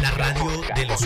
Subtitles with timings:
[0.00, 1.00] La radio de los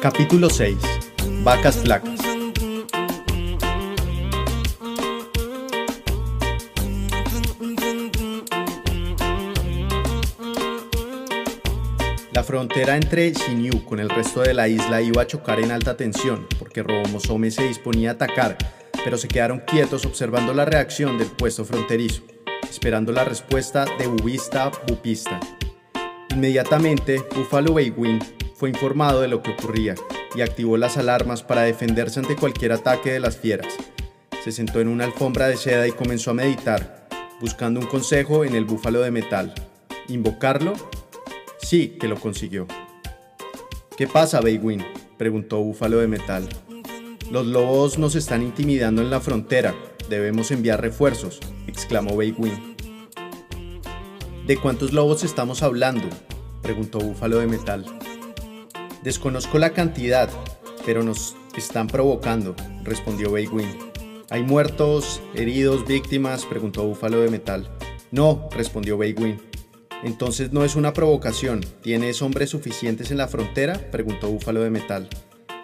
[0.00, 0.78] Capítulo 6.
[1.42, 2.29] Vacas flacas.
[12.50, 16.48] Frontera entre Xinyu con el resto de la isla iba a chocar en alta tensión,
[16.58, 18.58] porque Robomosome se disponía a atacar,
[19.04, 22.24] pero se quedaron quietos observando la reacción del puesto fronterizo,
[22.68, 25.38] esperando la respuesta de Bubista Bupista.
[26.30, 28.18] Inmediatamente, Buffalo Baywin
[28.56, 29.94] fue informado de lo que ocurría
[30.34, 33.72] y activó las alarmas para defenderse ante cualquier ataque de las fieras.
[34.42, 37.06] Se sentó en una alfombra de seda y comenzó a meditar,
[37.40, 39.54] buscando un consejo en el búfalo de metal.
[40.08, 40.72] ¿Invocarlo?
[41.62, 42.66] Sí, que lo consiguió.
[43.96, 44.84] ¿Qué pasa, Baywin?
[45.18, 46.48] preguntó Búfalo de Metal.
[47.30, 49.74] Los lobos nos están intimidando en la frontera.
[50.08, 52.76] Debemos enviar refuerzos, exclamó Baywin.
[54.46, 56.08] ¿De cuántos lobos estamos hablando?
[56.62, 57.84] preguntó Búfalo de Metal.
[59.02, 60.28] Desconozco la cantidad,
[60.84, 63.68] pero nos están provocando, respondió Baywin.
[64.30, 66.46] ¿Hay muertos, heridos, víctimas?
[66.46, 67.70] preguntó Búfalo de Metal.
[68.10, 69.49] No, respondió Baywin.
[70.02, 71.60] Entonces no es una provocación.
[71.82, 73.78] ¿Tienes hombres suficientes en la frontera?
[73.90, 75.08] preguntó Búfalo de Metal.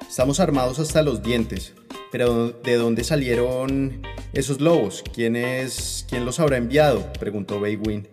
[0.06, 1.74] Estamos armados hasta los dientes.
[2.12, 5.02] Pero ¿de dónde salieron esos lobos?
[5.14, 7.12] ¿Quién es quién los habrá enviado?
[7.18, 8.08] preguntó Baywin.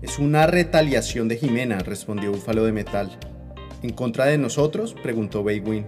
[0.00, 3.18] Es una retaliación de Jimena, respondió Búfalo de Metal.
[3.82, 4.94] ¿En contra de nosotros?
[5.02, 5.86] preguntó Baywin.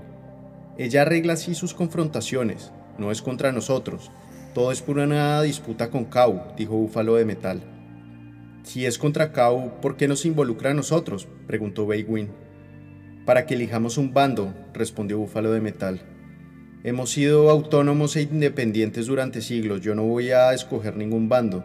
[0.78, 4.10] Ella arregla así sus confrontaciones, no es contra nosotros.
[4.54, 7.73] Todo es por una disputa con Kau, dijo Búfalo de Metal.
[8.64, 11.28] Si es contra Kau, ¿por qué nos involucra a nosotros?
[11.46, 12.30] preguntó Baywin.
[13.26, 16.00] Para que elijamos un bando, respondió Búfalo de Metal.
[16.82, 21.64] Hemos sido autónomos e independientes durante siglos, yo no voy a escoger ningún bando.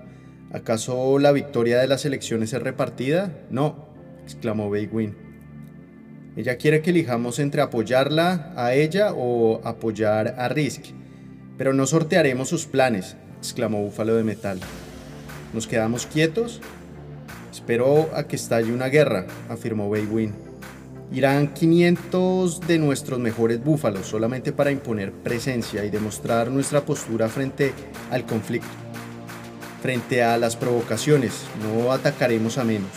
[0.51, 3.33] ¿Acaso la victoria de las elecciones es repartida?
[3.49, 3.87] No,
[4.23, 5.15] exclamó Baywin.
[6.35, 10.87] Ella quiere que elijamos entre apoyarla a ella o apoyar a Risk.
[11.57, 14.59] Pero no sortearemos sus planes, exclamó Búfalo de Metal.
[15.53, 16.61] ¿Nos quedamos quietos?
[17.69, 20.33] Espero a que estalle una guerra, afirmó Baywin.
[21.11, 27.75] Irán 500 de nuestros mejores búfalos solamente para imponer presencia y demostrar nuestra postura frente
[28.09, 28.67] al conflicto.
[29.83, 32.89] Frente a las provocaciones, no atacaremos a menos,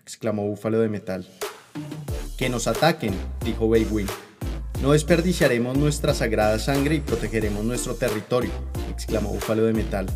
[0.00, 1.26] exclamó Búfalo de Metal.
[2.38, 3.14] Que nos ataquen,
[3.44, 4.06] dijo Baywin.
[4.80, 8.52] No desperdiciaremos nuestra sagrada sangre y protegeremos nuestro territorio,
[8.92, 10.06] exclamó Búfalo de Metal.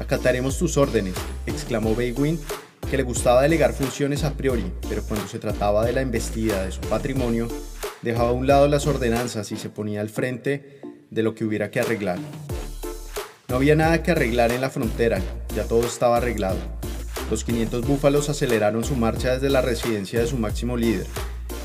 [0.00, 1.14] Acataremos tus órdenes,
[1.46, 2.40] exclamó Baywin,
[2.90, 6.72] que le gustaba delegar funciones a priori, pero cuando se trataba de la embestida de
[6.72, 7.46] su patrimonio,
[8.02, 11.70] dejaba a un lado las ordenanzas y se ponía al frente de lo que hubiera
[11.70, 12.18] que arreglar.
[13.48, 15.20] No había nada que arreglar en la frontera,
[15.54, 16.58] ya todo estaba arreglado.
[17.30, 21.06] Los 500 búfalos aceleraron su marcha desde la residencia de su máximo líder,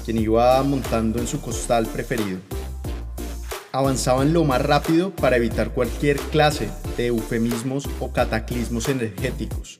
[0.05, 2.37] quien iba montando en su costal preferido.
[3.71, 9.79] Avanzaban lo más rápido para evitar cualquier clase de eufemismos o cataclismos energéticos.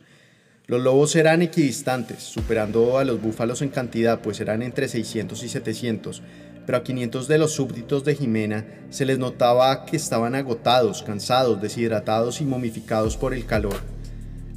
[0.67, 5.49] Los lobos eran equidistantes, superando a los búfalos en cantidad, pues eran entre 600 y
[5.49, 6.23] 700,
[6.65, 11.61] pero a 500 de los súbditos de Jimena se les notaba que estaban agotados, cansados,
[11.61, 13.75] deshidratados y momificados por el calor.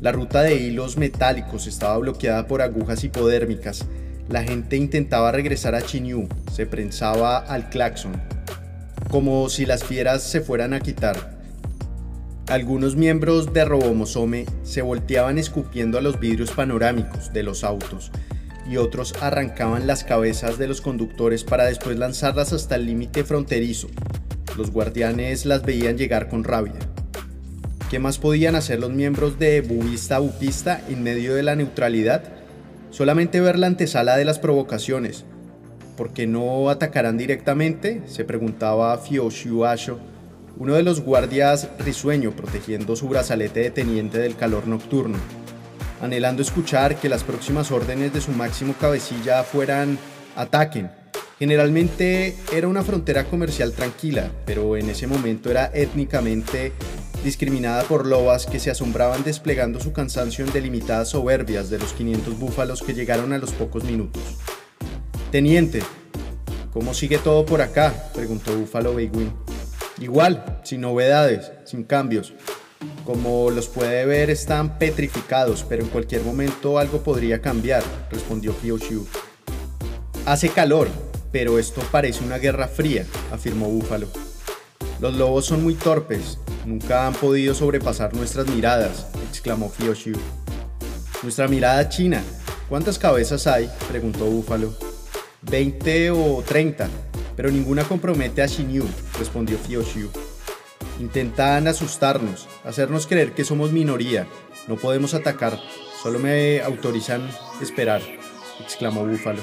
[0.00, 3.84] La ruta de hilos metálicos estaba bloqueada por agujas hipodérmicas.
[4.30, 8.12] La gente intentaba regresar a Chinyu, se prensaba al claxon,
[9.10, 11.37] como si las fieras se fueran a quitar.
[12.48, 18.10] Algunos miembros de Robomosome se volteaban escupiendo a los vidrios panorámicos de los autos
[18.66, 23.88] y otros arrancaban las cabezas de los conductores para después lanzarlas hasta el límite fronterizo.
[24.56, 26.78] Los guardianes las veían llegar con rabia.
[27.90, 32.24] ¿Qué más podían hacer los miembros de Bubista Bupista en medio de la neutralidad?
[32.90, 35.26] Solamente ver la antesala de las provocaciones.
[35.98, 38.00] ¿Por qué no atacarán directamente?
[38.06, 39.98] se preguntaba Asho
[40.58, 45.18] uno de los guardias risueño protegiendo su brazalete de teniente del calor nocturno,
[46.00, 49.98] anhelando escuchar que las próximas órdenes de su máximo cabecilla fueran
[50.34, 50.90] ataquen.
[51.38, 56.72] Generalmente era una frontera comercial tranquila, pero en ese momento era étnicamente
[57.22, 62.36] discriminada por lobas que se asombraban desplegando su cansancio en delimitadas soberbias de los 500
[62.38, 64.22] búfalos que llegaron a los pocos minutos.
[65.30, 65.82] Teniente,
[66.72, 68.10] ¿cómo sigue todo por acá?
[68.12, 69.47] preguntó Búfalo Beiguin.
[70.00, 72.32] Igual, sin novedades, sin cambios.
[73.04, 79.06] Como los puede ver, están petrificados, pero en cualquier momento algo podría cambiar, respondió Kyoshu.
[80.26, 80.88] Hace calor,
[81.32, 84.08] pero esto parece una guerra fría, afirmó Búfalo.
[85.00, 90.16] Los lobos son muy torpes, nunca han podido sobrepasar nuestras miradas, exclamó Fioshiu.
[91.22, 92.22] Nuestra mirada china.
[92.68, 93.70] ¿Cuántas cabezas hay?
[93.88, 94.74] preguntó Búfalo.
[95.42, 96.88] Veinte o treinta,
[97.38, 98.84] pero ninguna compromete a Shinyu,
[99.16, 100.10] respondió Fioshiu.
[100.98, 104.26] Intentan asustarnos, hacernos creer que somos minoría.
[104.66, 105.56] No podemos atacar,
[106.02, 107.30] solo me autorizan
[107.62, 108.02] esperar,
[108.60, 109.42] exclamó Búfalo.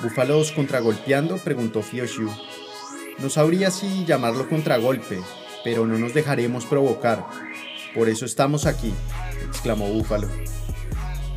[0.00, 1.38] ¿Búfalos contragolpeando?
[1.38, 2.30] preguntó Fioshiu.
[3.18, 5.18] No sabría si llamarlo contragolpe,
[5.64, 7.26] pero no nos dejaremos provocar.
[7.96, 8.94] Por eso estamos aquí,
[9.48, 10.28] exclamó Búfalo.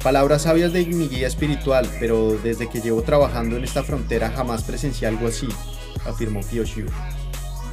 [0.04, 4.64] Palabras sabias de mi guía espiritual, pero desde que llevo trabajando en esta frontera jamás
[4.64, 5.50] presencié algo así,
[6.06, 6.86] afirmó Fioshiu.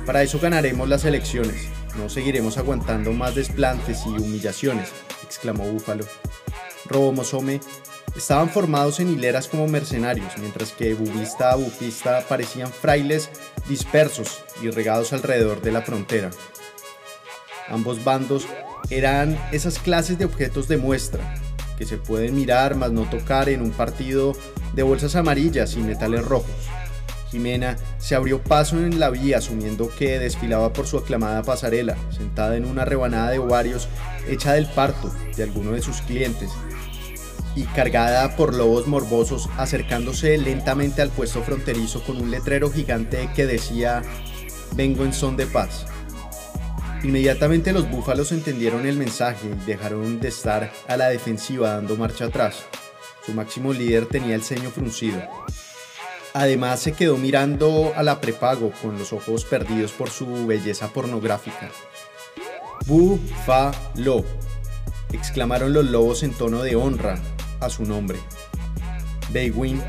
[0.05, 4.91] Para eso ganaremos las elecciones, no seguiremos aguantando más desplantes y humillaciones,
[5.25, 6.05] exclamó Búfalo.
[6.87, 7.61] Robomosome
[8.17, 13.29] Estaban formados en hileras como mercenarios, mientras que bubista a bufista parecían frailes
[13.69, 16.31] dispersos y regados alrededor de la frontera.
[17.69, 18.47] Ambos bandos
[18.89, 21.35] eran esas clases de objetos de muestra,
[21.77, 24.35] que se pueden mirar mas no tocar en un partido
[24.75, 26.51] de bolsas amarillas y metales rojos.
[27.31, 32.57] Jimena se abrió paso en la vía asumiendo que desfilaba por su aclamada pasarela, sentada
[32.57, 33.89] en una rebanada de ovarios
[34.29, 36.51] hecha del parto de alguno de sus clientes,
[37.57, 43.47] y cargada por lobos morbosos acercándose lentamente al puesto fronterizo con un letrero gigante que
[43.47, 44.03] decía
[44.75, 45.87] Vengo en son de paz.
[47.07, 52.25] Inmediatamente los búfalos entendieron el mensaje y dejaron de estar a la defensiva dando marcha
[52.25, 52.65] atrás.
[53.25, 55.23] Su máximo líder tenía el ceño fruncido.
[56.35, 61.71] Además se quedó mirando a la prepago con los ojos perdidos por su belleza pornográfica.
[62.87, 64.25] Búfalo,
[65.13, 67.21] exclamaron los lobos en tono de honra,
[67.61, 68.19] a su nombre.
[69.31, 69.81] Beywin,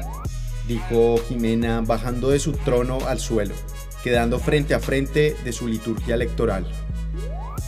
[0.67, 3.55] dijo Jimena bajando de su trono al suelo,
[4.03, 6.71] quedando frente a frente de su liturgia electoral.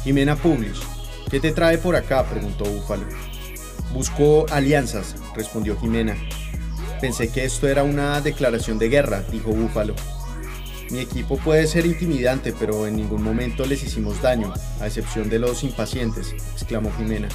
[0.03, 0.79] Jimena Publish,
[1.29, 2.23] ¿qué te trae por acá?
[2.23, 3.05] preguntó Búfalo.
[3.93, 6.15] Busco alianzas, respondió Jimena.
[7.01, 9.95] Pensé que esto era una declaración de guerra, dijo Búfalo.
[10.89, 15.39] Mi equipo puede ser intimidante, pero en ningún momento les hicimos daño, a excepción de
[15.39, 17.27] los impacientes, exclamó Jimena.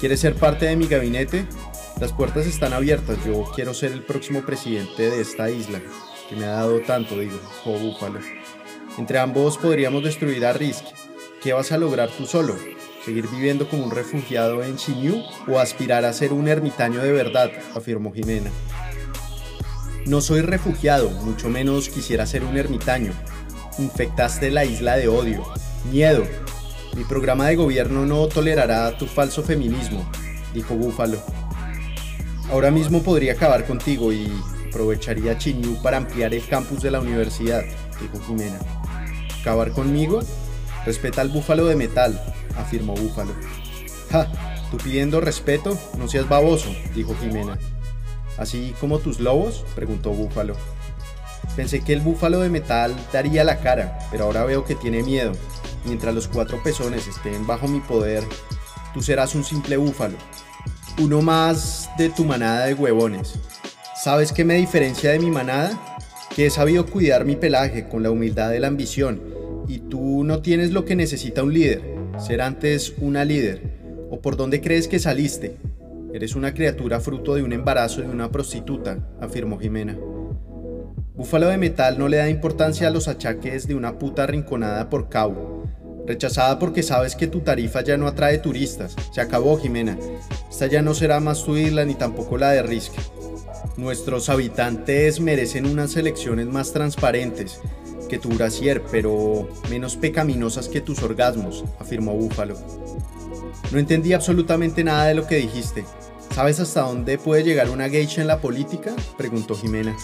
[0.00, 1.46] ¿Quieres ser parte de mi gabinete?
[2.00, 5.80] Las puertas están abiertas, yo quiero ser el próximo presidente de esta isla,
[6.28, 8.20] que me ha dado tanto, digo, oh Búfalo.
[8.96, 10.84] Entre ambos podríamos destruir a Risk.
[11.42, 12.56] ¿Qué vas a lograr tú solo?
[13.04, 17.50] ¿Seguir viviendo como un refugiado en Xinyu o aspirar a ser un ermitaño de verdad?
[17.76, 18.50] afirmó Jimena.
[20.04, 23.12] No soy refugiado, mucho menos quisiera ser un ermitaño.
[23.78, 25.44] Infectaste la isla de odio,
[25.92, 26.24] miedo,
[26.96, 30.04] mi programa de gobierno no tolerará tu falso feminismo,
[30.52, 31.22] dijo Búfalo.
[32.50, 34.28] Ahora mismo podría acabar contigo y
[34.68, 37.62] aprovecharía Chinyu para ampliar el campus de la universidad,
[38.00, 38.58] dijo Jimena.
[39.40, 40.20] ¿Acabar conmigo?
[40.86, 42.20] Respeta al búfalo de metal,
[42.56, 43.32] afirmó Búfalo.
[44.10, 44.30] Ja,
[44.70, 47.58] tú pidiendo respeto, no seas baboso, dijo Jimena.
[48.36, 49.64] ¿Así como tus lobos?
[49.74, 50.54] preguntó Búfalo.
[51.56, 55.32] Pensé que el búfalo de metal daría la cara, pero ahora veo que tiene miedo,
[55.84, 58.22] Mientras los cuatro pezones estén bajo mi poder,
[58.92, 60.16] tú serás un simple búfalo,
[60.98, 63.34] uno más de tu manada de huevones.
[64.02, 65.78] ¿Sabes qué me diferencia de mi manada?
[66.34, 69.20] Que he sabido cuidar mi pelaje con la humildad de la ambición,
[69.68, 71.82] y tú no tienes lo que necesita un líder,
[72.18, 73.78] ser antes una líder.
[74.10, 75.56] ¿O por dónde crees que saliste?
[76.12, 79.96] Eres una criatura fruto de un embarazo de una prostituta, afirmó Jimena.
[81.14, 85.08] Búfalo de metal no le da importancia a los achaques de una puta rinconada por
[85.08, 85.58] cabo
[86.08, 88.96] Rechazada porque sabes que tu tarifa ya no atrae turistas.
[89.12, 89.98] Se acabó, Jimena.
[90.50, 92.94] Esta ya no será más tu isla ni tampoco la de Risk.
[93.76, 97.60] Nuestros habitantes merecen unas elecciones más transparentes
[98.08, 102.56] que tu brasier, pero menos pecaminosas que tus orgasmos, afirmó Búfalo.
[103.70, 105.84] No entendí absolutamente nada de lo que dijiste.
[106.34, 108.94] ¿Sabes hasta dónde puede llegar una geisha en la política?
[109.16, 109.96] preguntó Jimena.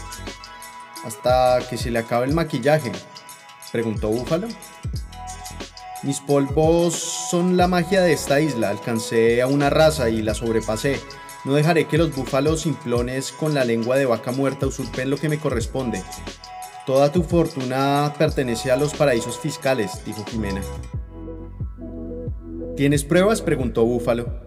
[1.04, 2.92] Hasta que se le acabe el maquillaje,
[3.72, 4.48] preguntó Búfalo.
[6.02, 6.94] Mis polvos
[7.30, 8.68] son la magia de esta isla.
[8.68, 11.00] Alcancé a una raza y la sobrepasé.
[11.44, 15.30] No dejaré que los búfalos simplones con la lengua de vaca muerta usurpen lo que
[15.30, 16.02] me corresponde.
[16.86, 20.60] Toda tu fortuna pertenece a los paraísos fiscales, dijo Jimena.
[22.76, 23.40] ¿Tienes pruebas?
[23.40, 24.44] preguntó Búfalo.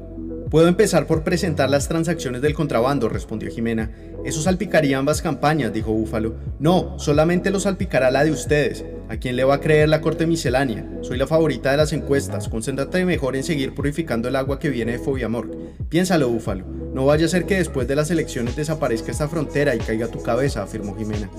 [0.52, 3.92] Puedo empezar por presentar las transacciones del contrabando, respondió Jimena.
[4.24, 6.36] Eso salpicaría ambas campañas, dijo Búfalo.
[6.60, 8.86] No, solamente lo salpicará la de ustedes.
[9.10, 10.88] ¿A quién le va a creer la corte miscelánea?
[11.02, 12.50] Soy la favorita de las encuestas.
[12.50, 15.50] Concéntrate mejor en seguir purificando el agua que viene de Fobiamor.
[15.90, 16.66] Piénsalo, Búfalo.
[16.94, 20.22] No vaya a ser que después de las elecciones desaparezca esta frontera y caiga tu
[20.22, 21.30] cabeza, afirmó Jimena.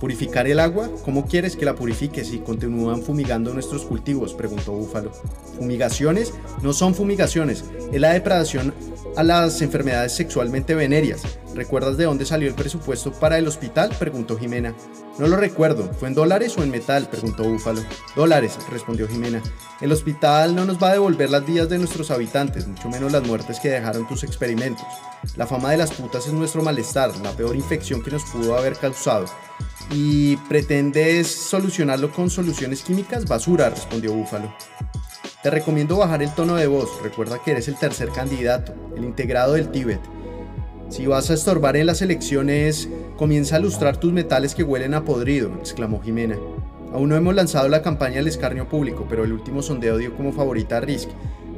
[0.00, 0.88] ¿Purificar el agua?
[1.04, 4.32] ¿Cómo quieres que la purifiques si continúan fumigando nuestros cultivos?
[4.32, 5.10] preguntó Búfalo.
[5.56, 6.32] ¿Fumigaciones?
[6.62, 8.72] No son fumigaciones, es la depredación
[9.18, 11.22] a las enfermedades sexualmente venéreas.
[11.52, 13.90] ¿Recuerdas de dónde salió el presupuesto para el hospital?
[13.98, 14.76] preguntó Jimena.
[15.18, 15.92] No lo recuerdo.
[15.92, 17.08] ¿Fue en dólares o en metal?
[17.10, 17.82] preguntó Búfalo.
[18.14, 19.42] Dólares, respondió Jimena.
[19.80, 23.26] El hospital no nos va a devolver las vidas de nuestros habitantes, mucho menos las
[23.26, 24.86] muertes que dejaron tus experimentos.
[25.34, 28.76] La fama de las putas es nuestro malestar, la peor infección que nos pudo haber
[28.76, 29.26] causado.
[29.90, 33.24] ¿Y pretendes solucionarlo con soluciones químicas?
[33.24, 34.54] Basura, respondió Búfalo.
[35.40, 39.52] Te recomiendo bajar el tono de voz, recuerda que eres el tercer candidato, el integrado
[39.52, 40.00] del Tíbet.
[40.88, 45.04] Si vas a estorbar en las elecciones, comienza a lustrar tus metales que huelen a
[45.04, 46.36] podrido, exclamó Jimena.
[46.92, 50.32] Aún no hemos lanzado la campaña al escarnio público, pero el último sondeo dio como
[50.32, 51.10] favorita a Risk.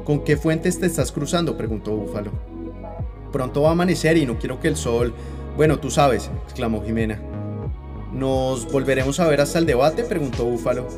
[0.05, 1.57] ¿Con qué fuentes te estás cruzando?
[1.57, 2.33] preguntó Búfalo.
[3.33, 5.15] Pronto va a amanecer y no quiero que el sol...
[5.57, 7.19] Bueno, tú sabes, exclamó Jimena.
[8.13, 10.05] ¿Nos volveremos a ver hasta el debate?
[10.05, 10.89] preguntó Búfalo.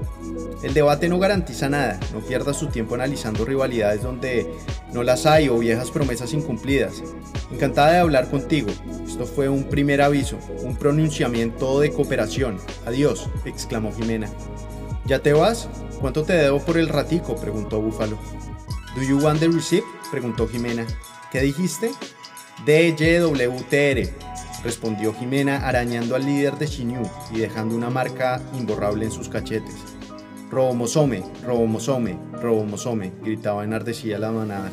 [0.62, 4.47] El debate no garantiza nada, no pierdas su tiempo analizando rivalidades donde
[4.92, 7.02] no las hay o viejas promesas incumplidas.
[7.52, 8.69] Encantada de hablar contigo.
[9.07, 12.59] Esto fue un primer aviso, un pronunciamiento de cooperación.
[12.87, 14.28] Adiós, exclamó Jimena.
[15.04, 15.69] ¿Ya te vas?
[16.00, 17.37] ¿Cuánto te debo por el ratico?
[17.37, 18.16] preguntó Búfalo.
[18.95, 19.85] ¿Do you want the receipt?
[20.11, 20.87] preguntó Jimena.
[21.31, 21.90] ¿Qué dijiste?
[22.64, 24.09] DYWTR,
[24.62, 27.02] respondió Jimena arañando al líder de Shinyu
[27.33, 29.75] y dejando una marca imborrable en sus cachetes.
[30.50, 34.71] Robomosome, robomosome, robomosome, gritaba enardecida la manada.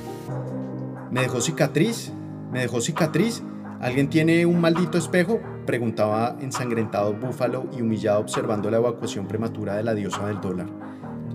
[1.11, 2.11] ¿Me dejó cicatriz?
[2.51, 3.41] ¿Me dejó cicatriz?
[3.79, 5.39] ¿Alguien tiene un maldito espejo?
[5.65, 10.67] preguntaba ensangrentado Búfalo y humillado observando la evacuación prematura de la diosa del dólar.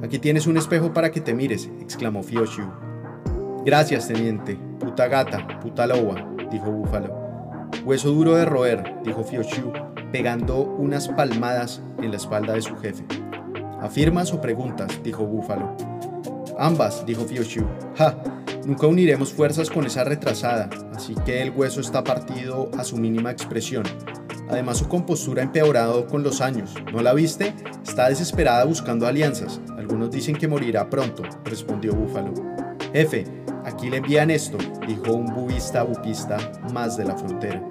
[0.02, 2.64] Aquí tienes un espejo para que te mires, exclamó Fioshu.
[3.64, 4.58] Gracias, teniente.
[4.78, 7.24] Puta gata, puta loba, dijo Búfalo.
[7.84, 9.70] Hueso duro de roer, dijo Fioshu,
[10.10, 13.04] pegando unas palmadas en la espalda de su jefe.
[13.78, 15.00] ¿Afirmas o preguntas?
[15.02, 15.76] dijo Búfalo.
[16.58, 17.66] Ambas, dijo Fioshu.
[17.96, 18.16] Ja,
[18.64, 23.30] nunca uniremos fuerzas con esa retrasada, así que el hueso está partido a su mínima
[23.30, 23.84] expresión.
[24.48, 26.74] Además su compostura ha empeorado con los años.
[26.90, 27.52] ¿No la viste?
[27.82, 29.60] Está desesperada buscando alianzas.
[29.76, 32.32] Algunos dicen que morirá pronto, respondió Búfalo.
[32.94, 33.26] Jefe,
[33.64, 36.37] aquí le envían esto, dijo un bubista bupista
[36.73, 37.62] más de la frontera.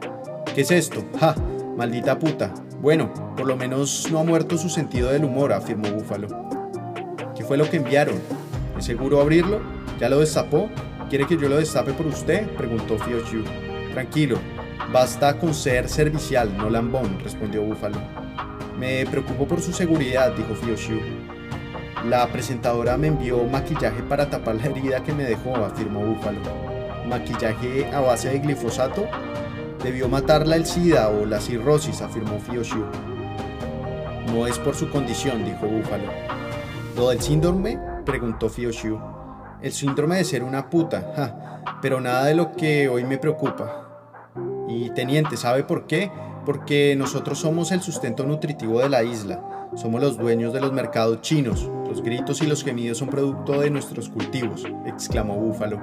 [0.54, 1.04] ¿Qué es esto?
[1.20, 1.36] ¡Ja!
[1.76, 2.54] Maldita puta.
[2.82, 6.28] Bueno, por lo menos no ha muerto su sentido del humor, afirmó Búfalo.
[7.36, 8.16] ¿Qué fue lo que enviaron?
[8.78, 9.62] ¿Es seguro abrirlo?
[10.00, 10.70] ¿Ya lo destapó?
[11.10, 12.48] ¿Quiere que yo lo destape por usted?
[12.56, 13.44] preguntó Fioshu.
[13.94, 14.38] Tranquilo,
[14.92, 17.98] basta con ser servicial, no lambón, respondió Búfalo.
[18.78, 21.00] Me preocupo por su seguridad, dijo Fioshu.
[22.06, 26.40] La presentadora me envió maquillaje para tapar la herida que me dejó, afirmó Búfalo.
[27.08, 29.08] ¿Maquillaje a base de glifosato?
[29.82, 32.84] Debió matarla el SIDA o la cirrosis, afirmó Fioshu.
[34.34, 36.12] No es por su condición, dijo Búfalo.
[36.98, 37.80] ¿Lo del síndrome?
[38.06, 39.00] preguntó Fioshu.
[39.62, 44.34] El síndrome de ser una puta, ja, pero nada de lo que hoy me preocupa.
[44.68, 46.12] Y teniente, ¿sabe por qué?
[46.46, 49.70] Porque nosotros somos el sustento nutritivo de la isla.
[49.76, 51.70] Somos los dueños de los mercados chinos.
[51.94, 55.80] Los gritos y los gemidos son producto de nuestros cultivos, exclamó Búfalo.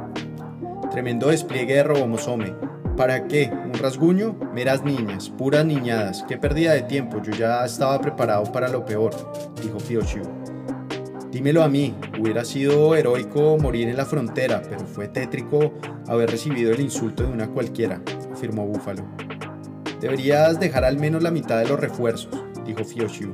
[0.91, 2.53] Tremendo despliegue de robomosome.
[2.97, 3.49] ¿Para qué?
[3.49, 4.35] ¿Un rasguño?
[4.53, 6.25] Meras niñas, puras niñadas.
[6.27, 9.13] Qué pérdida de tiempo, yo ya estaba preparado para lo peor,
[9.63, 10.23] dijo Fioshu.
[11.31, 15.75] Dímelo a mí, hubiera sido heroico morir en la frontera, pero fue tétrico
[16.09, 18.03] haber recibido el insulto de una cualquiera,
[18.33, 19.05] afirmó Búfalo.
[20.01, 22.37] Deberías dejar al menos la mitad de los refuerzos,
[22.67, 23.33] dijo Fioshu.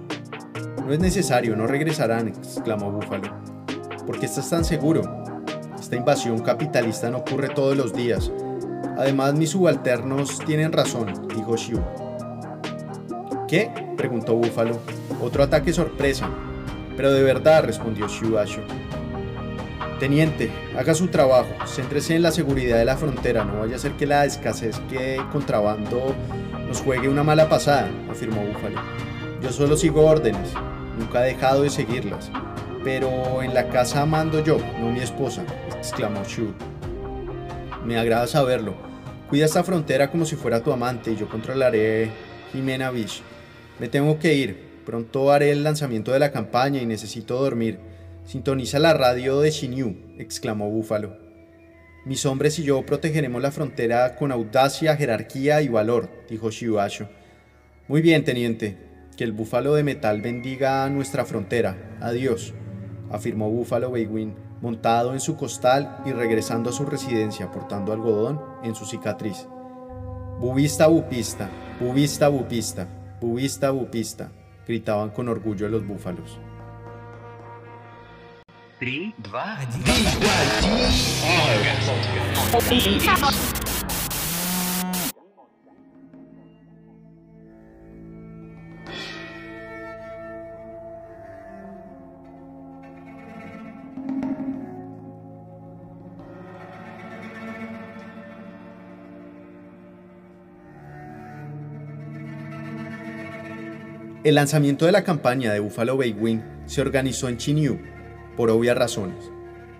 [0.86, 3.34] No es necesario, no regresarán, exclamó Búfalo.
[4.06, 5.02] ¿Por qué estás tan seguro?
[5.78, 8.30] Esta invasión capitalista no ocurre todos los días,
[8.96, 11.80] Además, mis subalternos tienen razón, dijo Xiu.
[13.46, 13.70] ¿Qué?
[13.96, 14.78] preguntó Búfalo.
[15.20, 16.28] Otro ataque sorpresa.
[16.96, 18.06] Pero de verdad, respondió
[18.38, 18.62] Asho.
[20.00, 23.92] Teniente, haga su trabajo, céntrese en la seguridad de la frontera, no vaya a ser
[23.92, 26.14] que la escasez que contrabando
[26.66, 28.80] nos juegue una mala pasada, afirmó Búfalo.
[29.42, 30.52] Yo solo sigo órdenes,
[30.98, 32.30] nunca he dejado de seguirlas,
[32.84, 35.44] pero en la casa mando yo, no mi esposa,
[35.76, 36.54] exclamó Xiu.
[37.84, 38.74] Me agrada saberlo.
[39.28, 42.10] Cuida esta frontera como si fuera tu amante y yo controlaré
[42.52, 43.22] Jimena Beach.
[43.78, 44.66] Me tengo que ir.
[44.84, 47.80] Pronto haré el lanzamiento de la campaña y necesito dormir.
[48.24, 51.16] Sintoniza la radio de Shinyu, exclamó Búfalo.
[52.04, 57.08] Mis hombres y yo protegeremos la frontera con audacia, jerarquía y valor, dijo Shiuasho.
[57.88, 58.85] Muy bien, teniente.
[59.16, 61.96] Que el búfalo de metal bendiga nuestra frontera.
[62.00, 62.52] Adiós,
[63.10, 68.74] afirmó Búfalo Beywin montado en su costal y regresando a su residencia portando algodón en
[68.74, 69.46] su cicatriz.
[70.38, 71.48] Bubista, bupista,
[71.80, 72.88] bubista, bupista,
[73.20, 74.32] bubista, bupista,
[74.66, 76.38] gritaban con orgullo los búfalos.
[104.26, 107.78] El lanzamiento de la campaña de Buffalo Bay Wing se organizó en Chinyu,
[108.36, 109.30] por obvias razones.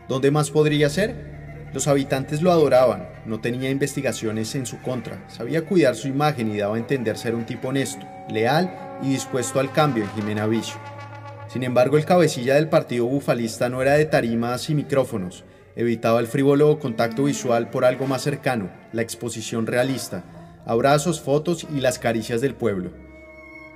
[0.09, 1.67] ¿Dónde más podría ser?
[1.75, 6.59] Los habitantes lo adoraban, no tenía investigaciones en su contra, sabía cuidar su imagen y
[6.59, 8.73] daba a entender ser un tipo honesto, leal
[9.03, 10.79] y dispuesto al cambio en Jimena Vicio.
[11.49, 15.43] Sin embargo, el cabecilla del partido bufalista no era de tarimas y micrófonos,
[15.75, 20.23] evitaba el frívolo contacto visual por algo más cercano, la exposición realista,
[20.67, 23.06] abrazos, fotos y las caricias del pueblo.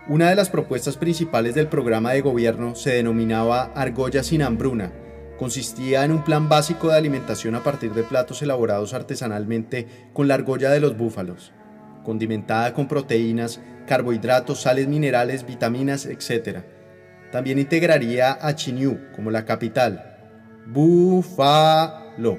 [0.08, 4.92] Una de las propuestas principales del programa de gobierno se denominaba Argolla sin hambruna.
[5.38, 10.34] Consistía en un plan básico de alimentación a partir de platos elaborados artesanalmente con la
[10.34, 11.52] argolla de los búfalos,
[12.02, 16.60] condimentada con proteínas, carbohidratos, sales minerales, vitaminas, etc.
[17.30, 20.16] También integraría a Chinyu como la capital.
[20.66, 22.38] Búfalo,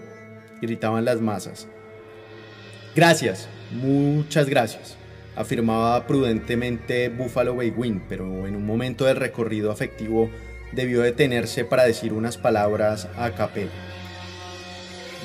[0.62, 1.68] gritaban las masas.
[2.96, 5.00] Gracias, muchas gracias
[5.36, 10.30] afirmaba prudentemente Buffalo Wing, pero en un momento del recorrido afectivo
[10.72, 13.72] debió detenerse para decir unas palabras a capela.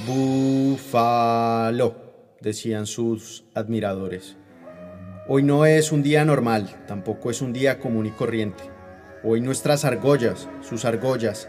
[0.07, 1.97] Búfalo,
[2.41, 4.37] decían sus admiradores.
[5.29, 8.63] Hoy no es un día normal, tampoco es un día común y corriente.
[9.25, 11.49] Hoy nuestras argollas, sus argollas,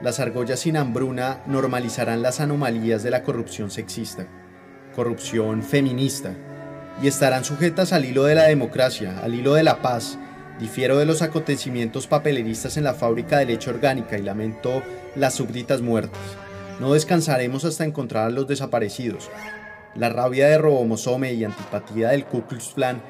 [0.00, 4.26] las argollas sin hambruna normalizarán las anomalías de la corrupción sexista,
[4.94, 6.34] corrupción feminista,
[7.02, 10.18] y estarán sujetas al hilo de la democracia, al hilo de la paz.
[10.58, 14.82] Difiero de los acontecimientos papeleristas en la fábrica de leche orgánica y lamento
[15.14, 16.18] las súbditas muertes.
[16.80, 19.30] No descansaremos hasta encontrar a los desaparecidos.
[19.94, 23.02] La rabia de Robomosome y antipatía del Ku Klux Klan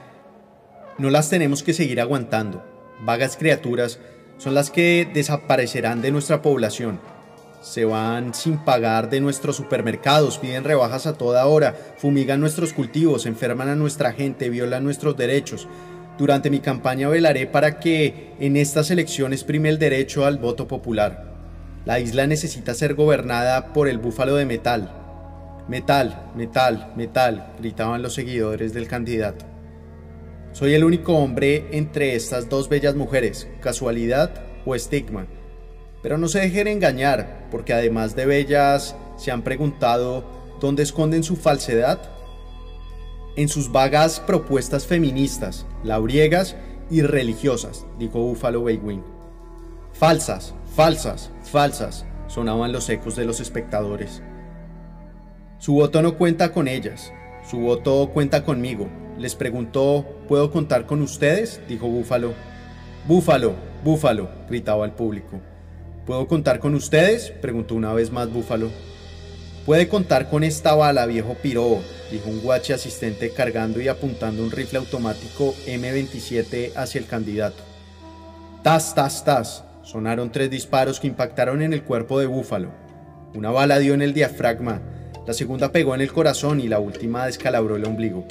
[0.98, 2.64] no las tenemos que seguir aguantando.
[3.01, 3.98] Vagas criaturas
[4.37, 7.01] son las que desaparecerán de nuestra población
[7.61, 13.27] se van sin pagar de nuestros supermercados, piden rebajas a toda hora, fumigan nuestros cultivos,
[13.27, 15.68] enferman a nuestra gente, violan nuestros derechos.
[16.18, 21.37] Durante mi campaña velaré para que en estas elecciones prime el derecho al voto popular.
[21.85, 24.92] La isla necesita ser gobernada por el búfalo de metal.
[25.68, 29.44] Metal, metal, metal, gritaban los seguidores del candidato.
[30.53, 34.33] Soy el único hombre entre estas dos bellas mujeres, casualidad
[34.64, 35.27] o estigma.
[36.02, 40.24] Pero no se dejen engañar, porque además de bellas, se han preguntado
[40.61, 42.00] dónde esconden su falsedad.
[43.37, 46.56] En sus vagas propuestas feministas, labriegas
[46.90, 49.04] y religiosas, dijo Buffalo Baywing.
[49.92, 54.22] Falsas, falsas, falsas, sonaban los ecos de los espectadores.
[55.58, 57.12] Su voto no cuenta con ellas,
[57.48, 58.88] su voto cuenta conmigo.
[59.18, 61.61] Les preguntó, ¿puedo contar con ustedes?
[61.68, 62.34] dijo Búfalo.
[63.08, 65.40] Búfalo, Búfalo, gritaba el público.
[66.09, 67.33] ¿Puedo contar con ustedes?
[67.42, 68.71] preguntó una vez más Búfalo.
[69.66, 74.51] Puede contar con esta bala, viejo pirobo, dijo un guache asistente cargando y apuntando un
[74.51, 77.62] rifle automático M27 hacia el candidato.
[78.62, 79.64] Tas, tas, tas.
[79.83, 82.71] Sonaron tres disparos que impactaron en el cuerpo de Búfalo.
[83.35, 84.81] Una bala dio en el diafragma,
[85.27, 88.27] la segunda pegó en el corazón y la última descalabró el ombligo.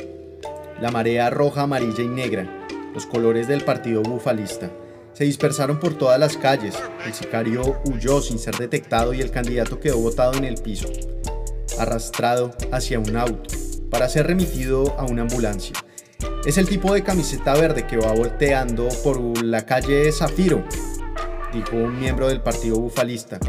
[0.81, 4.71] La marea roja, amarilla y negra, los colores del partido bufalista
[5.17, 9.79] se dispersaron por todas las calles, el sicario huyó sin ser detectado y el candidato
[9.79, 10.89] quedó botado en el piso,
[11.79, 13.49] arrastrado hacia un auto,
[13.89, 15.73] para ser remitido a una ambulancia.
[16.45, 20.63] Es el tipo de camiseta verde que va volteando por la calle Zafiro,
[21.51, 23.39] dijo un miembro del partido bufalista.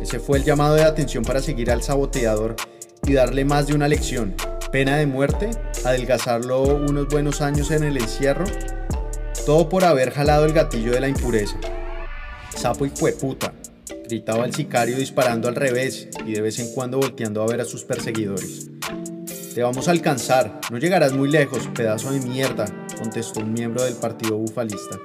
[0.00, 2.54] Ese fue el llamado de atención para seguir al saboteador
[3.02, 4.36] y darle más de una lección.
[4.70, 5.50] Pena de muerte,
[5.84, 8.44] adelgazarlo unos buenos años en el encierro
[9.48, 11.56] todo por haber jalado el gatillo de la impureza.
[12.54, 13.54] Sapo y puta,
[14.04, 17.64] gritaba el sicario disparando al revés y de vez en cuando volteando a ver a
[17.64, 18.68] sus perseguidores.
[19.54, 22.66] Te vamos a alcanzar, no llegarás muy lejos, pedazo de mierda,
[22.98, 24.98] contestó un miembro del partido bufalista.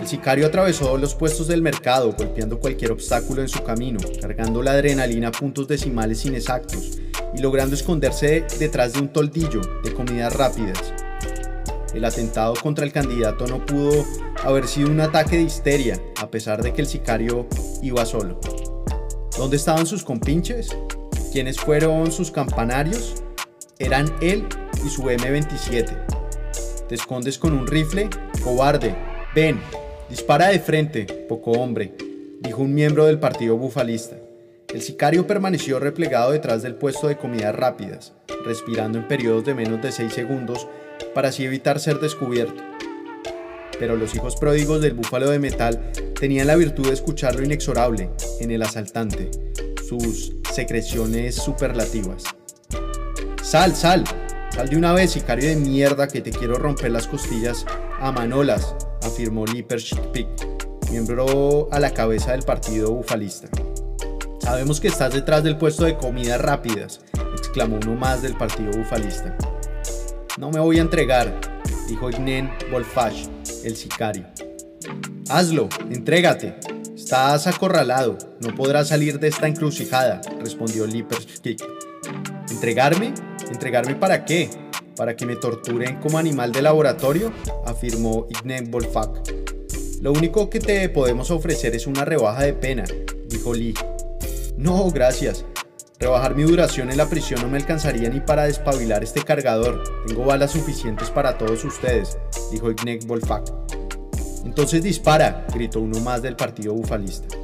[0.00, 4.72] El sicario atravesó los puestos del mercado, golpeando cualquier obstáculo en su camino, cargando la
[4.72, 7.00] adrenalina a puntos decimales inexactos
[7.34, 10.95] y logrando esconderse detrás de un toldillo de comidas rápidas
[11.96, 14.04] el atentado contra el candidato no pudo
[14.44, 17.46] haber sido un ataque de histeria, a pesar de que el sicario
[17.82, 18.38] iba solo.
[19.38, 20.76] ¿Dónde estaban sus compinches?
[21.32, 23.22] ¿Quiénes fueron sus campanarios?
[23.78, 24.44] Eran él
[24.84, 26.86] y su M27.
[26.86, 28.10] ¿Te escondes con un rifle?
[28.44, 28.94] Cobarde.
[29.34, 29.58] Ven,
[30.10, 31.94] dispara de frente, poco hombre,
[32.40, 34.16] dijo un miembro del partido bufalista.
[34.72, 38.12] El sicario permaneció replegado detrás del puesto de comidas rápidas,
[38.44, 40.66] respirando en periodos de menos de 6 segundos
[41.16, 42.62] para así evitar ser descubierto.
[43.78, 48.10] Pero los hijos pródigos del búfalo de metal tenían la virtud de escuchar lo inexorable
[48.38, 49.30] en el asaltante,
[49.88, 52.24] sus secreciones superlativas.
[53.42, 54.04] Sal, sal,
[54.54, 57.64] sal de una vez, sicario de mierda, que te quiero romper las costillas
[57.98, 60.28] a manolas, afirmó Lipper Chickpick,
[60.90, 63.48] miembro a la cabeza del partido bufalista.
[64.40, 67.00] Sabemos que estás detrás del puesto de comidas rápidas,
[67.38, 69.34] exclamó uno más del partido bufalista.
[70.38, 71.40] No me voy a entregar,
[71.88, 73.26] dijo Ignen Wolfash,
[73.64, 74.26] el sicario.
[75.30, 76.56] Hazlo, entrégate.
[76.94, 81.62] Estás acorralado, no podrás salir de esta encrucijada, respondió Lipperskick.
[82.50, 83.14] ¿Entregarme?
[83.50, 84.50] ¿Entregarme para qué?
[84.94, 87.32] ¿Para que me torturen como animal de laboratorio?
[87.64, 89.30] afirmó Ignen Wolfach.
[90.02, 92.84] Lo único que te podemos ofrecer es una rebaja de pena,
[93.28, 93.74] dijo Lee.
[94.58, 95.46] No, gracias.
[95.98, 99.82] Rebajar mi duración en la prisión no me alcanzaría ni para despabilar este cargador.
[100.06, 102.18] Tengo balas suficientes para todos ustedes,
[102.52, 103.48] dijo Ignek Wolfach.
[104.44, 107.34] Entonces dispara, gritó uno más del partido bufalista.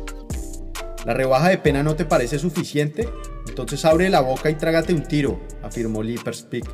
[1.06, 3.08] ¿La rebaja de pena no te parece suficiente?
[3.48, 6.64] Entonces abre la boca y trágate un tiro, afirmó Lipperspeak.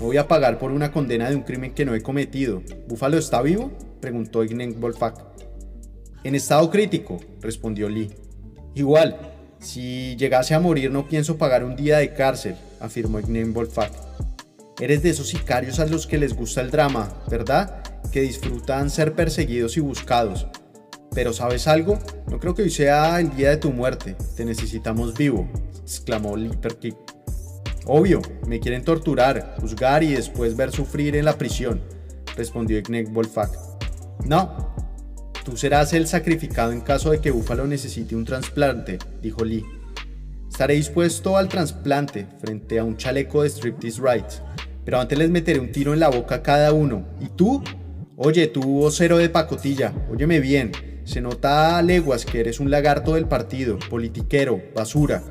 [0.00, 2.62] Me voy a pagar por una condena de un crimen que no he cometido.
[2.88, 3.70] ¿Búfalo está vivo?
[4.00, 5.18] preguntó Ignen Wolfach.
[6.24, 8.10] En estado crítico, respondió Lee.
[8.74, 9.35] Igual,
[9.66, 13.92] si llegase a morir no pienso pagar un día de cárcel, afirmó Ignen Wolfach.
[14.80, 17.82] Eres de esos sicarios a los que les gusta el drama, ¿verdad?
[18.12, 20.46] Que disfrutan ser perseguidos y buscados.
[21.14, 21.98] Pero ¿sabes algo?
[22.30, 24.16] No creo que hoy sea el día de tu muerte.
[24.36, 25.48] Te necesitamos vivo,
[25.82, 26.96] exclamó Lipperkick.
[27.86, 31.80] Obvio, me quieren torturar, juzgar y después ver sufrir en la prisión,
[32.36, 33.50] respondió Ignek Wolfach.
[34.24, 34.74] No,
[35.46, 39.64] tú serás el sacrificado en caso de que Búfalo necesite un trasplante, dijo Lee.
[40.50, 44.42] Estaré dispuesto al trasplante frente a un chaleco de striptease rights,
[44.84, 47.06] pero antes les meteré un tiro en la boca a cada uno.
[47.20, 47.62] ¿Y tú?
[48.16, 50.72] Oye, tú vocero de pacotilla, óyeme bien,
[51.04, 55.22] se nota a leguas que eres un lagarto del partido, politiquero, basura.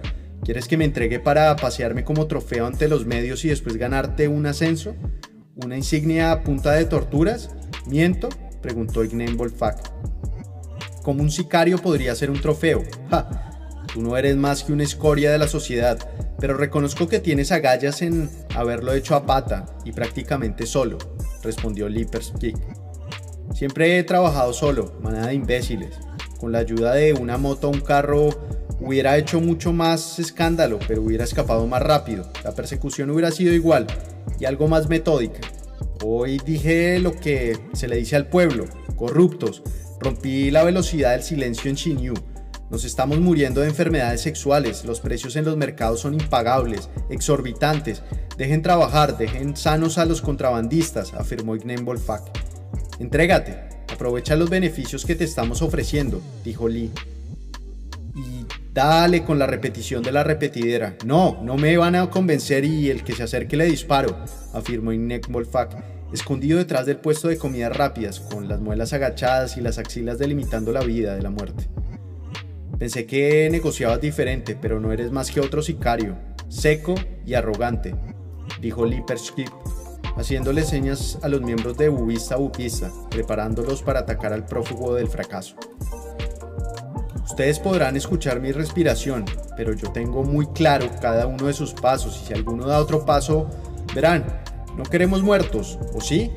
[0.45, 4.45] ¿Quieres que me entregue para pasearme como trofeo ante los medios y después ganarte un
[4.45, 4.95] ascenso?
[5.55, 7.49] ¿Una insignia a punta de torturas?
[7.85, 8.29] ¿Miento?
[8.65, 9.77] Preguntó Ignen Wolfach.
[11.03, 12.83] ¿Cómo un sicario podría ser un trofeo?
[13.11, 13.51] ¡Ja!
[13.93, 15.99] Tú no eres más que una escoria de la sociedad,
[16.39, 20.97] pero reconozco que tienes agallas en haberlo hecho a pata y prácticamente solo,
[21.43, 22.57] respondió Lipperskick.
[23.53, 25.99] Siempre he trabajado solo, manada de imbéciles.
[26.39, 28.31] Con la ayuda de una moto o un carro
[28.79, 32.29] Hubiera hecho mucho más escándalo, pero hubiera escapado más rápido.
[32.43, 33.87] La persecución hubiera sido igual
[34.37, 35.39] y algo más metódica.
[36.03, 39.63] Hoy dije lo que se le dice al pueblo, corruptos.
[39.99, 42.13] Rompí la velocidad del silencio en Xinyu.
[42.69, 48.01] Nos estamos muriendo de enfermedades sexuales, los precios en los mercados son impagables, exorbitantes.
[48.37, 52.23] Dejen trabajar, dejen sanos a los contrabandistas, afirmó Ignen Wolfach.
[52.99, 53.57] Entrégate,
[53.93, 56.91] aprovecha los beneficios que te estamos ofreciendo, dijo Lee.
[58.75, 60.97] Dale con la repetición de la repetidera.
[61.05, 64.17] No, no me van a convencer y el que se acerque le disparo,
[64.51, 69.61] afirmó Inek Molfak, escondido detrás del puesto de comidas rápidas, con las muelas agachadas y
[69.61, 71.69] las axilas delimitando la vida de la muerte.
[72.77, 76.17] Pensé que negociabas diferente, pero no eres más que otro sicario,
[76.49, 77.95] seco y arrogante,
[78.59, 79.47] dijo Lipperskip,
[80.17, 85.55] haciéndole señas a los miembros de Bubista Bupista, preparándolos para atacar al prófugo del fracaso.
[87.25, 89.25] Ustedes podrán escuchar mi respiración,
[89.57, 93.03] pero yo tengo muy claro cada uno de sus pasos y si alguno da otro
[93.03, 93.49] paso,
[93.95, 94.23] verán,
[94.77, 96.31] no queremos muertos, ¿o sí?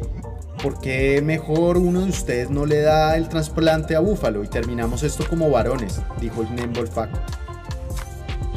[0.62, 5.02] ¿Por qué mejor uno de ustedes no le da el trasplante a Búfalo y terminamos
[5.02, 6.00] esto como varones?
[6.20, 7.10] Dijo Ignem Wolfach.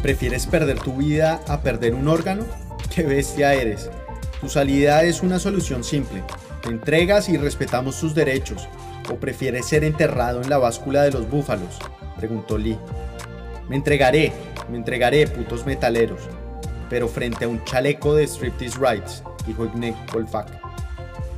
[0.02, 2.44] ¿Prefieres perder tu vida a perder un órgano?
[2.96, 3.92] ¡Qué bestia eres!
[4.40, 6.24] Tu salida es una solución simple.
[6.64, 8.68] Te entregas y respetamos tus derechos.
[9.12, 11.78] ¿O prefieres ser enterrado en la báscula de los búfalos?
[12.22, 12.78] Preguntó Lee.
[13.68, 14.32] Me entregaré,
[14.70, 16.22] me entregaré, putos metaleros.
[16.88, 20.48] Pero frente a un chaleco de striptease rights, dijo Ignek Wolfach.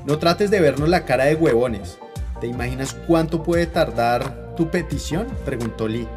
[0.06, 1.98] No trates de vernos la cara de huevones.
[2.42, 5.28] ¿Te imaginas cuánto puede tardar tu petición?
[5.46, 6.08] preguntó Lee.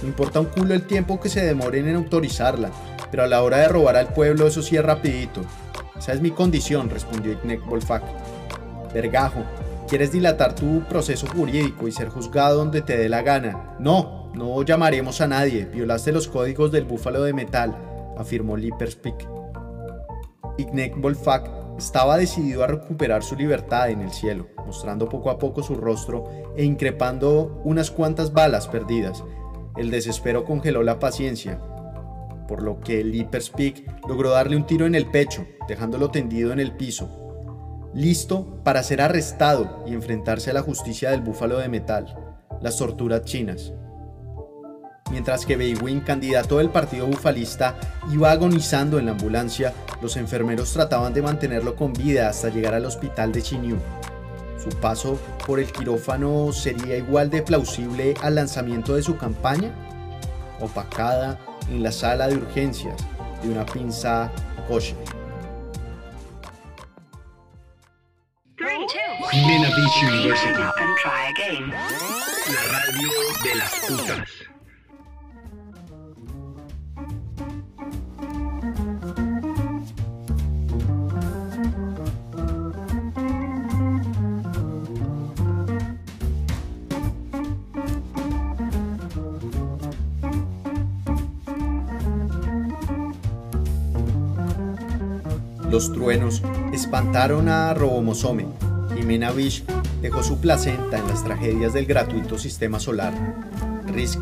[0.00, 2.70] Me importa un culo el tiempo que se demoren en autorizarla,
[3.10, 5.42] pero a la hora de robar al pueblo eso sí es rapidito.
[5.98, 8.04] Esa es mi condición, respondió Ignek Wolfach.
[8.94, 9.44] Vergajo,
[9.88, 13.74] ¿Quieres dilatar tu proceso jurídico y ser juzgado donde te dé la gana?
[13.78, 15.64] No, no llamaremos a nadie.
[15.64, 17.74] Violaste los códigos del búfalo de metal,
[18.18, 19.26] afirmó Lipperspeak.
[20.58, 21.48] Ignek Volfak
[21.78, 26.52] estaba decidido a recuperar su libertad en el cielo, mostrando poco a poco su rostro
[26.54, 29.24] e increpando unas cuantas balas perdidas.
[29.78, 31.62] El desespero congeló la paciencia,
[32.46, 36.76] por lo que Lipperspeak logró darle un tiro en el pecho, dejándolo tendido en el
[36.76, 37.27] piso,
[37.98, 42.14] listo para ser arrestado y enfrentarse a la justicia del búfalo de metal,
[42.62, 43.72] las torturas chinas.
[45.10, 47.76] Mientras que Wing, candidato del partido bufalista,
[48.12, 52.84] iba agonizando en la ambulancia, los enfermeros trataban de mantenerlo con vida hasta llegar al
[52.84, 53.78] hospital de Chinyu.
[54.62, 59.72] Su paso por el quirófano sería igual de plausible al lanzamiento de su campaña,
[60.60, 62.96] opacada en la sala de urgencias
[63.42, 64.30] de una pinza
[64.68, 65.17] kosher.
[70.02, 70.52] University.
[70.54, 70.72] La
[72.72, 73.08] radio
[73.44, 74.28] de las putas.
[95.70, 98.67] Los truenos espantaron a Robomosome.
[98.98, 99.32] Jimena
[100.02, 103.14] dejó su placenta en las tragedias del gratuito sistema solar.
[103.86, 104.18] Risk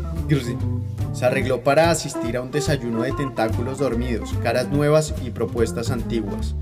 [1.13, 6.53] se arregló para asistir a un desayuno de tentáculos dormidos, caras nuevas y propuestas antiguas.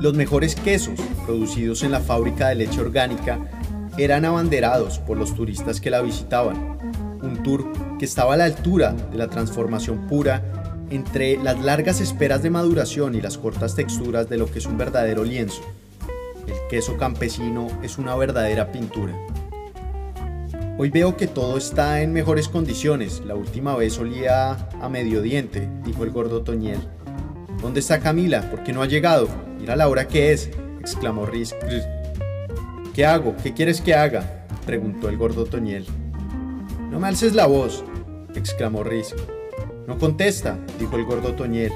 [0.00, 3.40] Los mejores quesos, producidos en la fábrica de leche orgánica,
[3.98, 6.78] eran abanderados por los turistas que la visitaban.
[7.22, 12.42] Un tour que estaba a la altura de la transformación pura entre las largas esperas
[12.42, 15.62] de maduración y las cortas texturas de lo que es un verdadero lienzo.
[16.46, 19.14] El queso campesino es una verdadera pintura.
[20.78, 23.22] Hoy veo que todo está en mejores condiciones.
[23.24, 26.80] La última vez olía a medio diente, dijo el gordo Toñel.
[27.60, 28.50] ¿Dónde está Camila?
[28.50, 29.28] ¿Por qué no ha llegado?
[29.60, 30.50] Mira la hora que es,
[30.80, 31.54] exclamó Riz.
[32.94, 33.36] ¿Qué hago?
[33.42, 34.46] ¿Qué quieres que haga?
[34.66, 35.86] preguntó el gordo Toñel.
[36.90, 37.84] No me alces la voz,
[38.34, 39.14] exclamó Riz.
[39.86, 41.72] No contesta, dijo el gordo Toñel.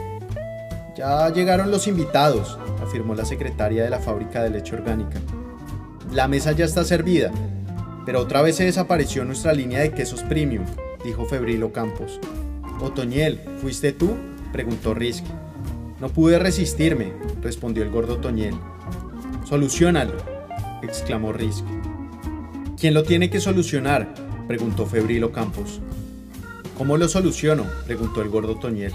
[0.97, 5.21] Ya llegaron los invitados, afirmó la secretaria de la fábrica de leche orgánica.
[6.11, 7.31] La mesa ya está servida,
[8.07, 10.65] pero otra vez se desapareció nuestra línea de quesos premium,
[11.05, 12.19] dijo Febrilo Campos.
[12.81, 14.17] Otoñel, ¿fuiste tú?
[14.53, 15.31] preguntó Risky.
[16.01, 18.55] No pude resistirme, respondió el gordo Toñel.
[19.45, 20.15] Solucionalo,
[20.83, 21.75] exclamó Risky.
[22.81, 24.15] ¿Quién lo tiene que solucionar?
[24.49, 25.83] preguntó Febrilo Campos.
[26.79, 27.67] ¿Cómo lo soluciono?
[27.85, 28.95] preguntó el gordo Toñel.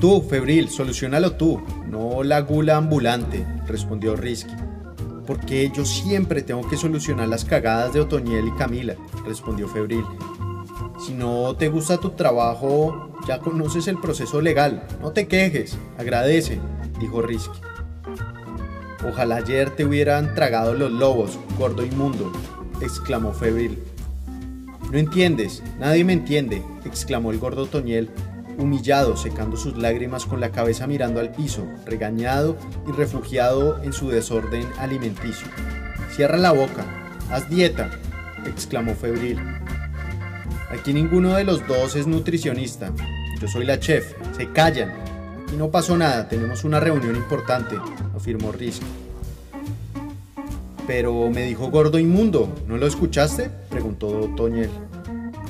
[0.00, 4.52] Tú, Febril, solucionalo tú, no la gula ambulante, respondió Risky.
[5.26, 10.04] Porque yo siempre tengo que solucionar las cagadas de Otoñel y Camila, respondió Febril.
[10.98, 14.86] Si no te gusta tu trabajo, ya conoces el proceso legal.
[15.00, 16.60] No te quejes, agradece,
[17.00, 17.58] dijo Risky.
[19.08, 22.32] Ojalá ayer te hubieran tragado los lobos, gordo inmundo,
[22.82, 23.82] exclamó Febril.
[24.90, 28.10] No entiendes, nadie me entiende, exclamó el gordo Toñel,
[28.58, 32.56] humillado, secando sus lágrimas con la cabeza mirando al piso, regañado
[32.88, 35.48] y refugiado en su desorden alimenticio.
[36.14, 36.84] Cierra la boca,
[37.30, 37.90] haz dieta,
[38.46, 39.38] exclamó febril.
[40.70, 42.92] Aquí ninguno de los dos es nutricionista.
[43.40, 44.14] Yo soy la chef.
[44.36, 44.92] Se callan.
[45.52, 47.76] Y no pasó nada, tenemos una reunión importante,
[48.16, 48.84] afirmó Risky.
[50.86, 53.50] Pero me dijo gordo inmundo, ¿no lo escuchaste?
[53.70, 54.70] preguntó Toñel.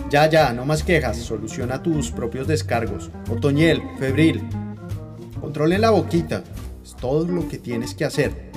[0.08, 3.10] Ya, ya, no más quejas, soluciona tus propios descargos.
[3.28, 4.40] Otoñel, febril.
[5.40, 6.44] Controlen la boquita,
[6.84, 8.52] es todo lo que tienes que hacer.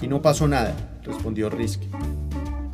[0.00, 1.88] Y no pasó nada, respondió Risky.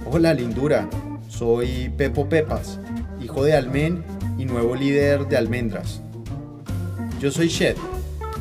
[0.04, 0.90] Hola, lindura,
[1.28, 2.78] soy Pepo Pepas,
[3.22, 4.04] hijo de Almen
[4.36, 6.02] y nuevo líder de Almendras.
[7.18, 7.76] Yo soy Shed,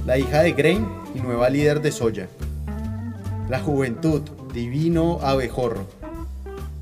[0.06, 2.28] la hija de Grain y nueva líder de Soya.
[3.48, 4.22] La juventud,
[4.54, 5.99] divino abejorro.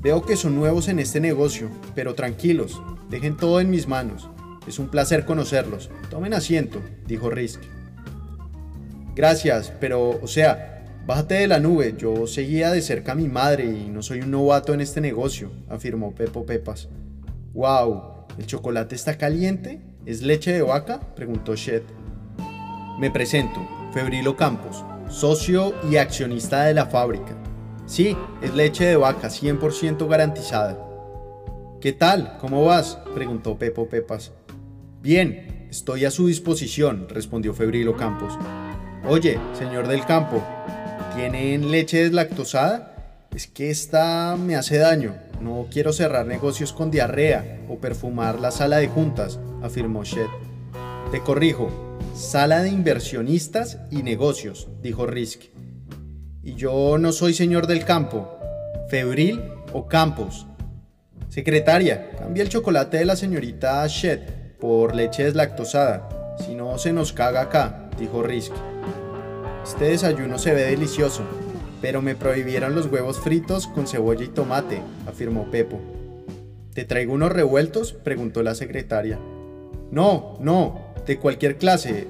[0.08, 4.30] Veo que son nuevos en este negocio, pero tranquilos, dejen todo en mis manos.
[4.66, 5.90] Es un placer conocerlos.
[6.08, 7.60] Tomen asiento, dijo Risk.
[9.14, 11.94] Gracias, pero, o sea, bájate de la nube.
[11.98, 15.50] Yo seguía de cerca a mi madre y no soy un novato en este negocio,
[15.68, 16.88] afirmó Pepo Pepas.
[17.52, 18.28] ¡Wow!
[18.38, 19.82] ¿El chocolate está caliente?
[20.06, 21.00] ¿Es leche de vaca?
[21.16, 21.82] preguntó Shed.
[22.98, 23.60] Me presento,
[23.92, 27.36] Febrilo Campos, socio y accionista de la fábrica.
[27.88, 30.78] Sí, es leche de vaca, 100% garantizada.
[31.80, 32.36] ¿Qué tal?
[32.38, 32.98] ¿Cómo vas?
[33.14, 34.32] preguntó Pepo Pepas.
[35.00, 38.34] Bien, estoy a su disposición, respondió Febrilo Campos.
[39.08, 40.42] Oye, señor del campo,
[41.16, 42.94] ¿tienen leche deslactosada?
[43.34, 45.14] es que esta me hace daño.
[45.40, 50.26] No quiero cerrar negocios con diarrea o perfumar la sala de juntas, afirmó Shed.
[51.10, 51.70] Te corrijo,
[52.14, 55.44] sala de inversionistas y negocios, dijo Risk.
[56.48, 58.38] Y yo no soy señor del campo,
[58.88, 59.42] febril
[59.74, 60.46] o campos.
[61.28, 64.20] Secretaria, cambia el chocolate de la señorita Shed
[64.58, 68.54] por leche deslactosada, si no se nos caga acá, dijo Risk.
[69.62, 71.22] Este desayuno se ve delicioso,
[71.82, 75.78] pero me prohibieron los huevos fritos con cebolla y tomate, afirmó Pepo.
[76.72, 77.92] ¿Te traigo unos revueltos?
[77.92, 79.18] preguntó la secretaria.
[79.90, 82.06] No, no, de cualquier clase.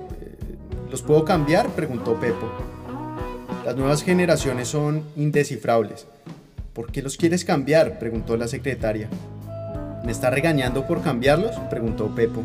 [0.92, 1.70] ¿Los puedo cambiar?
[1.70, 2.77] preguntó Pepo.
[3.64, 6.06] Las nuevas generaciones son indescifrables.
[6.72, 7.98] ¿Por qué los quieres cambiar?
[7.98, 9.08] preguntó la secretaria.
[10.04, 11.56] ¿Me está regañando por cambiarlos?
[11.68, 12.42] preguntó Pepo.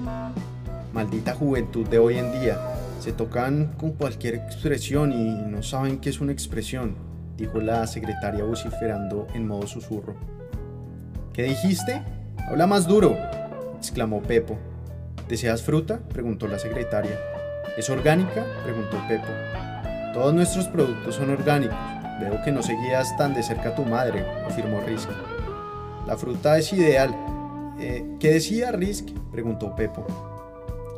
[0.92, 2.58] Maldita juventud de hoy en día.
[3.00, 6.96] Se tocan con cualquier expresión y no saben qué es una expresión,
[7.38, 10.16] dijo la secretaria vociferando en modo susurro.
[11.32, 12.02] ¿Qué dijiste?
[12.48, 13.18] Habla más duro,
[13.78, 14.58] exclamó Pepo.
[15.28, 16.00] ¿Deseas fruta?
[16.00, 17.20] preguntó la secretaria.
[17.78, 18.46] ¿Es orgánica?
[18.64, 19.28] preguntó Pepo.
[20.14, 21.76] Todos nuestros productos son orgánicos.
[22.20, 25.10] Veo que no seguías tan de cerca a tu madre, afirmó Risk.
[26.06, 27.16] La fruta es ideal.
[27.80, 29.10] Eh, ¿Qué decía Risk?
[29.32, 30.06] preguntó Pepo.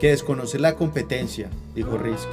[0.01, 2.27] Que desconoce la competencia, dijo Risk.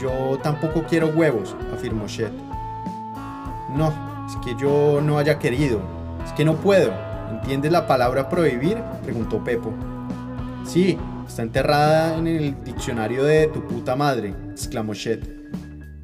[0.00, 2.32] Yo tampoco quiero huevos, afirmó Shed.
[3.76, 3.92] No,
[4.28, 5.80] es que yo no haya querido.
[6.26, 6.92] Es que no puedo.
[7.30, 8.78] ¿Entiendes la palabra prohibir?
[9.04, 9.72] preguntó Pepo.
[10.66, 15.43] Sí, está enterrada en el diccionario de tu puta madre, exclamó Shed.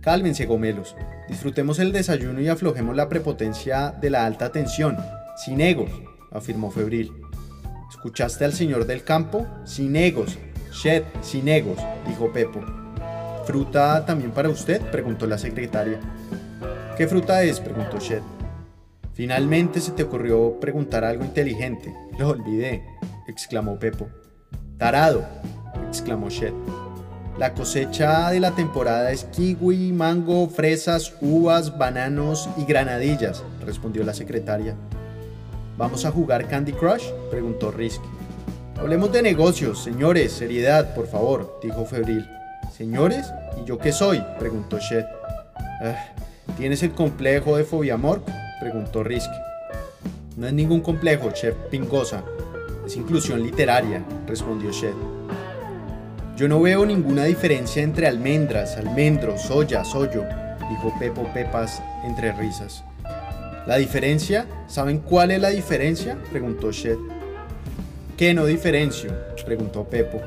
[0.00, 0.96] Cálmense, gomelos.
[1.28, 4.96] Disfrutemos el desayuno y aflojemos la prepotencia de la alta tensión,
[5.36, 5.90] sin egos,
[6.30, 7.12] afirmó Febril.
[7.90, 9.46] ¿Escuchaste al señor del campo?
[9.64, 10.38] Sin egos.
[10.72, 12.60] Shed, sin egos, dijo Pepo.
[13.44, 14.80] ¿Fruta también para usted?
[14.90, 16.00] preguntó la secretaria.
[16.96, 17.60] ¿Qué fruta es?
[17.60, 18.22] preguntó Shed.
[19.12, 21.92] Finalmente se te ocurrió preguntar algo inteligente.
[22.18, 22.82] Lo olvidé,
[23.26, 24.08] exclamó Pepo.
[24.78, 25.26] Tarado,
[25.88, 26.54] exclamó Shed.
[27.40, 34.12] La cosecha de la temporada es kiwi, mango, fresas, uvas, bananos y granadillas, respondió la
[34.12, 34.74] secretaria.
[35.78, 37.06] ¿Vamos a jugar Candy Crush?
[37.30, 38.02] preguntó Risk.
[38.78, 42.28] Hablemos de negocios, señores, seriedad, por favor, dijo Febril.
[42.76, 43.32] ¿Señores?
[43.58, 44.22] ¿Y yo qué soy?
[44.38, 45.06] preguntó Shed.
[45.82, 45.96] Ah,
[46.58, 48.22] ¿Tienes el complejo de Fobiamor?
[48.60, 49.30] preguntó Risk.
[50.36, 52.22] No es ningún complejo, chef Pingosa.
[52.84, 55.19] Es inclusión literaria, respondió Shed.
[56.40, 60.24] Yo no veo ninguna diferencia entre almendras, almendros, soya, soyo,
[60.70, 62.82] dijo Pepo Pepas entre risas.
[63.66, 64.46] ¿La diferencia?
[64.66, 66.16] ¿Saben cuál es la diferencia?
[66.30, 66.96] preguntó Shed.
[68.16, 69.14] ¿Qué no diferencio?
[69.44, 70.22] preguntó Pepo.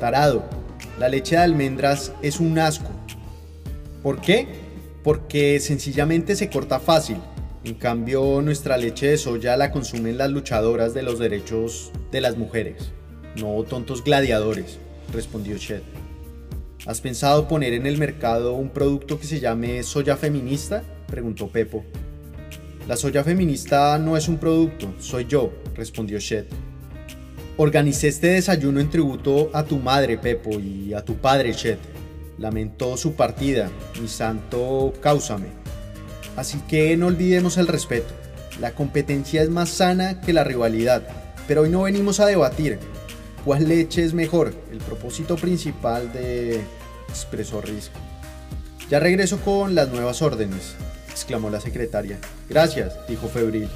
[0.00, 0.42] Tarado,
[0.98, 2.90] la leche de almendras es un asco.
[4.02, 4.48] ¿Por qué?
[5.04, 7.18] Porque sencillamente se corta fácil.
[7.62, 12.36] En cambio, nuestra leche de soya la consumen las luchadoras de los derechos de las
[12.36, 12.90] mujeres,
[13.36, 14.80] no tontos gladiadores,
[15.12, 15.82] respondió Shed.
[16.86, 20.82] ¿Has pensado poner en el mercado un producto que se llame soya feminista?
[21.06, 21.84] preguntó Pepo.
[22.86, 26.44] La soya feminista no es un producto, soy yo, respondió Shed.
[27.56, 31.78] Organicé este desayuno en tributo a tu madre, Pepo, y a tu padre, Shed.
[32.36, 33.70] Lamentó su partida,
[34.02, 35.46] mi santo, cáusame.
[36.36, 38.12] Así que no olvidemos el respeto.
[38.60, 41.02] La competencia es más sana que la rivalidad,
[41.48, 42.78] pero hoy no venimos a debatir.
[43.44, 44.54] ¿Cuál leche es mejor?
[44.72, 46.62] El propósito principal de...
[47.10, 47.92] expresó Risk.
[48.88, 50.74] Ya regreso con las nuevas órdenes,
[51.10, 52.18] exclamó la secretaria.
[52.48, 53.68] Gracias, dijo Febril.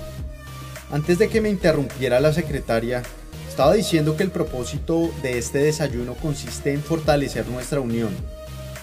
[0.90, 3.02] Antes de que me interrumpiera la secretaria,
[3.46, 8.16] estaba diciendo que el propósito de este desayuno consiste en fortalecer nuestra unión.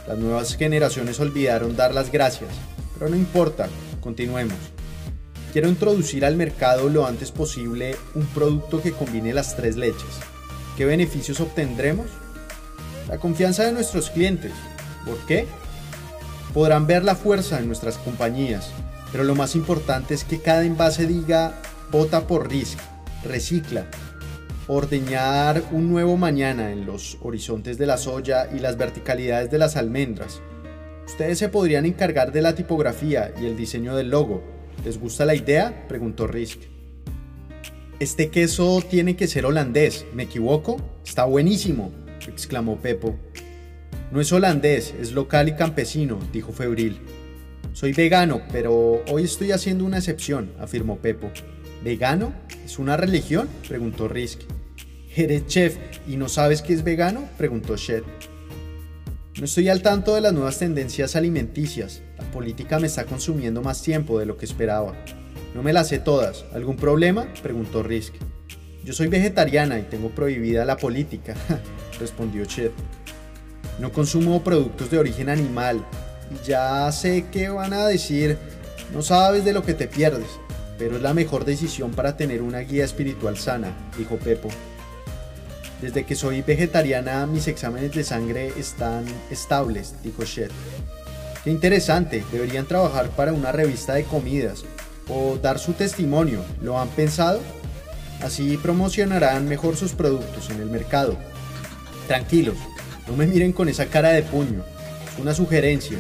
[0.08, 2.52] Las nuevas generaciones olvidaron dar las gracias,
[2.94, 3.70] pero no importa,
[4.02, 4.58] continuemos.
[5.52, 10.20] Quiero introducir al mercado lo antes posible un producto que combine las tres leches.
[10.78, 12.08] ¿Qué beneficios obtendremos?
[13.08, 14.52] La confianza de nuestros clientes.
[15.06, 15.46] ¿Por qué?
[16.54, 18.72] Podrán ver la fuerza en nuestras compañías,
[19.12, 21.54] pero lo más importante es que cada envase diga
[21.92, 22.80] vota por Risk,
[23.24, 23.86] recicla,
[24.68, 29.78] ordeñar un nuevo mañana en los horizontes de la soya y las verticalidades de las
[29.78, 30.42] almendras.
[31.06, 34.44] Ustedes se podrían encargar de la tipografía y el diseño del logo.
[34.84, 35.86] ¿Les gusta la idea?
[35.88, 36.75] preguntó Risk.
[37.98, 40.82] Este queso tiene que ser holandés, ¿me equivoco?
[41.06, 41.94] Está buenísimo,
[42.28, 43.16] exclamó Pepo.
[44.12, 47.00] No es holandés, es local y campesino, dijo Febril.
[47.72, 51.32] Soy vegano, pero hoy estoy haciendo una excepción, afirmó Pepo.
[51.86, 52.34] ¿Vegano?
[52.66, 53.48] ¿Es una religión?
[53.66, 54.42] preguntó Risk.
[55.16, 57.30] ¿Eres chef y no sabes qué es vegano?
[57.38, 58.04] preguntó Shed.
[59.40, 62.02] No estoy al tanto de las nuevas tendencias alimenticias.
[62.18, 64.96] La política me está consumiendo más tiempo de lo que esperaba.
[65.56, 66.44] No me las sé todas.
[66.54, 67.28] ¿Algún problema?
[67.42, 68.16] preguntó Risk.
[68.84, 71.34] Yo soy vegetariana y tengo prohibida la política,
[72.00, 72.74] respondió Chet.
[73.80, 75.82] No consumo productos de origen animal.
[76.46, 78.38] Ya sé qué van a decir.
[78.94, 80.28] No sabes de lo que te pierdes,
[80.78, 84.50] pero es la mejor decisión para tener una guía espiritual sana, dijo Pepo.
[85.82, 90.52] Desde que soy vegetariana, mis exámenes de sangre están estables, dijo Chet.
[91.46, 94.66] Qué interesante, deberían trabajar para una revista de comidas
[95.10, 96.42] o dar su testimonio.
[96.62, 97.40] ¿Lo han pensado?
[98.22, 101.18] Así promocionarán mejor sus productos en el mercado.
[102.08, 102.58] Tranquilos,
[103.08, 104.64] no me miren con esa cara de puño.
[105.12, 105.98] Es una sugerencia.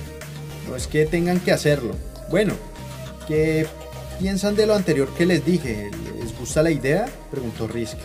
[0.69, 1.95] No es que tengan que hacerlo.
[2.29, 2.53] Bueno,
[3.27, 3.67] ¿qué
[4.19, 5.91] piensan de lo anterior que les dije?
[6.19, 7.05] ¿Les gusta la idea?
[7.29, 7.97] Preguntó Risk.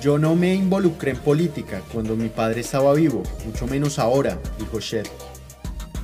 [0.00, 4.78] Yo no me involucré en política cuando mi padre estaba vivo, mucho menos ahora, dijo
[4.78, 5.06] Shed.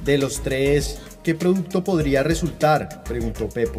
[0.05, 3.03] De los tres, ¿qué producto podría resultar?
[3.05, 3.79] preguntó Pepo.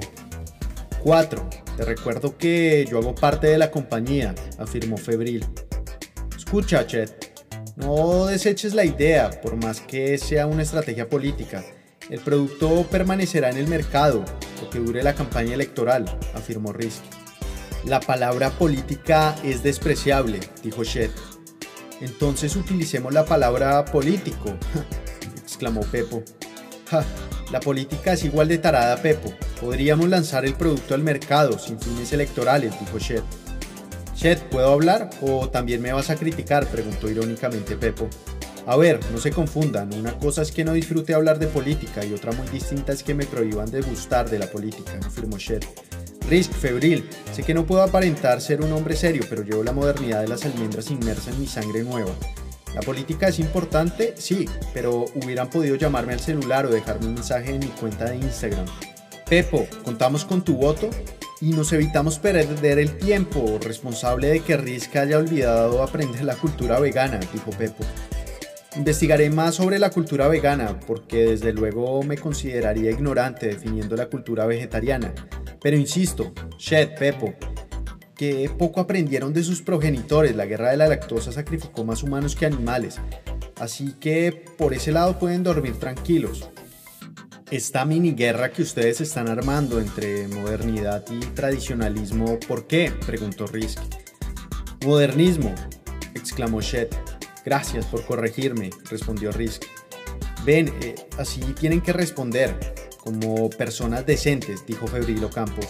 [1.03, 1.49] Cuatro.
[1.77, 5.45] Te recuerdo que yo hago parte de la compañía, afirmó Febril.
[6.37, 7.31] Escucha, Chet.
[7.77, 11.63] No deseches la idea, por más que sea una estrategia política.
[12.09, 14.25] El producto permanecerá en el mercado,
[14.61, 17.01] lo que dure la campaña electoral, afirmó Risk.
[17.85, 21.11] La palabra política es despreciable, dijo Shed.
[22.01, 24.53] Entonces utilicemos la palabra político,
[25.41, 26.21] exclamó Pepo.
[27.51, 29.33] La política es igual de tarada, Pepo.
[29.59, 33.23] Podríamos lanzar el producto al mercado sin fines electorales, dijo Shed.
[34.15, 36.67] Shed, ¿puedo hablar o también me vas a criticar?
[36.67, 38.07] preguntó irónicamente Pepo.
[38.67, 42.13] A ver, no se confundan, una cosa es que no disfrute hablar de política y
[42.13, 45.63] otra muy distinta es que me prohíban de gustar de la política, afirmó Shed.
[46.29, 50.21] Risk, febril, sé que no puedo aparentar ser un hombre serio, pero llevo la modernidad
[50.21, 52.11] de las almendras inmersa en mi sangre nueva.
[52.73, 57.51] La política es importante, sí, pero hubieran podido llamarme al celular o dejarme un mensaje
[57.51, 58.65] en mi cuenta de Instagram.
[59.27, 60.89] Pepo, contamos con tu voto
[61.41, 66.79] y nos evitamos perder el tiempo responsable de que Risk haya olvidado aprender la cultura
[66.79, 67.83] vegana, dijo Pepo.
[68.77, 74.45] Investigaré más sobre la cultura vegana porque desde luego me consideraría ignorante definiendo la cultura
[74.45, 75.13] vegetariana.
[75.61, 77.33] Pero insisto, Shed, Pepo,
[78.21, 80.35] que poco aprendieron de sus progenitores.
[80.35, 82.99] La guerra de la lactosa sacrificó más humanos que animales.
[83.59, 86.47] Así que por ese lado pueden dormir tranquilos.
[87.49, 92.93] Esta mini guerra que ustedes están armando entre modernidad y tradicionalismo, ¿por qué?
[93.07, 93.79] preguntó Risk.
[94.85, 95.55] Modernismo,
[96.13, 96.89] exclamó Shed.
[97.43, 99.63] Gracias por corregirme, respondió Risk.
[100.45, 102.55] Ven, eh, así tienen que responder,
[102.99, 105.65] como personas decentes, dijo Febrilo Campos.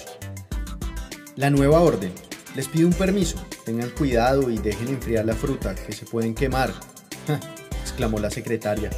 [1.37, 2.11] La nueva orden.
[2.55, 3.37] Les pido un permiso.
[3.65, 6.73] Tengan cuidado y dejen enfriar la fruta, que se pueden quemar,
[7.81, 8.89] exclamó la secretaria.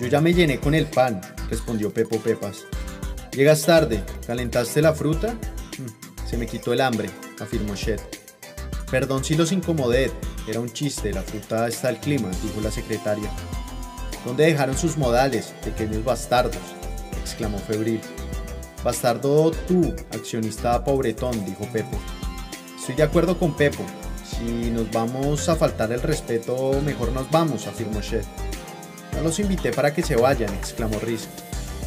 [0.00, 1.20] Yo ya me llené con el pan,
[1.50, 2.64] respondió Pepo Pepas.
[3.32, 5.34] Llegas tarde, ¿calentaste la fruta?
[5.34, 7.10] Mm, se me quitó el hambre,
[7.40, 8.00] afirmó Shed.
[8.90, 10.10] Perdón si los incomodé,
[10.48, 13.30] era un chiste, la fruta está al clima, dijo la secretaria.
[14.24, 16.56] ¿Dónde dejaron sus modales, pequeños bastardos?
[17.20, 18.00] exclamó Febril.
[18.82, 21.98] Bastardo tú, accionista pobretón, dijo Pepo.
[22.82, 23.84] Estoy de acuerdo con Pepo.
[24.28, 28.24] Si nos vamos a faltar el respeto, mejor nos vamos, afirmó Shed.
[29.14, 31.28] No los invité para que se vayan, exclamó Riz.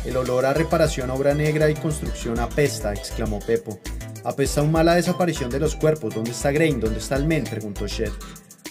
[0.05, 3.77] El olor a reparación, obra negra y construcción apesta, exclamó Pepo.
[4.23, 6.15] Apesta aún mala desaparición de los cuerpos.
[6.15, 6.79] ¿Dónde está Grain?
[6.79, 7.43] ¿Dónde está el men?
[7.43, 8.13] preguntó Shed.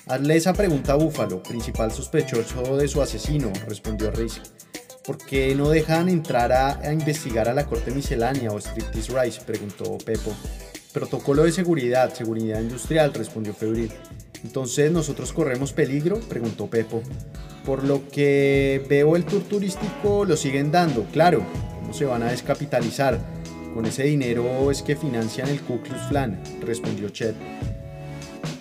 [0.07, 4.41] Hazle esa pregunta a Búfalo, principal sospechoso de su asesino, respondió Riz.
[5.05, 9.43] ¿Por qué no dejan entrar a, investigar a la corte miscelánea o Striptease Rice?
[9.43, 10.35] preguntó Pepo.
[10.95, 13.90] Protocolo de seguridad, seguridad industrial, respondió Febril.
[14.45, 16.20] Entonces, ¿nosotros corremos peligro?
[16.20, 17.03] preguntó Pepo.
[17.66, 21.42] Por lo que veo el tour turístico lo siguen dando, claro,
[21.80, 23.18] ¿cómo se van a descapitalizar?
[23.74, 27.34] Con ese dinero es que financian el Ku Klux Klan, respondió Chet.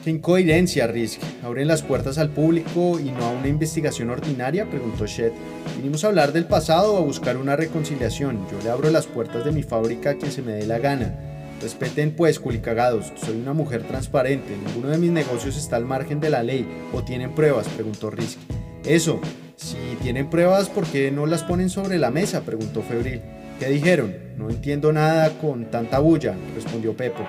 [0.04, 1.22] ¿Qué incoherencia, Risk?
[1.44, 4.68] ¿Abren las puertas al público y no a una investigación ordinaria?
[4.68, 5.34] preguntó Chet.
[5.78, 8.40] ¿Vinimos a hablar del pasado o a buscar una reconciliación?
[8.52, 11.33] Yo le abro las puertas de mi fábrica a quien se me dé la gana.
[11.64, 16.30] Respeten pues, culicagados, soy una mujer transparente, ninguno de mis negocios está al margen de
[16.30, 17.70] la ley, ¿o tienen pruebas?
[17.70, 18.38] preguntó Risk.
[18.84, 19.22] Eso,
[19.56, 22.42] si tienen pruebas, ¿por qué no las ponen sobre la mesa?
[22.42, 23.22] preguntó Febril.
[23.60, 24.14] ¿Qué dijeron?
[24.38, 27.24] No entiendo nada con tanta bulla, respondió Pepo.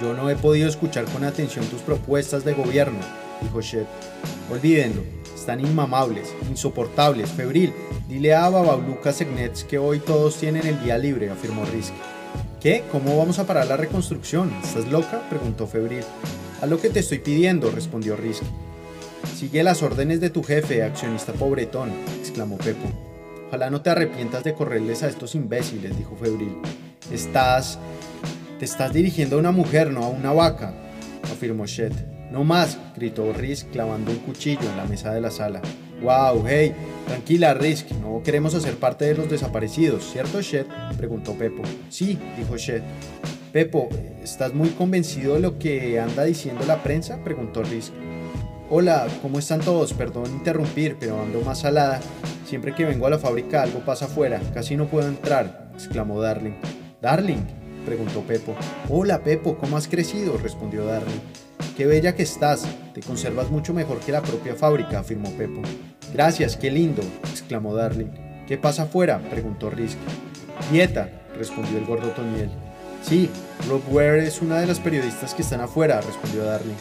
[0.00, 3.00] Yo no he podido escuchar con atención tus propuestas de gobierno,
[3.42, 3.84] dijo Shed.
[4.50, 5.02] Olvídenlo,
[5.34, 7.74] están inmamables, insoportables, febril.
[8.08, 11.92] Dile a Bababluca Segnets que hoy todos tienen el día libre, afirmó Risk.
[12.64, 12.82] ¿Qué?
[12.90, 14.50] ¿Cómo vamos a parar la reconstrucción?
[14.64, 15.28] ¿Estás loca?
[15.28, 16.02] preguntó Febril.
[16.62, 18.42] A lo que te estoy pidiendo, respondió Risk.
[19.36, 22.88] Sigue las órdenes de tu jefe, accionista pobretón, exclamó Pepo.
[23.48, 26.56] Ojalá no te arrepientas de correrles a estos imbéciles, dijo Febril.
[27.12, 27.78] Estás...
[28.58, 30.72] Te estás dirigiendo a una mujer, no a una vaca,
[31.24, 31.92] afirmó Shed.
[32.30, 35.60] No más, gritó Risk clavando un cuchillo en la mesa de la sala.
[36.02, 36.74] Wow, hey,
[37.06, 40.66] tranquila Risk, no queremos hacer parte de los desaparecidos, ¿cierto Shed?
[40.98, 41.62] preguntó Pepo.
[41.88, 42.82] Sí, dijo Shed.
[43.52, 43.88] Pepo,
[44.22, 47.22] ¿estás muy convencido de lo que anda diciendo la prensa?
[47.22, 47.92] preguntó Risk.
[48.70, 49.92] Hola, ¿cómo están todos?
[49.92, 52.00] Perdón interrumpir, pero ando más salada.
[52.44, 56.54] Siempre que vengo a la fábrica algo pasa afuera, casi no puedo entrar, exclamó Darling.
[57.00, 57.44] Darling,
[57.86, 58.54] preguntó Pepo.
[58.90, 60.36] Hola Pepo, ¿cómo has crecido?
[60.38, 61.20] respondió Darling.
[61.76, 65.60] Qué bella que estás, te conservas mucho mejor que la propia fábrica, afirmó Pepo.
[66.12, 68.12] Gracias, qué lindo, exclamó Darling.
[68.46, 69.20] ¿Qué pasa afuera?
[69.28, 69.98] preguntó Risk.
[70.70, 72.48] Dieta, respondió el gordo Toniel.
[73.02, 73.28] Sí,
[73.68, 76.76] Rob Ware es una de las periodistas que están afuera, respondió Darling.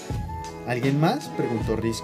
[0.68, 1.28] ¿Alguien más?
[1.38, 2.04] preguntó Risk.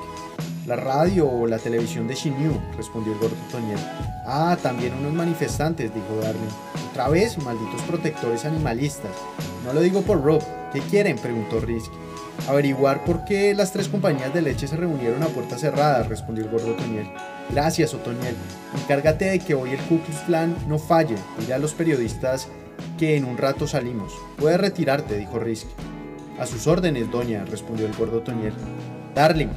[0.66, 3.80] La radio o la televisión de Shinyu, respondió el gordo Toniel.
[4.26, 6.90] Ah, también unos manifestantes, dijo Darling.
[6.90, 9.12] Otra vez, malditos protectores animalistas.
[9.64, 10.42] No lo digo por Rob.
[10.74, 11.18] ¿Qué quieren?
[11.20, 11.92] preguntó Risk.
[12.48, 16.50] Averiguar por qué las tres compañías de leche se reunieron a puerta cerrada, respondió el
[16.50, 17.08] gordo Otoniel.
[17.52, 18.36] Gracias, Otoniel.
[18.82, 21.16] Encárgate de que hoy el Ku Klan no falle.
[21.40, 22.48] Dile a los periodistas
[22.98, 24.14] que en un rato salimos.
[24.38, 25.68] Puedes retirarte, dijo Risk.
[26.40, 28.54] A sus órdenes, doña, respondió el gordo Otoniel.
[29.14, 29.50] Darling,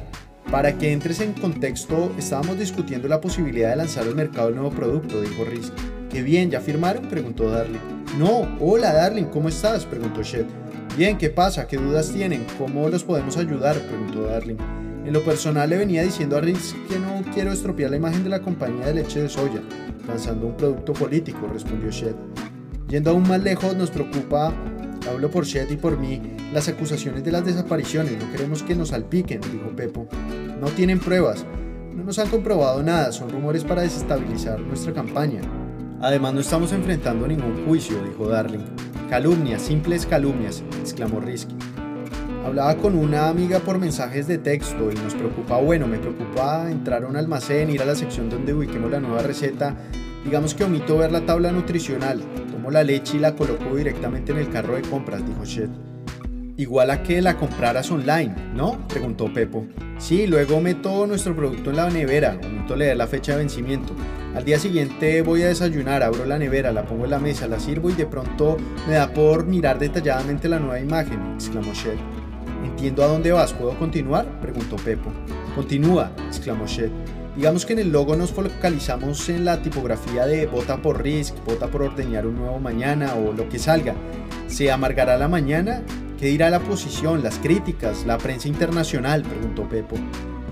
[0.51, 4.71] para que entres en contexto, estábamos discutiendo la posibilidad de lanzar al mercado el nuevo
[4.71, 5.73] producto, dijo Risk.
[6.11, 7.07] Qué bien, ¿ya firmaron?
[7.07, 7.79] preguntó Darling.
[8.19, 9.85] No, hola Darling, ¿cómo estás?
[9.85, 10.45] preguntó Shed.
[10.95, 11.65] Bien, ¿qué pasa?
[11.65, 12.45] ¿Qué dudas tienen?
[12.59, 13.75] ¿Cómo los podemos ayudar?
[13.79, 14.57] preguntó Darling.
[15.03, 18.29] En lo personal le venía diciendo a Risk que no quiero estropear la imagen de
[18.29, 19.63] la compañía de leche de soya,
[20.07, 22.13] lanzando un producto político, respondió Shed.
[22.89, 24.53] Yendo aún más lejos, nos preocupa,
[25.09, 26.21] hablo por Shed y por mí,
[26.53, 28.13] las acusaciones de las desapariciones.
[28.23, 30.07] No queremos que nos salpiquen, dijo Pepo.
[30.61, 31.43] No tienen pruebas.
[31.91, 35.41] No nos han comprobado nada, son rumores para desestabilizar nuestra campaña.
[36.03, 38.65] Además no estamos enfrentando ningún juicio, dijo Darling.
[39.09, 41.55] Calumnias, simples calumnias, exclamó Risky.
[42.45, 47.05] Hablaba con una amiga por mensajes de texto y nos preocupa, bueno, me preocupa entrar
[47.05, 49.77] a un almacén, ir a la sección donde ubiquemos la nueva receta.
[50.25, 54.39] Digamos que omito ver la tabla nutricional, tomo la leche y la coloco directamente en
[54.39, 55.69] el carro de compras, dijo Shed.
[56.55, 58.87] Igual a que la compraras online, ¿no?
[58.87, 59.65] Preguntó Pepo.
[59.97, 63.95] Sí, luego meto nuestro producto en la nevera, omito leer la fecha de vencimiento.
[64.35, 67.59] Al día siguiente voy a desayunar, abro la nevera, la pongo en la mesa, la
[67.59, 71.97] sirvo y de pronto me da por mirar detalladamente la nueva imagen, exclamó Shed.
[72.63, 74.39] Entiendo a dónde vas, ¿puedo continuar?
[74.39, 75.11] preguntó Pepo.
[75.55, 76.91] Continúa, exclamó Shed.
[77.35, 81.67] Digamos que en el logo nos focalizamos en la tipografía de vota por Risk, vota
[81.67, 83.95] por ordeñar un nuevo mañana o lo que salga.
[84.45, 85.81] ¿Se amargará la mañana?
[86.23, 89.23] ¿Qué dirá la oposición, las críticas, la prensa internacional?
[89.23, 89.97] preguntó Pepo.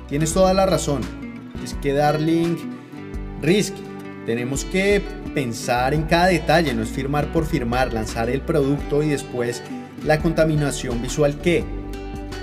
[0.10, 1.00] Tienes toda la razón.
[1.64, 2.58] Es que Darling
[3.42, 3.76] Risk.
[4.26, 5.02] Tenemos que
[5.34, 9.64] pensar en cada detalle, no es firmar por firmar, lanzar el producto y después
[10.04, 11.64] la contaminación visual que.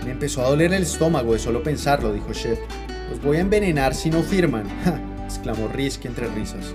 [0.06, 2.58] Me empezó a doler el estómago de solo pensarlo, dijo Chef.
[3.10, 4.64] Los voy a envenenar si no firman,
[5.26, 6.72] exclamó Risk entre risas.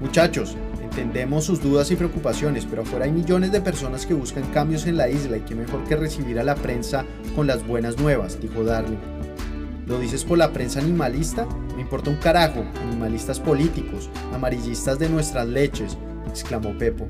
[0.00, 0.56] Muchachos,
[0.94, 4.96] entendemos sus dudas y preocupaciones, pero afuera hay millones de personas que buscan cambios en
[4.96, 8.62] la isla y qué mejor que recibir a la prensa con las buenas nuevas, dijo
[8.62, 8.98] Darling.
[9.88, 11.48] ¿Lo dices por la prensa animalista?
[11.74, 17.08] Me importa un carajo, animalistas políticos, amarillistas de nuestras leches, exclamó Pepo.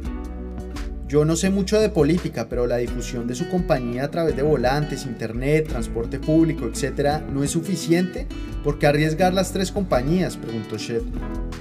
[1.06, 4.42] Yo no sé mucho de política, pero la difusión de su compañía a través de
[4.42, 8.26] volantes, internet, transporte público, etc., no es suficiente.
[8.64, 10.38] ¿Por qué arriesgar las tres compañías?
[10.38, 11.02] preguntó Shed.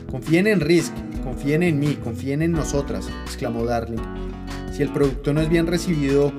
[0.10, 0.94] Confíen en Risk,
[1.34, 3.98] confíen en mí, confíen en nosotras, exclamó Darling.
[4.72, 6.32] Si el producto no es bien recibido,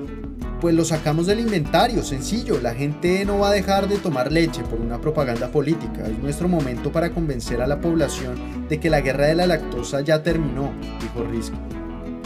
[0.61, 2.61] pues lo sacamos del inventario, sencillo.
[2.61, 6.07] La gente no va a dejar de tomar leche por una propaganda política.
[6.07, 9.99] Es nuestro momento para convencer a la población de que la guerra de la lactosa
[9.99, 10.71] ya terminó,
[11.01, 11.53] dijo Risk.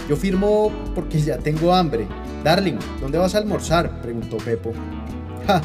[0.08, 2.08] Yo firmo porque ya tengo hambre.
[2.44, 4.00] Darling, ¿dónde vas a almorzar?
[4.02, 4.74] preguntó Pepo.
[5.48, 5.60] Ja,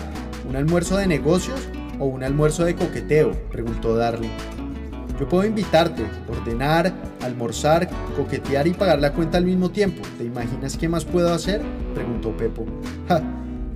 [0.49, 3.33] ¿un almuerzo de negocios o un almuerzo de coqueteo?
[3.51, 4.64] preguntó Darling.
[5.19, 10.03] Yo puedo invitarte, ordenar, almorzar, coquetear y pagar la cuenta al mismo tiempo.
[10.19, 11.63] ¿Te imaginas qué más puedo hacer?
[11.95, 12.67] preguntó Pepo.
[13.09, 13.23] Ja,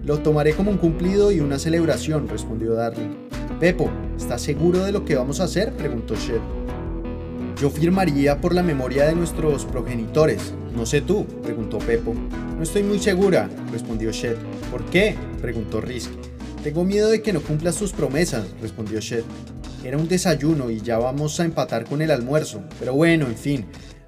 [0.05, 3.29] lo tomaré como un cumplido y una celebración, respondió Darling.
[3.61, 5.73] Pepo, ¿estás seguro de lo que vamos a hacer?
[5.75, 6.41] preguntó Shed.
[7.61, 10.55] Yo firmaría por la memoria de nuestros progenitores.
[10.75, 12.15] No sé tú, preguntó Pepo.
[12.57, 14.37] No estoy muy segura, respondió Shed.
[14.71, 15.15] ¿Por qué?
[15.41, 16.11] preguntó Risk.
[16.65, 19.23] Tengo miedo de que no cumplas tus promesas, respondió Shed.
[19.85, 22.63] Era un desayuno y ya vamos a empatar con el almuerzo.
[22.79, 23.67] Pero bueno, en fin.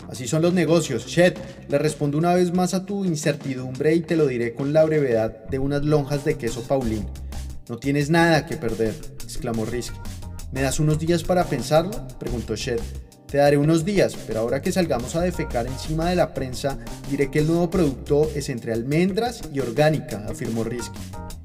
[0.08, 1.06] Así son los negocios.
[1.06, 1.34] Shed,
[1.68, 5.46] le respondo una vez más a tu incertidumbre y te lo diré con la brevedad
[5.48, 7.06] de unas lonjas de queso Paulín.
[7.68, 9.94] No tienes nada que perder, exclamó Risk.
[10.50, 12.08] ¿Me das unos días para pensarlo?
[12.18, 12.80] preguntó Shed.
[13.30, 17.30] Te daré unos días, pero ahora que salgamos a defecar encima de la prensa, diré
[17.30, 20.98] que el nuevo producto es entre almendras y orgánica, afirmó Risky.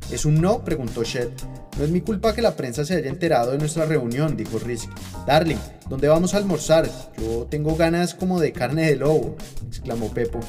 [0.09, 0.63] ¿Es un no?
[0.63, 1.29] preguntó Shed.
[1.77, 4.93] No es mi culpa que la prensa se haya enterado de nuestra reunión, dijo Risky.
[5.27, 5.57] Darling,
[5.89, 6.89] ¿dónde vamos a almorzar?
[7.17, 9.35] Yo tengo ganas como de carne de lobo,
[9.67, 10.39] exclamó Pepo.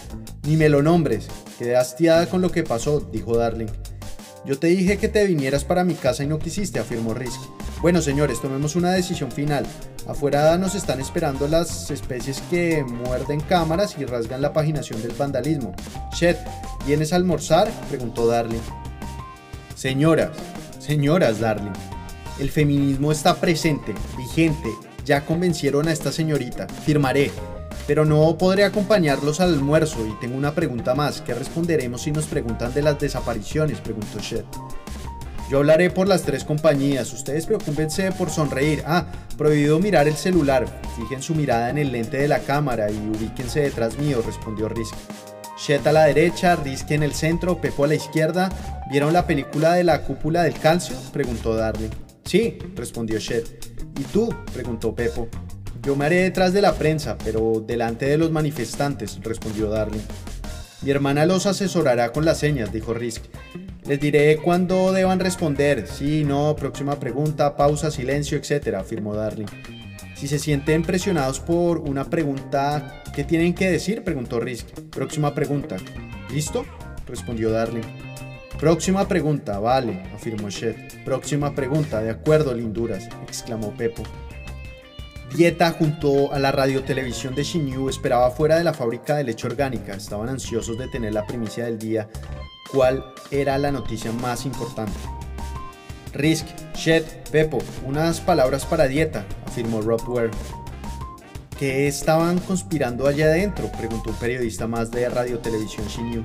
[0.45, 1.27] Ni me lo nombres.
[1.59, 3.67] Quedé hastiada con lo que pasó, dijo Darling.
[4.45, 7.47] Yo te dije que te vinieras para mi casa y no quisiste, afirmó Risky.
[7.83, 9.67] Bueno, señores, tomemos una decisión final.
[10.07, 15.75] Afuera nos están esperando las especies que muerden cámaras y rasgan la paginación del vandalismo.
[16.15, 16.39] Chet,
[16.87, 17.69] ¿vienes a almorzar?
[17.89, 18.61] preguntó Darling.
[19.75, 20.31] Señoras,
[20.87, 21.73] señoras, Darling.
[22.39, 24.71] El feminismo está presente, vigente.
[25.05, 26.69] Ya convencieron a esta señorita.
[26.69, 27.31] Firmaré.
[27.87, 31.21] Pero no podré acompañarlos al almuerzo y tengo una pregunta más.
[31.21, 33.81] ¿Qué responderemos si nos preguntan de las desapariciones?
[33.81, 34.47] preguntó Chet.
[35.51, 37.13] Yo hablaré por las tres compañías.
[37.13, 38.83] Ustedes preocúpense por sonreír.
[38.87, 39.07] Ah,
[39.37, 40.67] prohibido mirar el celular.
[40.97, 44.95] Fijen su mirada en el lente de la cámara y ubíquense detrás mío, respondió Risk.
[45.57, 48.51] Shet a la derecha, Risk en el centro, Pepo a la izquierda.
[48.91, 50.95] ¿Vieron la película de la cúpula del calcio?
[51.13, 51.89] preguntó Darling.
[52.25, 53.73] Sí, respondió Shet.
[53.99, 54.29] ¿Y tú?
[54.53, 55.29] preguntó Pepo.
[55.83, 60.03] Yo me haré detrás de la prensa, pero delante de los manifestantes, respondió Darling.
[60.83, 63.25] Mi hermana los asesorará con las señas, dijo Risk.
[63.87, 69.47] Les diré cuándo deban responder, sí, no, próxima pregunta, pausa, silencio, etc., afirmó Darling.
[70.17, 74.03] Si se sienten presionados por una pregunta, ¿qué tienen que decir?
[74.03, 74.67] preguntó Risk.
[74.91, 75.77] Próxima pregunta.
[76.33, 76.65] ¿Listo?
[77.07, 77.85] respondió Darling.
[78.59, 80.75] Próxima pregunta, vale, afirmó Shed.
[81.05, 84.03] Próxima pregunta, de acuerdo, linduras, exclamó Pepo.
[85.37, 89.93] Dieta junto a la radiotelevisión de Shinyu esperaba fuera de la fábrica de leche orgánica.
[89.93, 92.09] Estaban ansiosos de tener la primicia del día
[92.73, 94.99] cuál era la noticia más importante.
[96.13, 100.31] Risk, Shed, Pepo, unas palabras para dieta, afirmó Rob Ware.
[101.59, 103.71] ¿Qué estaban conspirando allá adentro?
[103.73, 106.25] preguntó un periodista más de Radio Televisión Shinyu.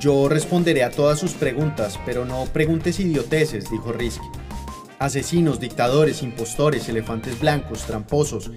[0.00, 4.22] Yo responderé a todas sus preguntas, pero no preguntes idioteces, dijo Risk.
[4.98, 8.50] Asesinos, dictadores, impostores, elefantes blancos, tramposos,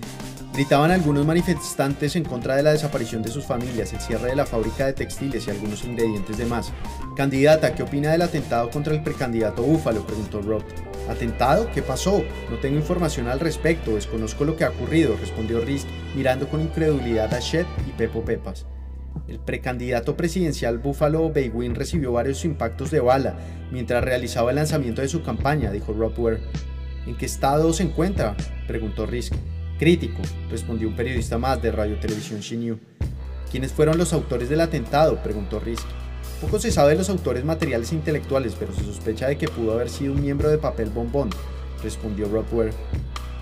[0.55, 4.45] Gritaban algunos manifestantes en contra de la desaparición de sus familias, el cierre de la
[4.45, 6.71] fábrica de textiles y algunos ingredientes de más.
[7.17, 10.07] Candidata, ¿qué opina del atentado contra el precandidato Búfalo?
[10.07, 10.63] preguntó Roth.
[11.09, 11.69] ¿Atentado?
[11.73, 12.23] ¿Qué pasó?
[12.49, 17.33] No tengo información al respecto, desconozco lo que ha ocurrido, respondió Risk, mirando con incredulidad
[17.33, 18.65] a Shed y Pepo Pepas.
[19.27, 23.35] El precandidato presidencial Buffalo Baywin recibió varios impactos de bala
[23.73, 26.39] mientras realizaba el lanzamiento de su campaña, dijo Rob Ware.
[27.05, 28.37] ¿En qué estado se encuentra?
[28.67, 29.33] preguntó Risk.
[29.77, 32.77] Crítico, respondió un periodista más de Radio Televisión Shinyu.
[33.51, 35.21] ¿Quiénes fueron los autores del atentado?
[35.21, 35.85] preguntó Risk.
[36.39, 39.73] Poco se sabe de los autores materiales e intelectuales, pero se sospecha de que pudo
[39.73, 41.29] haber sido un miembro de papel bombón,
[41.83, 42.71] respondió Rob Ware.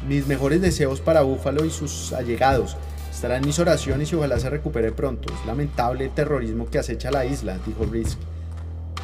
[0.07, 2.77] Mis mejores deseos para Buffalo y sus allegados.
[3.11, 5.31] Estarán mis oraciones y ojalá se recupere pronto.
[5.31, 8.17] Es lamentable el terrorismo que acecha la isla, dijo Risk.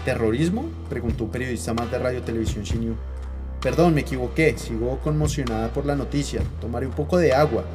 [0.04, 0.68] ¿Terrorismo?
[0.90, 2.96] preguntó un periodista más de Radio Televisión Shinyu.
[3.62, 7.66] Perdón, me equivoqué, sigo conmocionada por la noticia, tomaré un poco de agua.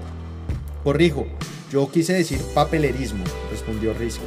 [0.82, 1.26] Corrijo,
[1.70, 4.22] yo quise decir papelerismo, respondió Rizzo.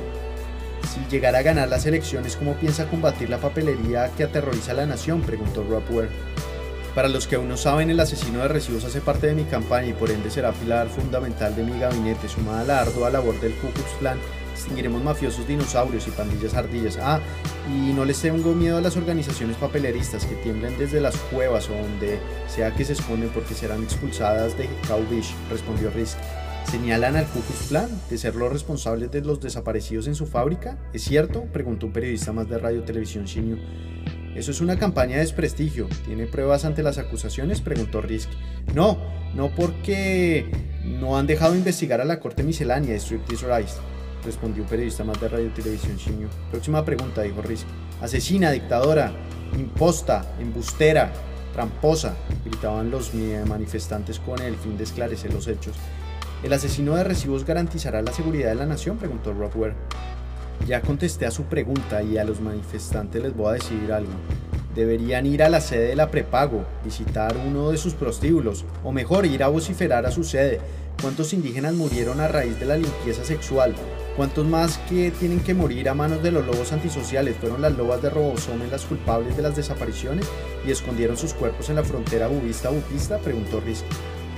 [0.94, 4.86] Si llegara a ganar las elecciones, ¿cómo piensa combatir la papelería que aterroriza a la
[4.86, 5.22] nación?
[5.22, 6.10] preguntó Rob Ware.
[6.94, 9.88] Para los que aún no saben, el asesino de residuos hace parte de mi campaña
[9.88, 13.54] y por ende será pilar fundamental de mi gabinete, sumada a la ardua labor del
[13.54, 14.02] Ku Klux
[14.58, 16.98] extinguiremos mafiosos dinosaurios y pandillas ardillas.
[17.02, 17.20] Ah,
[17.70, 21.74] y no les tengo miedo a las organizaciones papeleristas que tiemblen desde las cuevas o
[21.74, 26.18] donde sea que se esconden porque serán expulsadas de Cow Beach, respondió Risk.
[26.70, 27.40] ¿Señalan al Ku
[27.70, 30.78] Klan de ser los responsables de los desaparecidos en su fábrica?
[30.92, 31.46] ¿Es cierto?
[31.54, 33.58] preguntó un periodista más de Radio Televisión Shinyu.
[34.36, 35.88] Eso es una campaña de desprestigio.
[36.06, 37.62] ¿Tiene pruebas ante las acusaciones?
[37.62, 38.30] preguntó Risk.
[38.76, 38.98] No,
[39.34, 40.52] no porque
[40.84, 43.78] no han dejado investigar a la corte miscelánea de Striptease Rice
[44.28, 46.28] respondió un periodista más de Radio Televisión Shinyu.
[46.52, 47.66] Próxima pregunta, dijo Riz.
[48.02, 49.14] Asesina, dictadora,
[49.58, 51.12] imposta, embustera,
[51.54, 52.14] tramposa,
[52.46, 53.14] gritaban los
[53.48, 55.76] manifestantes con el fin de esclarecer los hechos.
[56.44, 58.98] ¿El asesino de recibos garantizará la seguridad de la nación?
[58.98, 59.74] preguntó Ware.
[60.68, 64.12] Ya contesté a su pregunta y a los manifestantes les voy a decir algo.
[64.76, 69.26] Deberían ir a la sede de la prepago, visitar uno de sus prostíbulos, o mejor,
[69.26, 70.60] ir a vociferar a su sede.
[71.02, 73.74] ¿Cuántos indígenas murieron a raíz de la limpieza sexual?
[74.18, 77.36] ¿Cuántos más que tienen que morir a manos de los lobos antisociales?
[77.38, 80.26] Fueron las lobas de Robosome las culpables de las desapariciones
[80.66, 83.84] y escondieron sus cuerpos en la frontera bubista-bupista, preguntó Riz.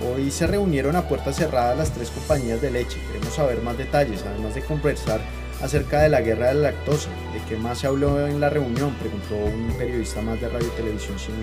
[0.05, 2.99] Hoy se reunieron a puerta cerrada las tres compañías de leche.
[3.07, 5.21] Queremos saber más detalles, además de conversar
[5.61, 7.09] acerca de la guerra de la lactosa.
[7.33, 8.93] ¿De qué más se habló en la reunión?
[8.95, 11.37] Preguntó un periodista más de Radio Televisión Chino.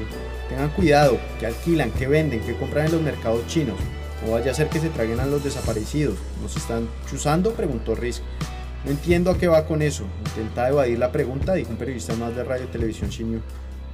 [0.50, 3.78] Tengan cuidado, que alquilan, que venden, que compran en los mercados chinos.
[4.24, 6.16] No vaya a ser que se traguen a los desaparecidos.
[6.42, 7.52] ¿Nos están chuzando?
[7.52, 8.22] preguntó Risk.
[8.84, 10.04] No entiendo a qué va con eso.
[10.26, 13.40] Intenta evadir la pregunta, dijo un periodista más de Radio Televisión Xinyu.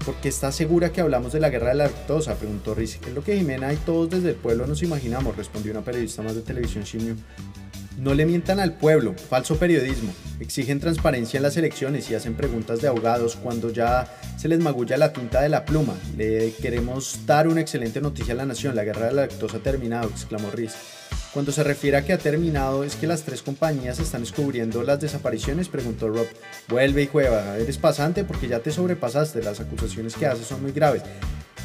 [0.04, 2.34] ¿Por qué está segura que hablamos de la guerra de la lactosa?
[2.34, 3.06] preguntó Risk.
[3.06, 6.34] Es lo que Jimena y todos desde el pueblo nos imaginamos, respondió una periodista más
[6.34, 7.16] de Televisión Xinyu.
[7.98, 10.12] No le mientan al pueblo, falso periodismo.
[10.40, 14.96] Exigen transparencia en las elecciones y hacen preguntas de ahogados cuando ya se les magulla
[14.96, 15.94] la tinta de la pluma.
[16.16, 18.74] Le queremos dar una excelente noticia a la nación.
[18.74, 20.72] La guerra de la lactosa ha terminado, exclamó Riz.
[21.32, 25.00] Cuando se refiere a que ha terminado, ¿es que las tres compañías están descubriendo las
[25.00, 25.68] desapariciones?
[25.68, 26.26] Preguntó Rob.
[26.68, 30.72] Vuelve y juega, eres pasante porque ya te sobrepasaste, las acusaciones que haces son muy
[30.72, 31.02] graves.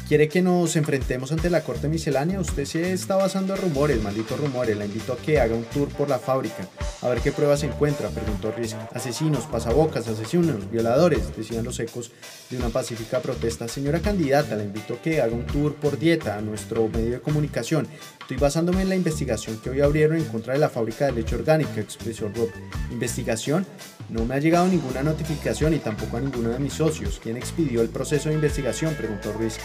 [0.08, 2.40] ¿Quiere que nos enfrentemos ante la corte miscelánea?
[2.40, 4.74] Usted se está basando en rumores, malditos rumores.
[4.74, 6.66] La invito a que haga un tour por la fábrica.
[7.02, 8.78] A ver qué pruebas encuentra, preguntó Risk.
[8.94, 12.10] Asesinos, pasabocas, asesinos, violadores, decían los ecos
[12.48, 13.68] de una pacífica protesta.
[13.68, 17.20] Señora candidata, la invito a que haga un tour por dieta a nuestro medio de
[17.20, 17.86] comunicación.
[18.18, 21.34] Estoy basándome en la investigación que hoy abrieron en contra de la fábrica de leche
[21.34, 22.48] orgánica, expresó Rob.
[22.90, 23.66] ¿Investigación?
[24.08, 27.20] No me ha llegado ninguna notificación y tampoco a ninguno de mis socios.
[27.22, 28.94] ¿Quién expidió el proceso de investigación?
[28.94, 29.60] preguntó Risk.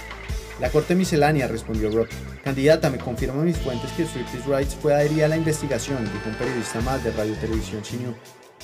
[0.60, 2.10] La corte miscelánea, respondió Rock.
[2.44, 6.36] Candidata, me confirman mis fuentes que Striptease Rights fue adherida a la investigación, dijo un
[6.36, 8.14] periodista más de Radio Televisión Chinu.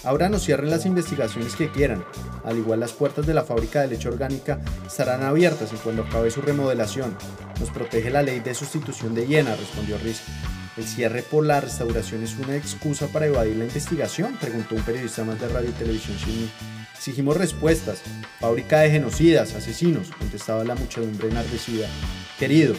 [0.03, 2.05] Ahora nos cierren las investigaciones que quieran.
[2.43, 6.31] Al igual las puertas de la fábrica de leche orgánica estarán abiertas en cuando acabe
[6.31, 7.17] su remodelación.
[7.59, 10.21] Nos protege la ley de sustitución de hiena, respondió Riz.
[10.79, 14.37] ¿El cierre por la restauración es una excusa para evadir la investigación?
[14.39, 16.47] Preguntó un periodista más de Radio Televisión Chinu.
[16.95, 18.01] Exigimos respuestas.
[18.39, 21.85] Fábrica de genocidas, asesinos, contestaba la muchedumbre enardecida.
[22.39, 22.75] Querido,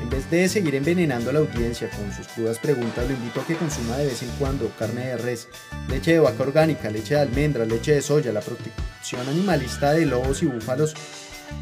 [0.00, 3.46] en vez de seguir envenenando a la audiencia con sus crudas preguntas, lo invito a
[3.46, 5.48] que consuma de vez en cuando carne de res,
[5.90, 8.32] leche de vaca orgánica, leche de almendra, leche de soya.
[8.32, 10.94] La protección animalista de lobos y búfalos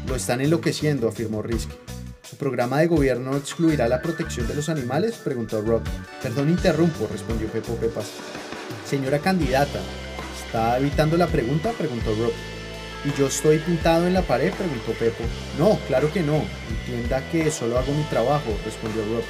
[0.07, 1.71] lo están enloqueciendo, afirmó Risk.
[2.43, 5.15] ¿Su programa de gobierno excluirá la protección de los animales?
[5.15, 5.81] preguntó Rob.
[6.21, 8.11] Perdón, interrumpo, respondió Pepo Pepas.
[8.85, 9.79] Señora candidata,
[10.45, 11.71] ¿Está evitando la pregunta?
[11.71, 12.33] preguntó Rob.
[13.05, 14.51] ¿Y yo estoy pintado en la pared?
[14.51, 15.23] preguntó Pepo.
[15.57, 16.43] No, claro que no.
[16.85, 19.23] Entienda que solo hago mi trabajo, respondió Rob.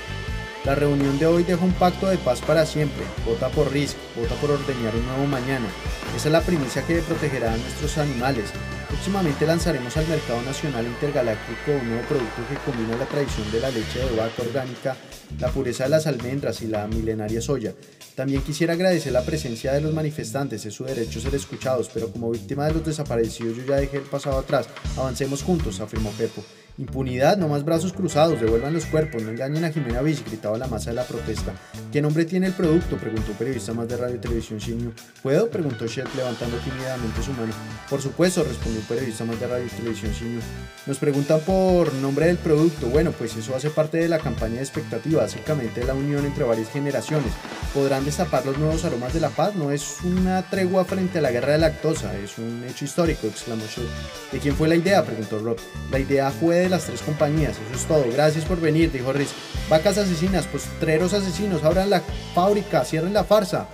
[0.66, 3.03] La reunión de hoy deja un pacto de paz para siempre.
[3.26, 5.68] Vota por Risk, vota por ordeñar un nuevo mañana.
[6.16, 8.49] Esa es la primicia que protegerá a nuestros animales.
[8.88, 13.72] Próximamente lanzaremos al mercado nacional intergaláctico un nuevo producto que combina la tradición de la
[13.72, 14.95] leche de vaca orgánica,
[15.38, 17.74] la pureza de las almendras y la milenaria soya.
[18.16, 22.32] También quisiera agradecer la presencia de los manifestantes, es su derecho ser escuchados, pero como
[22.32, 24.70] víctima de los desaparecidos yo ya dejé el pasado atrás.
[24.95, 26.41] Avancemos juntos, afirmó Pepo.
[26.80, 30.66] Impunidad, no más brazos cruzados, devuelvan los cuerpos, no engañen a Jimena Vich, gritaba la
[30.68, 31.54] masa de la protesta.
[31.92, 32.98] ¿Qué nombre tiene el producto?
[32.98, 34.92] preguntó un periodista más de Radio Televisión Xinyu.
[35.22, 35.50] ¿Puedo?
[35.50, 37.54] preguntó Shet levantando tímidamente su mano.
[37.88, 40.40] Por supuesto, respondió un periodista más de Radio Televisión Xinyu.
[40.88, 42.88] Nos preguntan por nombre del producto.
[42.88, 46.70] Bueno, pues eso hace parte de la campaña de expectativa, básicamente la unión entre varias
[46.70, 47.32] generaciones.
[47.72, 49.56] ¿Podrán destapar los nuevos aromas de la paz?
[49.56, 53.64] No es una tregua frente a la guerra de lactosa, es un hecho histórico, exclamó
[53.66, 53.86] Shet.
[54.32, 55.06] ¿De quién fue la idea?
[55.06, 55.58] preguntó Rob.
[55.92, 57.57] La idea fue de las tres compañías.
[57.57, 58.05] Eso es todo.
[58.11, 59.30] Gracias por venir, dijo Riz.
[59.70, 62.01] Vacas asesinas, postreros asesinos, abran la
[62.34, 63.68] fábrica, cierren la farsa.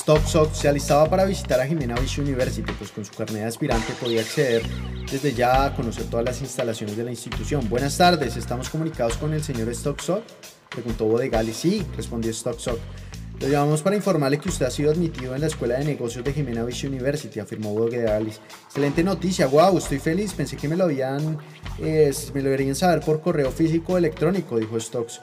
[0.00, 3.92] Stocksock se alistaba para visitar a Jimena Beach University, pues con su carnet de aspirante
[4.00, 4.62] podía acceder
[5.10, 7.68] desde ya a conocer todas las instalaciones de la institución.
[7.68, 10.22] Buenas tardes, ¿estamos comunicados con el señor Stocksock?
[10.70, 11.52] Preguntó Bodegali.
[11.52, 12.78] Sí, respondió Stocksock.
[13.40, 16.32] Lo llamamos para informarle que usted ha sido admitido en la Escuela de Negocios de
[16.32, 18.32] Jimena Beach University, afirmó Bodegali.
[18.64, 21.38] Excelente noticia, wow, estoy feliz, pensé que me lo habían,
[21.78, 25.20] eh, me lo deberían saber por correo físico o electrónico, dijo Stocks.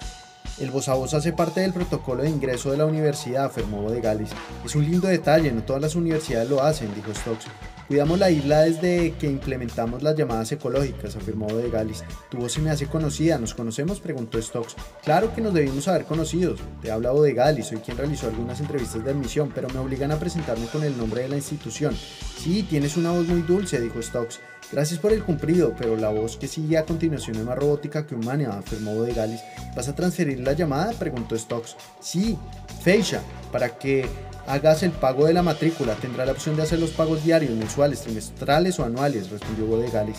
[0.60, 4.01] El voz a voz hace parte del protocolo de ingreso de la universidad, afirmó de
[4.01, 4.32] Galis.
[4.66, 7.45] Es un lindo detalle, no todas las universidades lo hacen, dijo Stokes.
[7.88, 12.03] Cuidamos la isla desde que implementamos las llamadas ecológicas, afirmó de Galis.
[12.29, 14.01] Tu voz se me hace conocida, ¿nos conocemos?
[14.01, 14.75] preguntó Stokes.
[15.03, 16.55] Claro que nos debimos haber conocido.
[16.81, 20.19] Te habla de Galis, soy quien realizó algunas entrevistas de admisión, pero me obligan a
[20.19, 21.95] presentarme con el nombre de la institución.
[22.38, 24.39] Sí, tienes una voz muy dulce, dijo Stokes.
[24.69, 28.15] Gracias por el cumplido, pero la voz que sigue a continuación es más robótica que
[28.15, 29.39] humana, afirmó Bodegalis.
[29.77, 30.91] ¿Vas a transferir la llamada?
[30.91, 31.77] preguntó Stocks.
[32.01, 32.38] Sí,
[32.83, 33.21] Feisha,
[33.53, 34.05] para que
[34.48, 35.95] hagas el pago de la matrícula.
[35.95, 40.18] Tendrá la opción de hacer los pagos diarios, mensuales, trimestrales o anuales, respondió Bodegalis.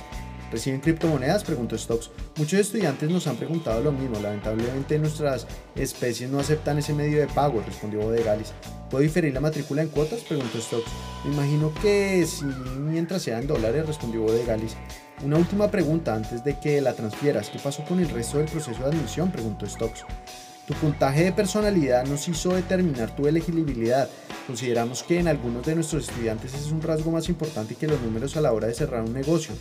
[0.51, 1.45] ¿Reciben criptomonedas?
[1.45, 2.11] Preguntó Stocks.
[2.37, 4.19] Muchos estudiantes nos han preguntado lo mismo.
[4.19, 8.53] Lamentablemente nuestras especies no aceptan ese medio de pago, respondió Bodegalis.
[8.91, 10.21] ¿Puedo diferir la matrícula en cuotas?
[10.21, 10.91] Preguntó Stocks.
[11.25, 12.47] Me imagino que sí,
[12.79, 14.75] mientras sea en dólares, respondió Bodegalis.
[15.23, 17.51] Una última pregunta antes de que la transfieras.
[17.51, 19.31] ¿Qué pasó con el resto del proceso de admisión?
[19.31, 20.05] Preguntó Stocks.
[20.69, 24.07] Tu puntaje de personalidad nos hizo determinar tu elegibilidad.
[24.47, 28.37] Consideramos que en algunos de nuestros estudiantes es un rasgo más importante que los números
[28.37, 29.55] a la hora de cerrar un negocio,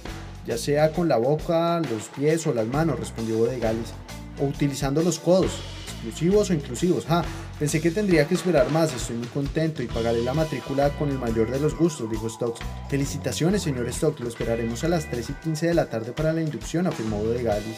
[0.45, 3.93] ya sea con la boca, los pies o las manos, respondió Bodegalis,
[4.41, 5.61] o utilizando los codos,
[5.93, 7.05] exclusivos o inclusivos.
[7.05, 7.23] Ja,
[7.57, 11.19] pensé que tendría que esperar más, estoy muy contento y pagaré la matrícula con el
[11.19, 12.59] mayor de los gustos, dijo Stokes.
[12.89, 16.41] Felicitaciones, señor Stokes, lo esperaremos a las 3 y 15 de la tarde para la
[16.41, 17.77] inducción, afirmó Bodegalis.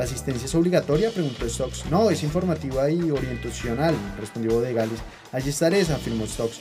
[0.00, 1.10] ¿La asistencia es obligatoria?
[1.10, 1.84] preguntó Stocks.
[1.90, 4.98] No, es informativa y orientacional, respondió Bodegalis.
[5.30, 6.60] Allí estaré, afirmó Stocks.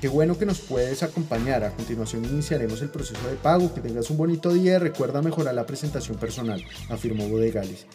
[0.00, 1.62] Qué bueno que nos puedes acompañar.
[1.62, 3.72] A continuación iniciaremos el proceso de pago.
[3.72, 7.86] Que tengas un bonito día y recuerda mejorar la presentación personal, afirmó Bodegalis.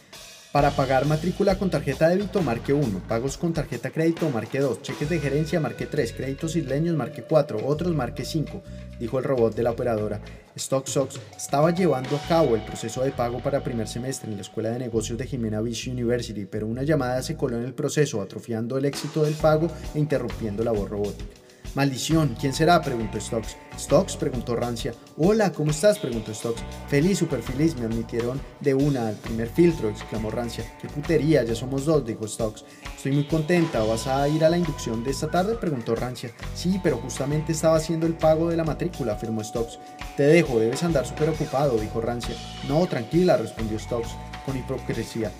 [0.53, 3.01] Para pagar matrícula con tarjeta débito, marque 1.
[3.09, 4.83] Pagos con tarjeta crédito, marque 2.
[4.83, 6.13] Cheques de gerencia, marque 3.
[6.13, 7.59] Créditos isleños, marque 4.
[7.67, 8.63] Otros, marque 5,
[9.01, 10.21] dijo el robot de la operadora.
[10.57, 14.69] StockSox estaba llevando a cabo el proceso de pago para primer semestre en la Escuela
[14.69, 18.77] de Negocios de Jimena Beach University, pero una llamada se coló en el proceso, atrofiando
[18.77, 21.46] el éxito del pago e interrumpiendo la voz robótica.
[21.75, 22.81] Maldición, ¿quién será?
[22.81, 23.55] preguntó Stocks.
[23.77, 24.93] Stocks, preguntó Rancia.
[25.17, 25.99] Hola, ¿cómo estás?
[25.99, 26.63] preguntó Stocks.
[26.87, 30.65] Feliz, super feliz, me admitieron de una al primer filtro, exclamó Rancia.
[30.81, 32.65] Qué putería, ya somos dos, dijo Stocks.
[32.95, 35.55] Estoy muy contenta, ¿vas a ir a la inducción de esta tarde?
[35.55, 36.31] preguntó Rancia.
[36.55, 39.77] Sí, pero justamente estaba haciendo el pago de la matrícula, afirmó Stocks.
[40.15, 42.35] Te dejo, debes andar súper ocupado, dijo Rancia.
[42.67, 44.09] No, tranquila, respondió Stocks,
[44.45, 45.31] con hipocresía.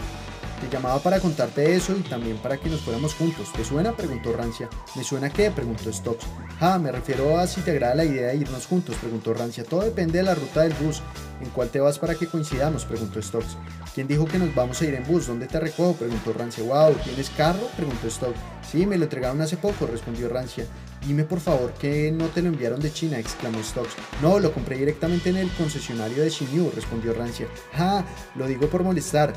[0.62, 3.54] Te llamaba para contarte eso y también para que nos fuéramos juntos.
[3.54, 3.96] ¿Te suena?
[3.96, 4.68] preguntó Rancia.
[4.96, 5.52] ¿Me suena qué?
[5.52, 6.26] preguntó Stocks.
[6.60, 9.64] Ah, me refiero a si te agrada la idea de irnos juntos, preguntó Rancia.
[9.64, 11.02] Todo depende de la ruta del bus.
[11.42, 12.86] ¿En cuál te vas para que coincidamos?
[12.86, 13.58] preguntó Stocks.
[13.94, 15.28] ¿Quién dijo que nos vamos a ir en bus?
[15.28, 15.94] ¿Dónde te recojo?
[15.94, 16.64] preguntó Rancia.
[16.64, 17.68] Wow, ¿tienes carro?
[17.76, 18.40] preguntó Stocks.
[18.72, 20.66] Sí, me lo entregaron hace poco, respondió Rancia.
[21.06, 23.94] Dime por favor que no te lo enviaron de China, exclamó Stocks.
[24.24, 27.48] No, lo compré directamente en el concesionario de Xinyu, respondió Rancia.
[27.76, 28.04] Ah,
[28.36, 29.34] lo digo por molestar.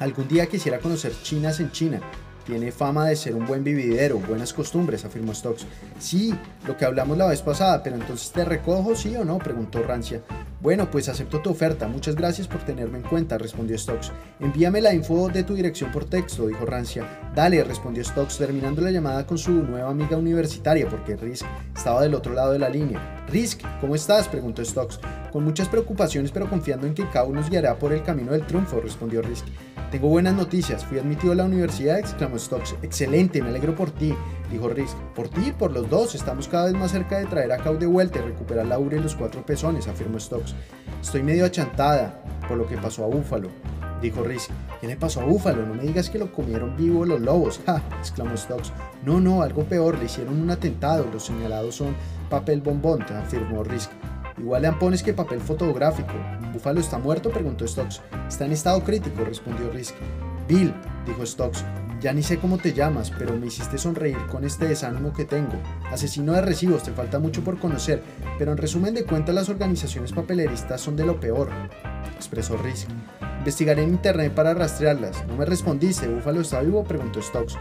[0.00, 2.00] Algún día quisiera conocer chinas en China.
[2.46, 5.66] Tiene fama de ser un buen vividero, buenas costumbres, afirmó Stocks.
[5.98, 6.34] Sí,
[6.66, 10.22] lo que hablamos la vez pasada, pero entonces te recojo, sí o no, preguntó Rancia.
[10.62, 14.10] Bueno, pues acepto tu oferta, muchas gracias por tenerme en cuenta, respondió Stocks.
[14.40, 17.30] Envíame la info de tu dirección por texto, dijo Rancia.
[17.34, 21.46] Dale, respondió Stocks, terminando la llamada con su nueva amiga universitaria, porque Risk
[21.76, 23.24] estaba del otro lado de la línea.
[23.28, 24.28] Risk, ¿cómo estás?
[24.28, 24.98] preguntó Stocks.
[25.30, 28.80] Con muchas preocupaciones, pero confiando en que Kao nos guiará por el camino del triunfo,
[28.80, 29.46] respondió Risk.
[29.90, 32.76] Tengo buenas noticias, fui admitido a la universidad, exclamó Stocks.
[32.82, 34.14] Excelente, me alegro por ti,
[34.50, 34.96] dijo Risk.
[35.16, 37.86] Por ti, por los dos, estamos cada vez más cerca de traer a Kao de
[37.86, 40.54] vuelta y recuperar la URE y los cuatro pezones, afirmó Stocks.
[41.02, 43.48] Estoy medio achantada por lo que pasó a Búfalo,
[44.00, 44.50] dijo Risk.
[44.80, 45.66] ¿Qué le pasó a Búfalo?
[45.66, 48.72] No me digas que lo comieron vivo los lobos, ja, exclamó Stocks.
[49.04, 51.96] No, no, algo peor, le hicieron un atentado, los señalados son
[52.28, 53.90] papel bombón, afirmó Risk.
[54.40, 56.14] Igual le ampones que papel fotográfico.
[56.52, 57.30] ¿Búfalo está muerto?
[57.30, 58.00] preguntó Stocks.
[58.26, 59.94] Está en estado crítico, respondió Risk.
[60.48, 60.72] Bill,
[61.06, 61.62] dijo Stocks,
[62.00, 65.52] ya ni sé cómo te llamas, pero me hiciste sonreír con este desánimo que tengo.
[65.92, 68.02] Asesino de recibos, te falta mucho por conocer,
[68.38, 71.50] pero en resumen de cuentas las organizaciones papeleristas son de lo peor,
[72.16, 72.88] expresó Risk.
[73.38, 75.26] Investigaré en internet para rastrearlas.
[75.26, 76.84] No me respondiste, ¿Búfalo está vivo?
[76.84, 77.58] preguntó Stocks.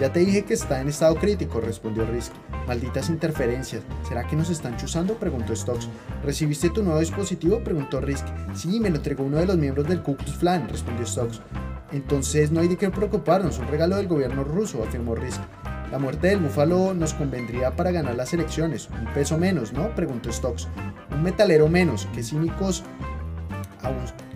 [0.00, 2.32] Ya te dije que está en estado crítico, respondió Risk.
[2.66, 3.82] Malditas interferencias.
[4.08, 5.16] ¿Será que nos están chuzando?
[5.16, 5.90] preguntó Stocks.
[6.24, 7.62] ¿Recibiste tu nuevo dispositivo?
[7.62, 8.24] preguntó Risk.
[8.54, 10.40] Sí, me lo entregó uno de los miembros del Ku Klux
[10.70, 11.42] respondió Stocks.
[11.92, 15.42] Entonces no hay de qué preocuparnos, un regalo del gobierno ruso, afirmó Risk.
[15.92, 18.88] La muerte del búfalo nos convendría para ganar las elecciones.
[18.88, 19.94] Un peso menos, ¿no?
[19.94, 20.66] preguntó Stocks.
[21.10, 22.08] Un metalero menos.
[22.14, 22.84] Qué cínicos.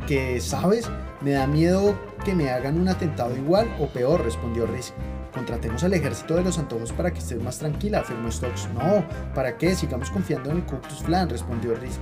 [0.07, 0.91] Que, ¿sabes?
[1.23, 4.93] Me da miedo que me hagan un atentado igual o peor, respondió Risk.
[5.35, 8.69] Contratemos al ejército de los antojos para que estés más tranquila, afirmó Stocks.
[8.73, 9.05] No,
[9.35, 9.75] ¿para qué?
[9.75, 12.01] Sigamos confiando en el Klux Klan, respondió Risk.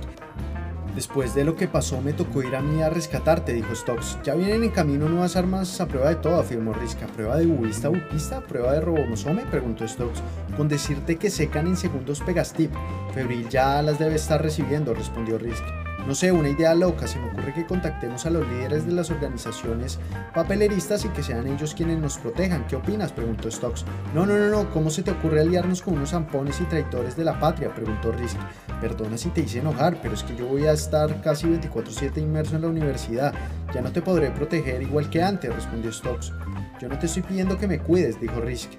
[0.95, 4.19] Después de lo que pasó me tocó ir a mí a rescatarte, dijo Stocks.
[4.23, 7.01] Ya vienen en camino nuevas armas a prueba de todo, afirmó Risk.
[7.01, 8.37] ¿A prueba de bubista bupista?
[8.37, 9.41] ¿A prueba de robomosome?
[9.49, 10.21] preguntó Stocks.
[10.55, 12.71] Con decirte que secan en segundos Pegastip.
[13.15, 15.63] Febril ya las debe estar recibiendo, respondió Risk.
[16.07, 19.09] No sé, una idea loca, se me ocurre que contactemos a los líderes de las
[19.09, 19.99] organizaciones
[20.33, 22.67] papeleristas y que sean ellos quienes nos protejan.
[22.67, 23.13] ¿Qué opinas?
[23.13, 23.85] preguntó Stocks.
[24.13, 27.23] No, no, no, no, ¿cómo se te ocurre aliarnos con unos zampones y traidores de
[27.23, 27.73] la patria?
[27.73, 28.37] preguntó Risk.
[28.81, 32.57] Perdona si te hice enojar, pero es que yo voy a estar casi 24/7 inmerso
[32.57, 33.33] en la universidad.
[33.73, 36.33] Ya no te podré proteger igual que antes, respondió Stocks.
[36.81, 38.71] Yo no te estoy pidiendo que me cuides, dijo Risk.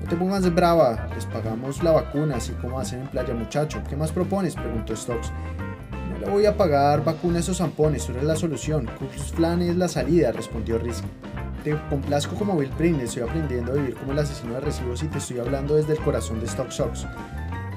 [0.00, 3.82] No te pongas brava, les pagamos la vacuna, así como hacen en Playa Muchacho.
[3.86, 4.54] ¿Qué más propones?
[4.54, 5.30] preguntó Stocks.
[6.20, 8.88] Le voy a pagar vacunas o zampones, tú eres la solución.
[8.98, 11.04] Klux Klan es la salida, respondió Risk.
[11.64, 15.08] Te complazco como Bill Pringle, estoy aprendiendo a vivir como el asesino de recibos y
[15.08, 17.06] te estoy hablando desde el corazón de Stock Sox.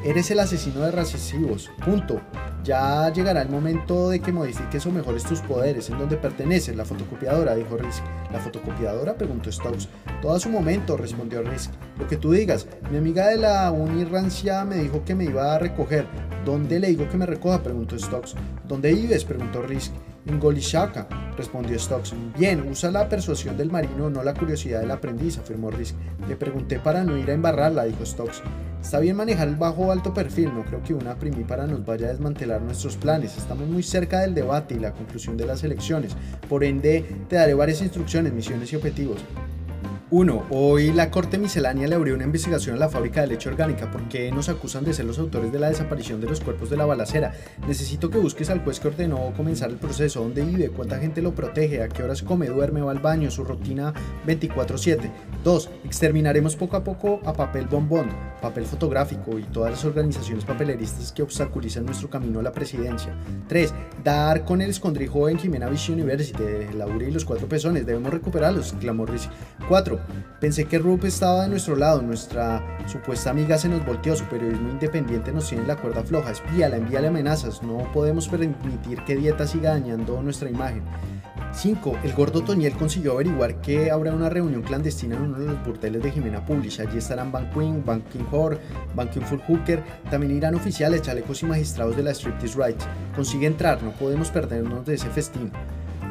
[0.05, 2.19] Eres el asesino de recibos, punto.
[2.61, 6.83] Ya llegará el momento de que modifiques o mejores tus poderes, en donde perteneces, la
[6.83, 8.03] fotocopiadora, dijo Risk.
[8.33, 9.15] ¿La fotocopiadora?
[9.15, 9.87] preguntó Stokes.
[10.21, 11.71] Todo a su momento, respondió Risk.
[11.97, 12.67] Lo que tú digas.
[12.91, 16.05] Mi amiga de la Unirancia me dijo que me iba a recoger.
[16.43, 17.63] ¿Dónde le digo que me recoja?
[17.63, 18.33] preguntó Stokes.
[18.67, 19.23] ¿Dónde vives?
[19.23, 19.93] preguntó Risk.
[20.25, 22.13] En Golishaka, respondió Stokes.
[22.37, 25.95] Bien, usa la persuasión del marino, no la curiosidad del aprendiz, afirmó Risk.
[26.29, 28.41] Le pregunté para no ir a embarrarla, dijo Stokes.
[28.81, 32.07] Está bien manejar el bajo o alto perfil, no creo que una primípara nos vaya
[32.07, 33.37] a desmantelar nuestros planes.
[33.37, 36.15] Estamos muy cerca del debate y la conclusión de las elecciones.
[36.47, 39.19] Por ende, te daré varias instrucciones, misiones y objetivos.
[40.13, 40.45] 1.
[40.51, 44.31] Hoy la Corte Miscelánea le abrió una investigación a la fábrica de leche orgánica porque
[44.31, 47.33] nos acusan de ser los autores de la desaparición de los cuerpos de la balacera.
[47.67, 51.33] Necesito que busques al juez que ordenó comenzar el proceso, dónde vive, cuánta gente lo
[51.33, 53.91] protege, a qué horas come, duerme, va al baño, su rutina
[54.27, 55.09] 24/7.
[55.43, 55.71] 2.
[55.83, 58.09] Exterminaremos poco a poco a papel bombón,
[58.39, 63.17] papel fotográfico y todas las organizaciones papeleristas que obstaculizan nuestro camino a la presidencia.
[63.47, 63.73] 3.
[64.03, 66.43] Dar con el escondrijo en Jimena Beach University,
[66.77, 69.27] Laura y los cuatro pezones, debemos recuperarlos, clamó Rizzi.
[69.67, 70.02] 4.
[70.39, 74.71] Pensé que Rup estaba de nuestro lado, nuestra supuesta amiga se nos volteó, su periodismo
[74.71, 79.71] independiente nos tiene la cuerda floja, espíala, envíale amenazas, no podemos permitir que Dieta siga
[79.71, 80.83] dañando nuestra imagen.
[81.53, 81.99] 5.
[82.03, 86.01] El gordo Toñel consiguió averiguar que habrá una reunión clandestina en uno de los burdeles
[86.01, 86.81] de Jimena Publish.
[86.81, 88.59] Allí estarán Ban Queen, Ban King Hor,
[88.95, 89.83] Ban King Full Hooker.
[90.09, 92.85] También irán oficiales, chalecos y magistrados de la Striptease Rights.
[93.15, 95.51] Consigue entrar, no podemos perdernos de ese festín.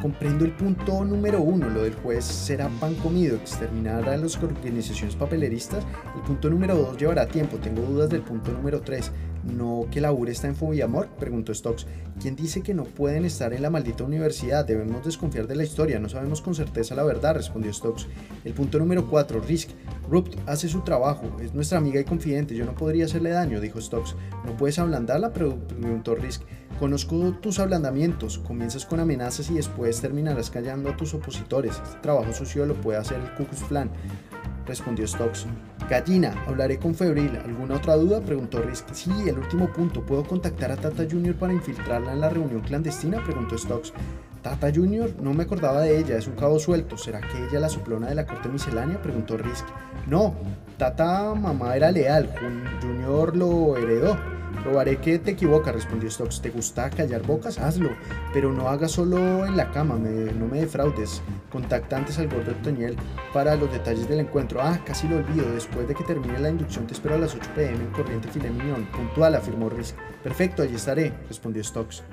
[0.03, 5.15] Comprendo el punto número uno, lo del juez será pan comido, exterminar a las organizaciones
[5.15, 5.85] papeleristas.
[6.13, 9.13] El punto número dos llevará tiempo, tengo dudas del punto número tres.
[9.43, 11.09] ¿No que la URE está en fobia amor?
[11.19, 11.85] Preguntó Stokes.
[12.21, 14.65] ¿Quién dice que no pueden estar en la maldita universidad?
[14.65, 18.07] Debemos desconfiar de la historia, no sabemos con certeza la verdad, respondió Stokes.
[18.45, 19.69] El punto número 4, Risk.
[20.09, 23.81] Rupt hace su trabajo, es nuestra amiga y confidente, yo no podría hacerle daño, dijo
[23.81, 24.15] Stokes.
[24.45, 25.33] ¿No puedes ablandarla?
[25.33, 26.43] preguntó Risk.
[26.79, 31.79] Conozco tus ablandamientos, comienzas con amenazas y después terminarás callando a tus opositores.
[31.83, 33.89] Este trabajo sucio lo puede hacer el Ku Klux Klan
[34.65, 35.45] respondió Stokes.
[35.89, 37.37] Gallina, hablaré con Febril.
[37.43, 38.21] ¿Alguna otra duda?
[38.21, 38.87] preguntó Risk.
[38.93, 40.01] Sí, el último punto.
[40.01, 43.23] ¿Puedo contactar a Tata Junior para infiltrarla en la reunión clandestina?
[43.23, 43.93] preguntó Stokes.
[44.41, 46.97] Tata Junior, no me acordaba de ella, es un cabo suelto.
[46.97, 49.01] ¿Será que ella la soplona de la corte miscelánea?
[49.01, 49.65] preguntó Risk.
[50.07, 50.35] No,
[50.77, 52.29] Tata mamá era leal,
[52.81, 54.17] Junior lo heredó.
[54.63, 56.41] Probaré que te equivocas, respondió Stokes.
[56.41, 57.59] ¿Te gusta callar bocas?
[57.59, 57.89] Hazlo,
[58.33, 61.21] pero no hagas solo en la cama, no me defraudes.
[61.51, 62.95] Contacta antes al gordo Toñel
[63.33, 64.61] para los detalles del encuentro.
[64.61, 65.51] Ah, casi lo olvido.
[65.51, 68.51] Después de que termine la inducción te espero a las 8 pm en Corriente Filet
[68.51, 68.85] Mignon.
[68.85, 69.97] Puntual, afirmó Risk.
[70.23, 72.03] Perfecto, allí estaré, respondió Stokes.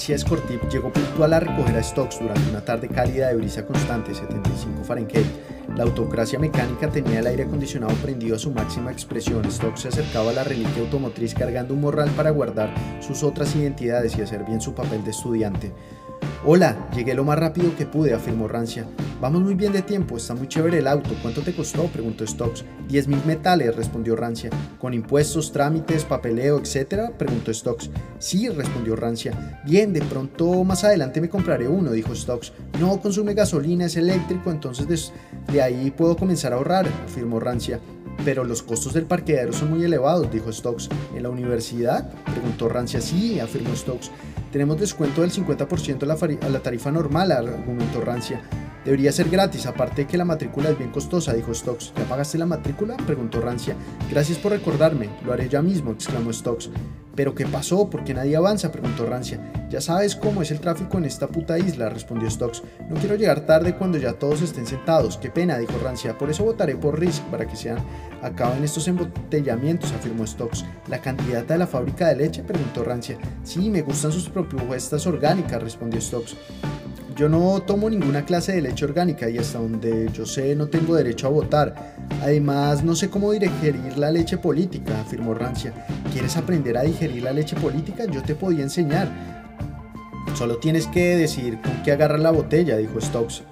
[0.00, 4.14] Rancia Escortip llegó puntual a recoger a Stokes durante una tarde cálida de brisa constante,
[4.14, 5.26] 75 Fahrenheit.
[5.76, 9.44] La autocracia mecánica tenía el aire acondicionado prendido a su máxima expresión.
[9.52, 12.72] Stokes se acercaba a la reliquia automotriz cargando un morral para guardar
[13.02, 15.70] sus otras identidades y hacer bien su papel de estudiante.
[16.42, 18.86] Hola, llegué lo más rápido que pude, afirmó Rancia.
[19.20, 21.10] Vamos muy bien de tiempo, está muy chévere el auto.
[21.20, 21.84] ¿Cuánto te costó?
[21.88, 22.64] preguntó Stokes.
[22.88, 24.48] Diez mil metales, respondió Rancia.
[24.78, 27.10] ¿Con impuestos, trámites, papeleo, etcétera?
[27.18, 27.90] preguntó Stokes.
[28.18, 29.60] Sí, respondió Rancia.
[29.66, 32.54] Bien, de pronto más adelante me compraré uno, dijo Stokes.
[32.80, 35.12] No consume gasolina, es eléctrico, entonces
[35.52, 37.80] de ahí puedo comenzar a ahorrar, afirmó Rancia.
[38.24, 40.88] Pero los costos del parqueadero son muy elevados, dijo Stokes.
[41.14, 42.10] ¿En la universidad?
[42.24, 43.02] preguntó Rancia.
[43.02, 44.10] Sí, afirmó Stokes.
[44.50, 48.42] Tenemos descuento del 50% a la, tarifa normal, argumentó Rancia.
[48.84, 51.92] Debería ser gratis, aparte de que la matrícula es bien costosa, dijo Stokes.
[51.96, 52.96] ¿Ya pagaste la matrícula?
[52.96, 53.76] preguntó Rancia.
[54.10, 56.70] Gracias por recordarme, lo haré ya mismo, exclamó Stokes.
[57.14, 57.90] ¿Pero qué pasó?
[57.90, 58.72] ¿Por qué nadie avanza?
[58.72, 59.68] preguntó Rancia.
[59.68, 62.62] Ya sabes cómo es el tráfico en esta puta isla, respondió Stokes.
[62.88, 65.18] No quiero llegar tarde cuando ya todos estén sentados.
[65.18, 66.16] Qué pena, dijo Rancia.
[66.16, 67.78] Por eso votaré por Risk, para que sean
[68.22, 70.64] acaben estos embotellamientos, afirmó Stokes.
[70.88, 72.42] ¿La candidata de la fábrica de leche?
[72.42, 73.18] preguntó Rancia.
[73.44, 76.34] Sí, me gustan sus propuestas orgánicas, respondió Stokes.
[77.16, 80.94] Yo no tomo ninguna clase de leche orgánica y hasta donde yo sé no tengo
[80.94, 81.96] derecho a votar.
[82.22, 85.86] Además, no sé cómo digerir la leche política, afirmó Rancia.
[86.12, 88.04] ¿Quieres aprender a digerir la leche política?
[88.06, 89.08] Yo te podía enseñar.
[90.34, 93.42] Solo tienes que decir con qué agarrar la botella, dijo Stokes.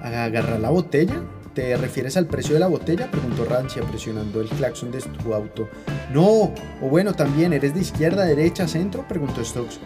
[0.00, 1.22] ¿Agarrar la botella?
[1.54, 3.10] ¿Te refieres al precio de la botella?
[3.10, 5.68] Preguntó Rancia presionando el claxon de su auto.
[6.12, 9.06] No, o bueno, también, ¿eres de izquierda, derecha, centro?
[9.08, 9.80] Preguntó Stokes.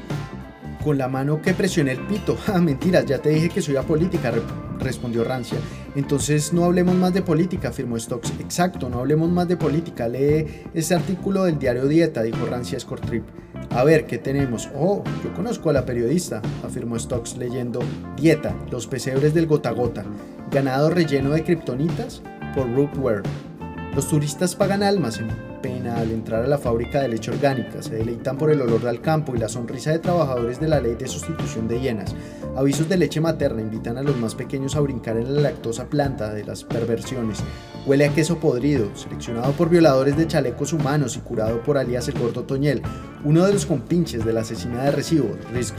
[0.85, 2.37] Con la mano que presioné el pito.
[2.47, 4.31] Ah, mentiras, ya te dije que soy apolítica,
[4.79, 5.59] respondió Rancia.
[5.97, 8.33] Entonces no hablemos más de política, afirmó Stokes.
[8.39, 10.07] Exacto, no hablemos más de política.
[10.09, 13.25] Lee este artículo del diario Dieta, dijo Rancia Scortrip.
[13.71, 14.69] A ver, ¿qué tenemos?
[14.75, 17.81] Oh, yo conozco a la periodista, afirmó Stokes leyendo
[18.17, 20.05] Dieta, los pesebres del gota gota,
[20.51, 22.21] ganado relleno de kriptonitas
[22.55, 23.23] por Ruth Ware.
[23.95, 25.29] Los turistas pagan almas en
[25.65, 29.01] pena al entrar a la fábrica de leche orgánica, se deleitan por el olor del
[29.01, 32.15] campo y la sonrisa de trabajadores de la ley de sustitución de hienas.
[32.55, 36.35] Avisos de leche materna invitan a los más pequeños a brincar en la lactosa planta
[36.35, 37.39] de las perversiones.
[37.87, 42.19] Huele a queso podrido, seleccionado por violadores de chalecos humanos y curado por alias el
[42.19, 42.83] gordo Toñel,
[43.25, 45.73] uno de los compinches de la asesina de recibo, Riz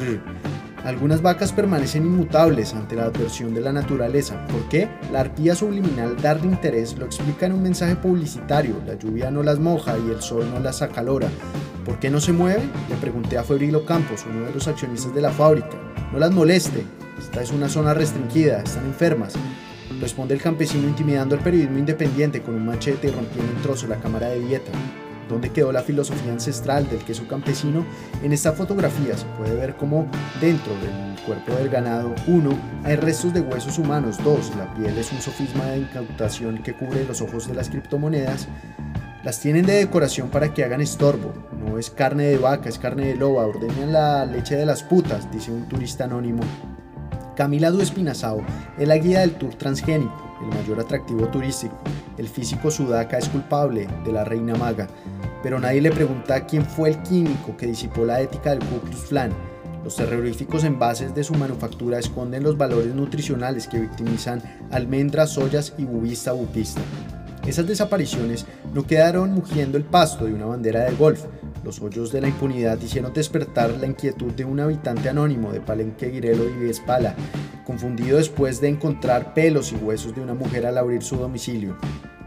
[0.86, 4.46] algunas vacas permanecen inmutables ante la adversión de la naturaleza.
[4.46, 4.88] ¿Por qué?
[5.12, 8.76] La arpía subliminal darle interés lo explica en un mensaje publicitario.
[8.86, 11.28] La lluvia no las moja y el sol no las acalora.
[11.84, 12.72] ¿Por qué no se mueven?
[12.88, 15.76] Le pregunté a Febrilo Campos, uno de los accionistas de la fábrica.
[16.14, 16.86] No las moleste.
[17.18, 19.34] Esta es una zona restringida, están enfermas.
[20.00, 24.00] Responde el campesino intimidando al periodismo independiente con un machete y rompiendo un trozo la
[24.00, 24.72] cámara de dieta.
[25.28, 27.86] ¿Dónde quedó la filosofía ancestral del queso campesino?
[28.24, 30.08] En esta fotografía se puede ver cómo
[30.40, 32.52] dentro del cuerpo del ganado, uno,
[32.84, 37.06] hay restos de huesos humanos, dos, la piel es un sofisma de incautación que cubre
[37.06, 38.48] los ojos de las criptomonedas,
[39.24, 41.34] las tienen de decoración para que hagan estorbo,
[41.66, 45.32] no es carne de vaca, es carne de loba, ordenan la leche de las putas,
[45.32, 46.44] dice un turista anónimo.
[47.36, 48.44] Camila Du Espinazao
[48.78, 51.76] es la guía del tour transgénico el mayor atractivo turístico.
[52.18, 54.88] El físico sudaca es culpable de la reina maga,
[55.44, 59.10] pero nadie le pregunta quién fue el químico que disipó la ética del Ku Klux
[59.10, 59.32] Klan.
[59.84, 64.42] Los terroríficos envases de su manufactura esconden los valores nutricionales que victimizan
[64.72, 66.82] almendras, soyas y bubista bupista.
[67.48, 71.26] Esas desapariciones no quedaron mugiendo el pasto de una bandera de golf.
[71.64, 76.10] Los hoyos de la impunidad hicieron despertar la inquietud de un habitante anónimo de Palenque,
[76.10, 77.16] Guirelo y Vespala,
[77.66, 81.78] confundido después de encontrar pelos y huesos de una mujer al abrir su domicilio.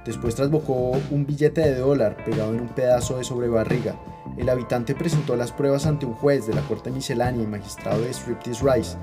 [0.05, 3.97] Después trasbocó un billete de dólar pegado en un pedazo de sobrebarriga.
[4.37, 8.15] El habitante presentó las pruebas ante un juez de la corte miscelánea y magistrado de
[8.15, 8.97] Striptease Rice.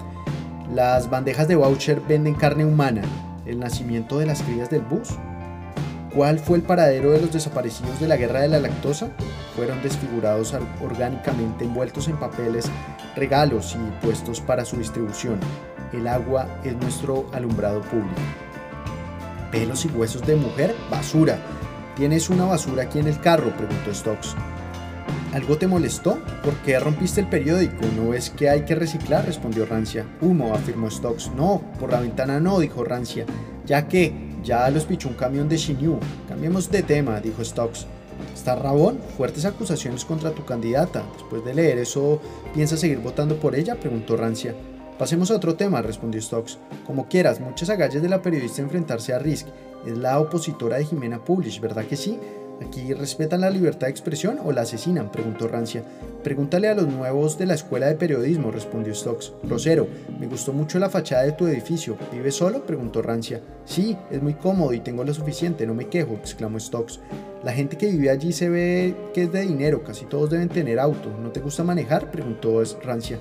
[0.74, 3.02] Las bandejas de voucher venden carne humana.
[3.46, 5.10] El nacimiento de las crías del bus.
[6.16, 9.10] ¿Cuál fue el paradero de los desaparecidos de la guerra de la lactosa?
[9.54, 12.72] Fueron desfigurados orgánicamente envueltos en papeles,
[13.18, 15.42] regalos y puestos para su distribución.
[15.92, 18.16] El agua es nuestro alumbrado público.
[19.52, 20.74] ¿Pelos y huesos de mujer?
[20.90, 21.38] Basura.
[21.98, 23.52] ¿Tienes una basura aquí en el carro?
[23.58, 24.30] preguntó Stokes.
[25.34, 26.18] ¿Algo te molestó?
[26.42, 27.86] ¿Por qué rompiste el periódico?
[27.98, 29.26] ¿No ves que hay que reciclar?
[29.26, 30.06] respondió Rancia.
[30.22, 31.30] Humo, afirmó Stokes.
[31.36, 33.26] No, por la ventana no, dijo Rancia.
[33.66, 36.00] Ya que, ya los pichó un camión de Shinyu.
[36.30, 37.88] Cambiemos de tema, dijo Stokes.
[38.34, 39.00] ¿Está Rabón?
[39.18, 41.04] Fuertes acusaciones contra tu candidata.
[41.14, 42.22] Después de leer eso,
[42.54, 43.76] ¿piensas seguir votando por ella?
[43.76, 44.56] preguntó Rancia.
[44.98, 46.58] Pasemos a otro tema, respondió Stokes.
[46.86, 49.48] Como quieras, muchas agallas de la periodista enfrentarse a Risk.
[49.86, 52.18] Es la opositora de Jimena Publish, ¿verdad que sí?
[52.66, 55.12] ¿Aquí respetan la libertad de expresión o la asesinan?
[55.12, 55.84] preguntó Rancia.
[56.26, 59.34] Pregúntale a los nuevos de la escuela de periodismo, respondió Stokes.
[59.44, 59.88] Rosero,
[60.20, 61.98] me gustó mucho la fachada de tu edificio.
[62.12, 62.66] ¿Vives solo?
[62.66, 63.42] preguntó Rancia.
[63.64, 67.00] Sí, es muy cómodo y tengo lo suficiente, no me quejo, exclamó Stokes.
[67.44, 70.80] La gente que vive allí se ve que es de dinero, casi todos deben tener
[70.80, 71.16] auto.
[71.22, 72.10] ¿No te gusta manejar?
[72.10, 73.20] preguntó Rancia.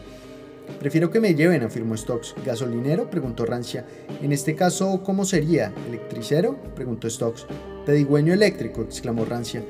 [0.80, 2.34] Prefiero que me lleven, afirmó Stokes.
[2.42, 3.10] ¿Gasolinero?
[3.10, 3.84] preguntó Rancia.
[4.22, 5.74] En este caso, ¿cómo sería?
[5.88, 6.56] ¿Electricero?
[6.74, 7.44] preguntó Stokes.
[7.84, 9.62] Pedigüeño eléctrico, exclamó Rancia.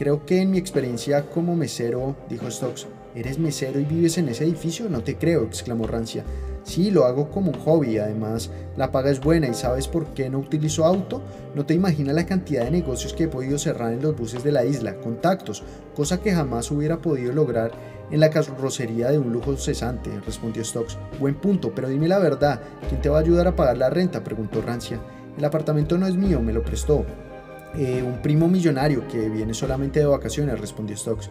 [0.00, 2.86] Creo que en mi experiencia como mesero, dijo Stokes.
[3.14, 4.88] ¿Eres mesero y vives en ese edificio?
[4.88, 6.24] No te creo, exclamó Rancia.
[6.62, 10.30] Sí, lo hago como un hobby, además la paga es buena y sabes por qué
[10.30, 11.20] no utilizo auto.
[11.54, 14.52] No te imaginas la cantidad de negocios que he podido cerrar en los buses de
[14.52, 15.64] la isla, contactos,
[15.94, 17.70] cosa que jamás hubiera podido lograr
[18.10, 20.96] en la carrocería de un lujo cesante, respondió Stokes.
[21.18, 24.24] Buen punto, pero dime la verdad, ¿quién te va a ayudar a pagar la renta?
[24.24, 24.98] preguntó Rancia.
[25.36, 27.04] El apartamento no es mío, me lo prestó.
[27.76, 31.30] Eh, un primo millonario que viene solamente de vacaciones, respondió Stokes.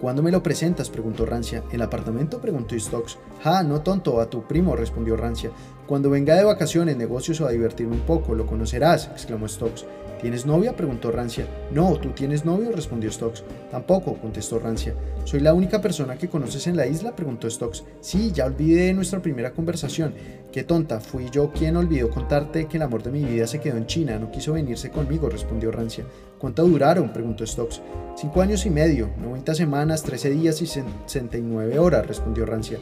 [0.00, 0.90] ¿Cuándo me lo presentas?
[0.90, 1.62] preguntó Rancia.
[1.70, 2.40] ¿El apartamento?
[2.40, 3.18] preguntó Stokes.
[3.42, 5.50] Ja, no tonto, a tu primo, respondió Rancia.
[5.86, 9.84] Cuando venga de vacaciones, negocios o a divertirme un poco, lo conocerás, exclamó Stokes.
[10.20, 10.76] ¿Tienes novia?
[10.76, 11.46] preguntó Rancia.
[11.72, 12.70] No, ¿tú tienes novio?
[12.72, 13.42] respondió Stokes.
[13.72, 14.94] Tampoco, contestó Rancia.
[15.24, 17.16] ¿Soy la única persona que conoces en la isla?
[17.16, 17.82] preguntó Stokes.
[18.00, 20.14] Sí, ya olvidé nuestra primera conversación.
[20.52, 23.78] Qué tonta, fui yo quien olvidó contarte que el amor de mi vida se quedó
[23.78, 26.04] en China, no quiso venirse conmigo, respondió Rancia.
[26.38, 27.10] ¿Cuánto duraron?
[27.10, 27.80] preguntó Stokes.
[28.16, 32.78] Cinco años y medio, 90 semanas, 13 días y 69 horas, respondió Rancia.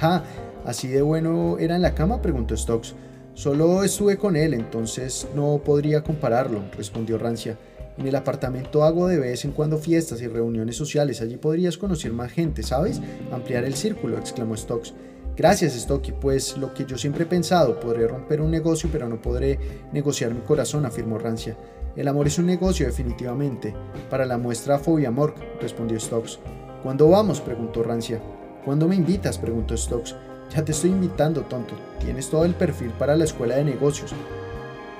[0.00, 0.24] Ja,
[0.64, 2.20] ¿así de bueno era en la cama?
[2.20, 2.94] preguntó Stokes.
[3.34, 7.56] Solo estuve con él, entonces no podría compararlo, respondió Rancia.
[7.98, 11.20] En el apartamento hago de vez en cuando fiestas y reuniones sociales.
[11.20, 13.00] Allí podrías conocer más gente, ¿sabes?
[13.30, 14.92] Ampliar el círculo, exclamó Stokes.
[15.34, 19.20] Gracias, Stocky, pues lo que yo siempre he pensado, podré romper un negocio, pero no
[19.20, 19.58] podré
[19.92, 21.56] negociar mi corazón, afirmó Rancia.
[21.96, 23.74] El amor es un negocio, definitivamente.
[24.10, 26.38] Para la muestra Fobia Mork, respondió Stokes.
[26.82, 27.40] ¿Cuándo vamos?
[27.40, 28.20] preguntó Rancia.
[28.64, 29.38] ¿Cuándo me invitas?
[29.38, 30.14] preguntó Stokes.
[30.54, 31.74] Ya te estoy invitando, tonto.
[31.98, 34.12] Tienes todo el perfil para la escuela de negocios.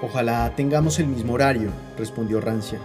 [0.00, 2.78] Ojalá tengamos el mismo horario, respondió Rancia.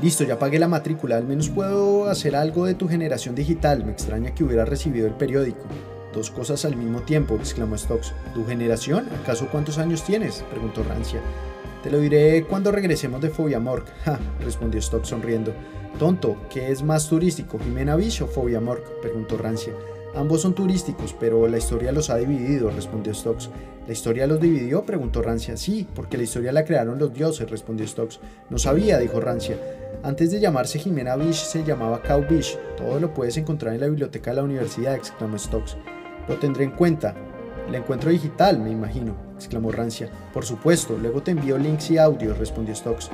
[0.00, 3.84] Listo, ya pagué la matrícula, al menos puedo hacer algo de tu generación digital.
[3.84, 5.64] Me extraña que hubiera recibido el periódico.
[6.12, 8.12] Dos cosas al mismo tiempo, exclamó Stokes.
[8.34, 9.08] ¿Tu generación?
[9.22, 10.44] ¿Acaso cuántos años tienes?
[10.50, 11.20] preguntó Rancia.
[11.82, 13.86] Te lo diré cuando regresemos de Fobia Mork.
[14.04, 15.54] Ja, respondió Stokes sonriendo.
[15.98, 18.82] Tonto, ¿qué es más turístico, Jimena Beach o Fobia Mork?
[19.00, 19.72] preguntó Rancia.
[20.14, 23.48] Ambos son turísticos, pero la historia los ha dividido, respondió Stokes.
[23.86, 24.82] ¿La historia los dividió?
[24.82, 25.56] preguntó Rancia.
[25.56, 28.18] Sí, porque la historia la crearon los dioses, respondió Stokes.
[28.48, 29.56] No sabía, dijo Rancia.
[30.02, 32.58] Antes de llamarse Jimena Beach se llamaba Cow Beach.
[32.76, 35.76] Todo lo puedes encontrar en la biblioteca de la universidad, exclamó Stokes.
[36.28, 37.14] Lo tendré en cuenta.
[37.68, 40.08] El encuentro digital, me imagino, exclamó Rancia.
[40.32, 43.08] Por supuesto, luego te envío links y audios, respondió Stokes.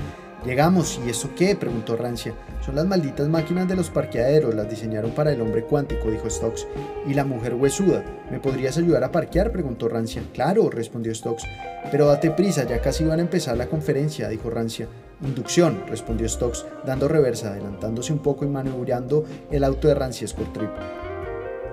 [0.47, 1.57] Llegamos, ¿y eso qué?
[1.57, 2.33] preguntó Rancia.
[2.65, 6.69] Son las malditas máquinas de los parqueaderos, las diseñaron para el hombre cuántico, dijo Stokes.
[7.07, 8.05] ¿Y la mujer huesuda?
[8.31, 9.51] ¿Me podrías ayudar a parquear?
[9.51, 10.23] preguntó Rancia.
[10.33, 11.43] Claro, respondió Stokes.
[11.91, 14.87] Pero date prisa, ya casi van a empezar la conferencia, dijo Rancia.
[15.21, 20.71] Inducción, respondió Stokes, dando reversa, adelantándose un poco y maniobrando el auto de Rancia Trip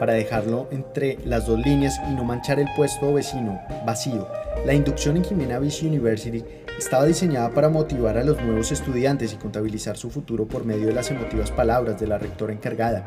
[0.04, 4.28] para dejarlo entre las dos líneas y no manchar el puesto vecino vacío.
[4.66, 6.44] La inducción en Jimena Beach University
[6.78, 10.94] estaba diseñada para motivar a los nuevos estudiantes y contabilizar su futuro por medio de
[10.94, 13.06] las emotivas palabras de la rectora encargada.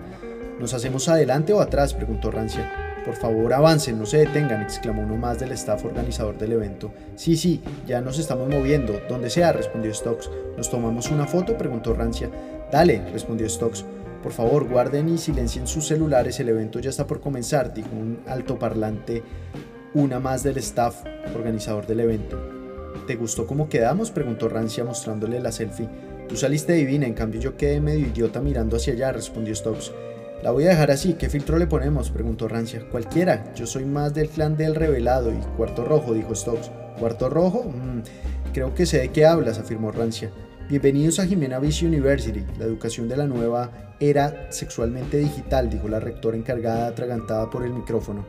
[0.59, 1.93] ¿Nos hacemos adelante o atrás?
[1.93, 2.73] preguntó Rancia.
[3.05, 6.95] Por favor, avancen, no se detengan, exclamó uno más del staff organizador del evento.
[7.15, 10.31] Sí, sí, ya nos estamos moviendo, donde sea, respondió Stokes.
[10.57, 11.59] ¿Nos tomamos una foto?
[11.59, 12.31] preguntó Rancia.
[12.73, 13.85] Dale, respondió Stokes.
[14.23, 18.21] Por favor, guarden y silencien sus celulares, el evento ya está por comenzar, dijo un
[18.27, 19.23] altoparlante,
[19.95, 22.39] una más del staff organizador del evento.
[23.07, 24.11] ¿Te gustó cómo quedamos?
[24.11, 25.89] preguntó Rancia mostrándole la selfie.
[26.29, 29.93] Tú saliste divina, en cambio yo quedé medio idiota mirando hacia allá, respondió Stokes.
[30.43, 32.11] La voy a dejar así, ¿qué filtro le ponemos?
[32.11, 32.85] preguntó Rancia.
[32.91, 36.71] Cualquiera, yo soy más del clan del revelado y cuarto rojo, dijo Stokes.
[36.99, 37.65] ¿Cuarto rojo?
[37.65, 40.31] Mm, creo que sé de qué hablas, afirmó Rancia.
[40.69, 46.01] Bienvenidos a Jimena Beach University, la educación de la nueva era sexualmente digital, dijo la
[46.01, 48.27] rectora encargada atragantada por el micrófono.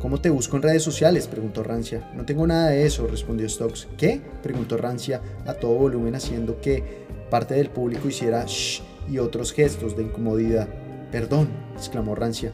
[0.00, 1.26] ¿Cómo te busco en redes sociales?
[1.26, 2.08] preguntó Rancia.
[2.14, 3.88] No tengo nada de eso, respondió Stokes.
[3.98, 4.20] ¿Qué?
[4.44, 6.84] preguntó Rancia a todo volumen haciendo que
[7.30, 10.68] parte del público hiciera shh y otros gestos de incomodidad.
[11.10, 12.52] Perdón, exclamó Rancia.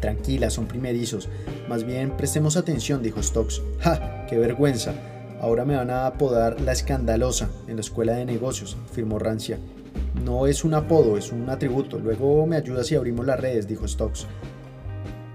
[0.00, 1.28] Tranquila, son primerizos.
[1.68, 3.60] Más bien prestemos atención, dijo Stokes.
[3.80, 4.24] ¡Ja!
[4.30, 4.94] ¡Qué vergüenza!
[5.40, 9.58] Ahora me van a apodar la escandalosa en la escuela de negocios, afirmó Rancia.
[10.22, 11.98] No es un apodo, es un atributo.
[11.98, 14.26] Luego me ayudas si abrimos las redes, dijo Stokes.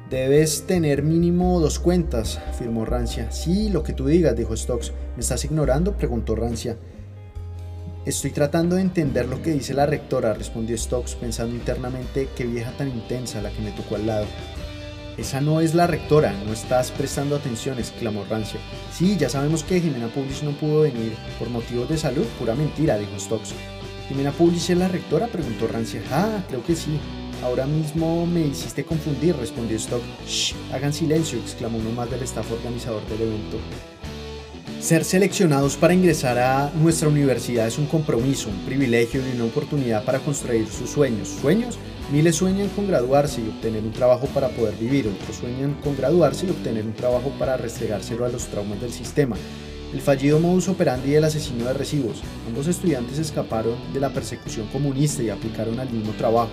[0.09, 3.31] Debes tener mínimo dos cuentas, afirmó Rancia.
[3.31, 4.91] Sí, lo que tú digas, dijo Stokes.
[5.15, 5.97] ¿Me estás ignorando?
[5.97, 6.77] preguntó Rancia.
[8.05, 12.71] Estoy tratando de entender lo que dice la rectora, respondió Stokes, pensando internamente qué vieja
[12.77, 14.27] tan intensa la que me tocó al lado.
[15.17, 18.59] Esa no es la rectora, no estás prestando atención, exclamó Rancia.
[18.91, 22.97] Sí, ya sabemos que Jimena Publish no pudo venir por motivos de salud, pura mentira,
[22.97, 23.53] dijo Stokes.
[24.09, 25.27] ¿Jimena Publish es la rectora?
[25.27, 26.01] preguntó Rancia.
[26.11, 26.99] Ah, creo que sí.
[27.41, 30.05] Ahora mismo me hiciste confundir, respondió Stokes.
[30.27, 33.57] Shh, hagan silencio, exclamó uno más del staff organizador del evento.
[34.81, 40.03] Ser seleccionados para ingresar a nuestra universidad es un compromiso, un privilegio y una oportunidad
[40.03, 41.29] para construir sus sueños.
[41.41, 41.79] ¿Sueños?
[42.11, 46.45] Miles sueñan con graduarse y obtener un trabajo para poder vivir, otros sueñan con graduarse
[46.45, 49.35] y obtener un trabajo para restregárselo a los traumas del sistema.
[49.91, 52.21] El fallido modus operandi del asesino de recibos.
[52.47, 56.51] Ambos estudiantes escaparon de la persecución comunista y aplicaron al mismo trabajo,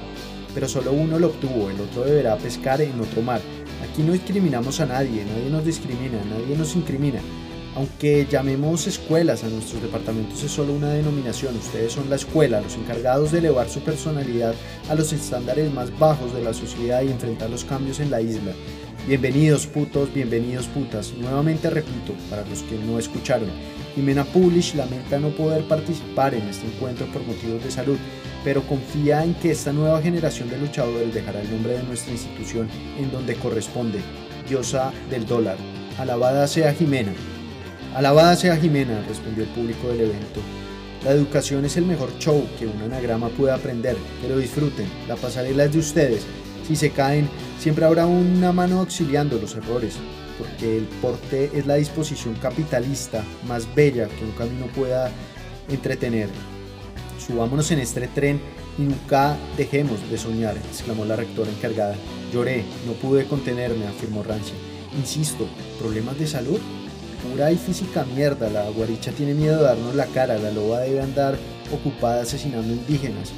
[0.54, 3.42] pero solo uno lo obtuvo, el otro deberá pescar en otro mar.
[3.82, 7.20] Aquí no discriminamos a nadie, nadie nos discrimina, nadie nos incrimina.
[7.74, 12.76] Aunque llamemos escuelas a nuestros departamentos es solo una denominación, ustedes son la escuela, los
[12.76, 14.54] encargados de elevar su personalidad
[14.90, 18.52] a los estándares más bajos de la sociedad y enfrentar los cambios en la isla.
[19.06, 21.14] Bienvenidos putos, bienvenidos putas.
[21.14, 23.48] Nuevamente repito, para los que no escucharon,
[23.94, 27.96] Jimena Publish lamenta no poder participar en este encuentro por motivos de salud,
[28.44, 32.68] pero confía en que esta nueva generación de luchadores dejará el nombre de nuestra institución
[32.98, 34.00] en donde corresponde,
[34.46, 35.56] diosa del dólar.
[35.98, 37.12] Alabada sea Jimena.
[37.94, 40.40] Alabada sea Jimena, respondió el público del evento.
[41.05, 45.64] La educación es el mejor show que un anagrama puede aprender, pero disfruten, la pasarela
[45.64, 46.23] es de ustedes.
[46.66, 47.28] Si se caen,
[47.59, 49.98] siempre habrá una mano auxiliando los errores.
[50.39, 55.10] porque el porte es la disposición capitalista más bella que un camino pueda
[55.69, 56.28] entretener.
[57.24, 58.40] Subámonos en este tren
[58.78, 61.94] y nunca dejemos de soñar, exclamó la rectora encargada.
[62.32, 64.55] Lloré, no pude contenerme, afirmó Rancia.
[64.98, 65.47] Insisto,
[65.78, 66.59] ¿problemas de salud?
[67.22, 71.00] Pura y física mierda, la guaricha tiene miedo de darnos la cara, la loba debe
[71.00, 71.36] andar
[71.72, 73.32] ocupada asesinando indígenas.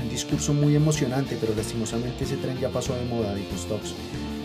[0.00, 3.94] Un, discurso muy emocionante, pero lastimosamente ese tren ya pasó de moda, dijo Stokes.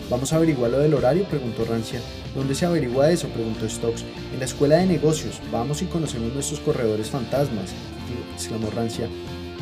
[0.08, 1.24] ¿Vamos a averiguar lo del horario?
[1.24, 2.00] preguntó Rancia.
[2.34, 3.28] ¿Dónde se averigua eso?
[3.28, 4.04] preguntó Stokes.
[4.32, 5.42] En la escuela de negocios.
[5.52, 7.72] Vamos y conocemos nuestros corredores fantasmas,
[8.34, 9.08] exclamó Rancia.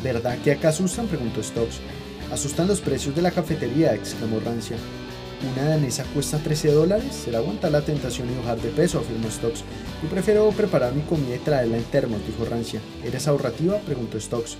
[0.01, 1.07] ¿Verdad que acá asustan?
[1.07, 1.79] preguntó Stokes.
[2.31, 4.77] Asustan los precios de la cafetería, exclamó Rancia.
[5.43, 7.13] Una danesa cuesta 13 dólares.
[7.13, 9.63] Será aguantar la tentación y bajar de peso, afirmó Stokes.
[10.01, 12.81] Yo prefiero preparar mi comida y traerla en termos, dijo Rancia.
[13.03, 13.77] ¿Eres ahorrativa?
[13.79, 14.57] preguntó Stokes.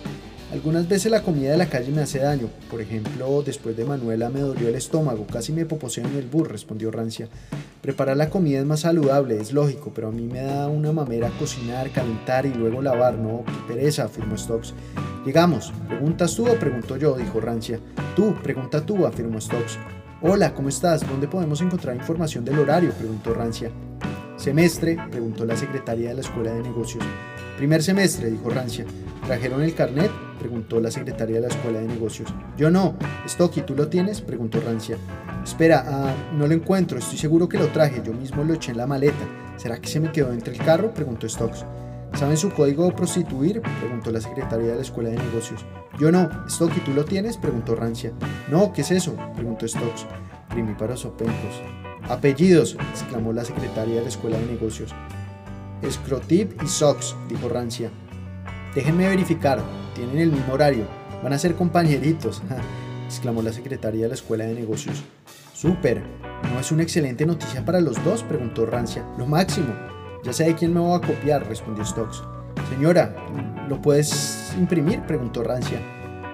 [0.52, 2.48] Algunas veces la comida de la calle me hace daño.
[2.70, 6.48] Por ejemplo, después de Manuela me dolió el estómago, casi me poposeo en el bus,
[6.48, 7.28] respondió Rancia.
[7.82, 11.32] Preparar la comida es más saludable, es lógico, pero a mí me da una mamera
[11.38, 13.44] cocinar, calentar y luego lavar, ¿no?
[13.46, 14.74] Qué pereza, afirmó Stokes.
[15.26, 15.74] Llegamos.
[15.88, 17.18] ¿Preguntas tú o pregunto yo?
[17.18, 17.80] dijo Rancia.
[18.16, 19.78] Tú, pregunta tú, afirmó Stokes.
[20.20, 21.08] Hola, ¿cómo estás?
[21.08, 22.90] ¿Dónde podemos encontrar información del horario?
[22.90, 23.70] preguntó Rancia.
[24.36, 27.04] Semestre, preguntó la secretaria de la Escuela de Negocios.
[27.56, 28.84] Primer semestre, dijo Rancia.
[29.28, 30.10] ¿Trajeron el carnet?
[30.40, 32.34] preguntó la secretaria de la Escuela de Negocios.
[32.58, 32.96] Yo no.
[33.28, 34.22] Stocky, ¿tú lo tienes?
[34.22, 34.98] preguntó Rancia.
[35.44, 36.98] Espera, ah, no lo encuentro.
[36.98, 38.02] Estoy seguro que lo traje.
[38.04, 39.24] Yo mismo lo eché en la maleta.
[39.58, 40.96] ¿Será que se me quedó entre el carro?
[40.96, 41.64] preguntó Stokes.
[42.18, 43.62] ¿Saben su código prostituir?
[43.80, 45.64] preguntó la secretaria de la Escuela de Negocios.
[46.00, 46.28] Yo no.
[46.50, 47.38] Stocky, ¿tú lo tienes?
[47.38, 48.12] preguntó Rancia.
[48.50, 49.16] No, ¿qué es eso?
[49.36, 50.08] preguntó Stokes.
[50.50, 51.62] Primíparos o pencos.
[52.10, 54.96] Apellidos, exclamó la secretaria de la Escuela de Negocios.
[55.88, 57.92] Scrotip y Sox, dijo Rancia.
[58.74, 59.62] Déjenme verificar,
[59.94, 60.86] tienen el mismo horario,
[61.22, 62.42] van a ser compañeritos,
[63.06, 65.04] exclamó la secretaria de la Escuela de Negocios.
[65.54, 66.02] Súper,
[66.52, 68.24] ¿no es una excelente noticia para los dos?
[68.24, 69.06] preguntó Rancia.
[69.20, 69.97] Lo máximo.
[70.28, 72.18] Ya sé de quién me voy a copiar, respondió Stokes.
[72.70, 73.16] Señora,
[73.70, 75.00] ¿lo puedes imprimir?
[75.04, 75.80] preguntó Rancia.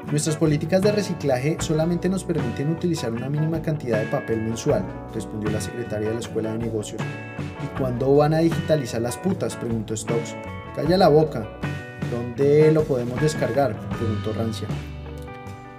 [0.09, 4.83] Nuestras políticas de reciclaje solamente nos permiten utilizar una mínima cantidad de papel mensual,
[5.13, 7.03] respondió la secretaria de la Escuela de Negocios.
[7.63, 9.55] ¿Y cuándo van a digitalizar las putas?
[9.57, 10.35] preguntó Stokes.
[10.75, 11.47] Calla la boca.
[12.09, 13.75] ¿Dónde lo podemos descargar?
[13.91, 14.67] preguntó Rancia.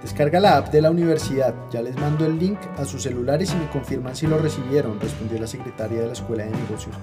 [0.01, 1.53] Descarga la app de la universidad.
[1.69, 5.37] Ya les mando el link a sus celulares y me confirman si lo recibieron, respondió
[5.37, 6.95] la secretaria de la Escuela de Negocios.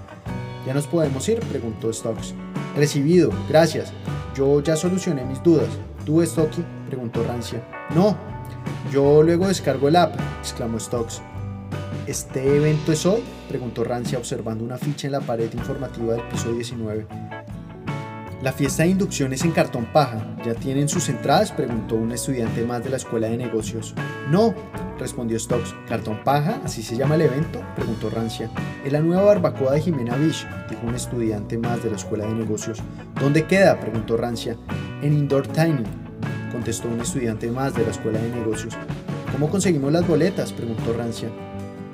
[0.66, 1.40] ¿Ya nos podemos ir?
[1.40, 2.34] preguntó Stokes.
[2.76, 3.92] Recibido, gracias.
[4.34, 5.68] Yo ya solucioné mis dudas.
[6.06, 6.64] ¿Tú, Stocky?
[6.86, 7.62] preguntó Rancia.
[7.94, 8.16] No,
[8.92, 11.20] yo luego descargo el app, exclamó Stokes.
[12.06, 13.22] ¿Este evento es hoy?
[13.48, 17.06] preguntó Rancia observando una ficha en la pared informativa del piso 19.
[18.42, 20.36] La fiesta de inducción es en cartón paja.
[20.44, 21.52] ¿Ya tienen sus entradas?
[21.52, 23.94] preguntó un estudiante más de la escuela de negocios.
[24.30, 24.52] No,
[24.98, 25.74] respondió Stokes.
[25.88, 26.60] ¿Cartón paja?
[26.64, 27.60] ¿Así se llama el evento?
[27.74, 28.50] preguntó Rancia.
[28.84, 32.34] Es la nueva barbacoa de Jimena Beach, dijo un estudiante más de la escuela de
[32.34, 32.78] negocios.
[33.20, 33.80] ¿Dónde queda?
[33.80, 34.56] preguntó Rancia.
[35.02, 35.84] En Indoor Tiny,
[36.52, 38.76] contestó un estudiante más de la escuela de negocios.
[39.32, 40.52] ¿Cómo conseguimos las boletas?
[40.52, 41.30] preguntó Rancia.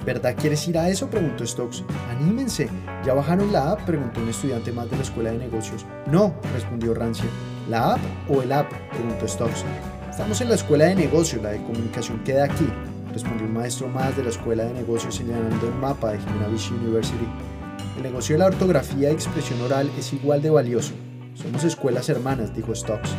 [0.04, 1.08] ¿Verdad quieres ir a eso?
[1.08, 1.84] preguntó Stokes.
[2.10, 2.68] Anímense.
[3.04, 3.82] ¿Ya bajaron la app?
[3.82, 5.84] preguntó un estudiante más de la escuela de negocios.
[6.10, 7.26] No, respondió Rancia.
[7.68, 8.72] ¿La app o el app?
[8.90, 9.64] preguntó Stokes.
[10.18, 12.66] Estamos en la escuela de negocios, la de comunicación queda aquí,
[13.12, 17.24] respondió un maestro más de la escuela de negocios señalando el mapa de Jimena University.
[17.96, 20.92] El negocio de la ortografía y expresión oral es igual de valioso.
[21.34, 23.10] Somos escuelas hermanas, dijo Stokes.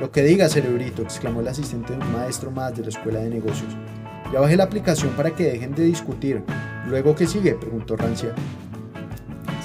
[0.00, 3.28] Lo que diga, cerebrito, exclamó el asistente de un maestro más de la escuela de
[3.28, 3.76] negocios.
[4.32, 6.42] Ya bajé la aplicación para que dejen de discutir.
[6.88, 7.56] ¿Luego qué sigue?
[7.56, 8.32] preguntó Rancia.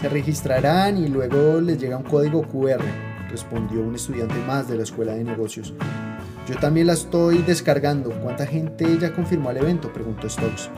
[0.01, 2.83] Se registrarán y luego les llega un código QR,
[3.29, 5.73] respondió un estudiante más de la escuela de negocios.
[6.51, 8.09] Yo también la estoy descargando.
[8.21, 9.93] ¿Cuánta gente ya confirmó el evento?
[9.93, 10.69] preguntó Stokes.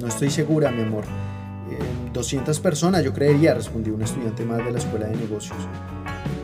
[0.00, 1.04] No estoy segura, mi amor.
[2.12, 5.56] 200 eh, personas, yo creería, respondió un estudiante más de la escuela de negocios.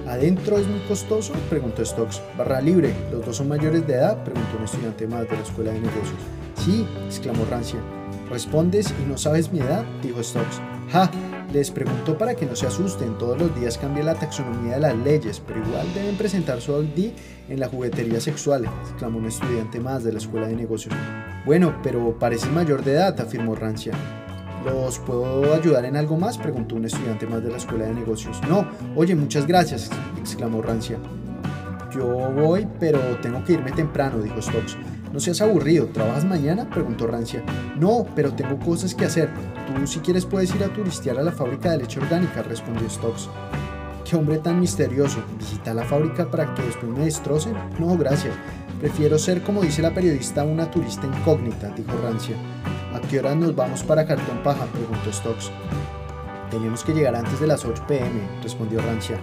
[0.06, 1.32] ¿Adentro es muy costoso?
[1.51, 2.23] preguntó Stokes.
[2.39, 2.94] ¿Barra libre?
[3.10, 4.23] ¿Los dos son mayores de edad?
[4.23, 6.20] preguntó un estudiante más de la escuela de negocios.
[6.64, 7.81] Sí, exclamó Rancia.
[8.31, 9.85] ¿Respondes y no sabes mi edad?
[10.05, 10.60] dijo Stokes.
[10.93, 11.10] ¡Ja!
[11.52, 14.97] Les preguntó para que no se asusten, todos los días cambia la taxonomía de las
[14.97, 17.12] leyes, pero igual deben presentar su ID
[17.48, 20.94] en la juguetería sexual, exclamó un estudiante más de la escuela de negocios.
[21.44, 23.93] Bueno, pero parece mayor de edad, afirmó Rancia.
[24.64, 26.39] ¿Los puedo ayudar en algo más?
[26.39, 28.40] preguntó un estudiante más de la escuela de negocios.
[28.48, 28.66] No,
[28.97, 30.98] oye, muchas gracias, exclamó Rancia.
[31.94, 34.77] Yo voy, pero tengo que irme temprano, dijo Stokes.
[35.12, 36.68] No seas aburrido, ¿trabajas mañana?
[36.68, 37.43] preguntó Rancia.
[37.78, 39.31] No, pero tengo cosas que hacer.
[39.66, 43.28] Tú si quieres puedes ir a turistear a la fábrica de leche orgánica, respondió Stokes.
[44.09, 45.19] Qué hombre tan misterioso.
[45.37, 47.55] ¿Visita la fábrica para que después me destrocen?
[47.81, 48.35] No, gracias.
[48.78, 52.37] Prefiero ser, como dice la periodista, una turista incógnita, dijo Rancia.
[52.95, 54.66] ¿A qué hora nos vamos para Cartón Paja?
[54.66, 55.51] preguntó Stokes.
[56.53, 59.19] Tenemos que llegar antes de las 8 pm, respondió Rancia.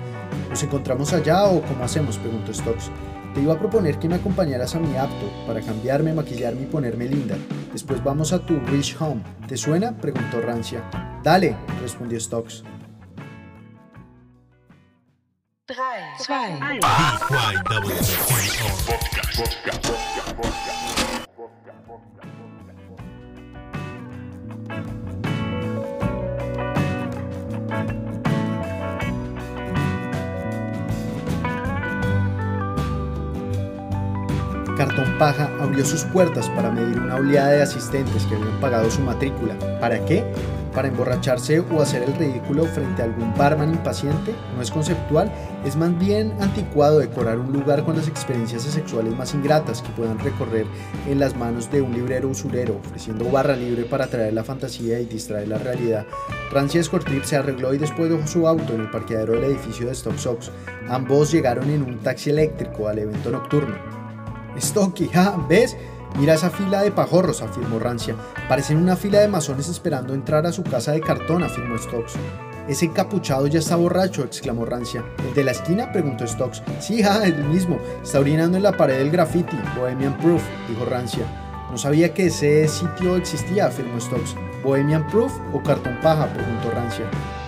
[0.50, 2.18] ¿Nos encontramos allá o cómo hacemos?
[2.18, 2.92] preguntó Stokes.
[3.34, 7.08] Te iba a proponer que me acompañaras a mi apto para cambiarme, maquillarme y ponerme
[7.08, 7.38] linda.
[7.72, 9.24] Después vamos a tu Rich Home.
[9.48, 9.96] ¿Te suena?
[9.96, 10.84] preguntó Rancia.
[11.24, 12.64] Dale, respondió Stokes.
[15.74, 15.82] 3,
[16.20, 16.28] 2,
[34.78, 39.02] Cartón Paja abrió sus puertas para medir una oleada de asistentes que habían pagado su
[39.02, 39.56] matrícula.
[39.80, 40.24] ¿Para qué?
[40.74, 44.34] ¿Para emborracharse o hacer el ridículo frente a algún barman impaciente?
[44.56, 45.32] No es conceptual,
[45.64, 50.18] es más bien anticuado decorar un lugar con las experiencias sexuales más ingratas que puedan
[50.18, 50.66] recorrer
[51.08, 55.06] en las manos de un librero usurero, ofreciendo barra libre para atraer la fantasía y
[55.06, 56.08] distraer la realidad.
[56.52, 59.91] Rancia Escortir se arregló y después dejó su auto en el parqueadero del edificio de
[59.91, 60.50] Stock Sox.
[60.90, 63.76] Ambos llegaron en un taxi eléctrico al evento nocturno.
[64.60, 65.38] Stocky, ¿ja?
[65.48, 65.76] ¿Ves?
[66.18, 68.15] Mira esa fila de pajorros, afirmó Rancia.
[68.48, 72.14] Parecen una fila de masones esperando entrar a su casa de cartón, afirmó Stokes.
[72.68, 75.03] Ese encapuchado ya está borracho, exclamó Rancia.
[75.27, 75.91] ¿El de la esquina?
[75.91, 76.61] preguntó Stokes.
[76.80, 77.80] Sí, ja, el mismo.
[78.03, 79.57] Está orinando en la pared del graffiti.
[79.76, 81.26] Bohemian Proof, dijo Rancia.
[81.72, 84.35] No sabía que ese sitio existía, afirmó Stokes.
[84.64, 86.27] ¿Bohemian Proof o cartón paja?
[86.27, 87.06] preguntó Rancia.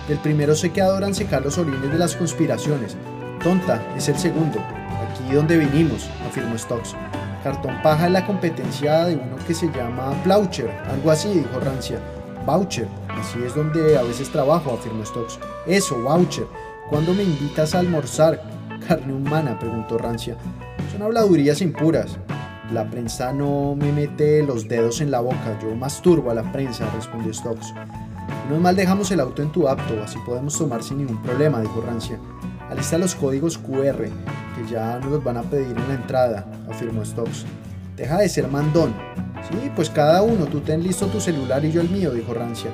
[0.08, 2.96] El primero sé que adoran secar los orines de las conspiraciones.
[3.42, 6.90] Tonta, es el segundo aquí donde vinimos, afirmó Stokes.
[7.46, 12.00] Cartón paja es la competencia de uno que se llama Plaucher, algo así, dijo Rancia.
[12.44, 15.38] Voucher, así es donde a veces trabajo, afirmó Stokes.
[15.64, 16.48] Eso, voucher.
[16.90, 18.42] ¿Cuándo me invitas a almorzar?
[18.88, 20.36] Carne humana, preguntó Rancia.
[20.90, 22.18] Son habladurías impuras.
[22.72, 26.90] La prensa no me mete los dedos en la boca, yo masturbo a la prensa,
[26.96, 27.72] respondió Stokes.
[28.48, 31.80] Menos mal dejamos el auto en tu apto, así podemos tomar sin ningún problema, dijo
[31.80, 32.18] Rancia.
[32.70, 34.08] Alista los códigos QR,
[34.56, 37.44] que ya nos los van a pedir en la entrada, afirmó Stokes.
[37.96, 38.92] Deja de ser mandón.
[39.48, 42.70] Sí, pues cada uno, tú ten listo tu celular y yo el mío, dijo Rancia.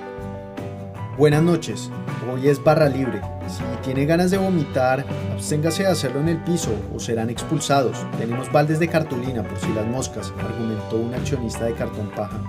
[1.19, 1.90] Buenas noches,
[2.32, 3.20] hoy es barra libre.
[3.47, 5.05] Si tiene ganas de vomitar,
[5.35, 8.06] absténgase de hacerlo en el piso o serán expulsados.
[8.19, 12.40] Tenemos baldes de cartulina por si las moscas, argumentó un accionista de cartón paja.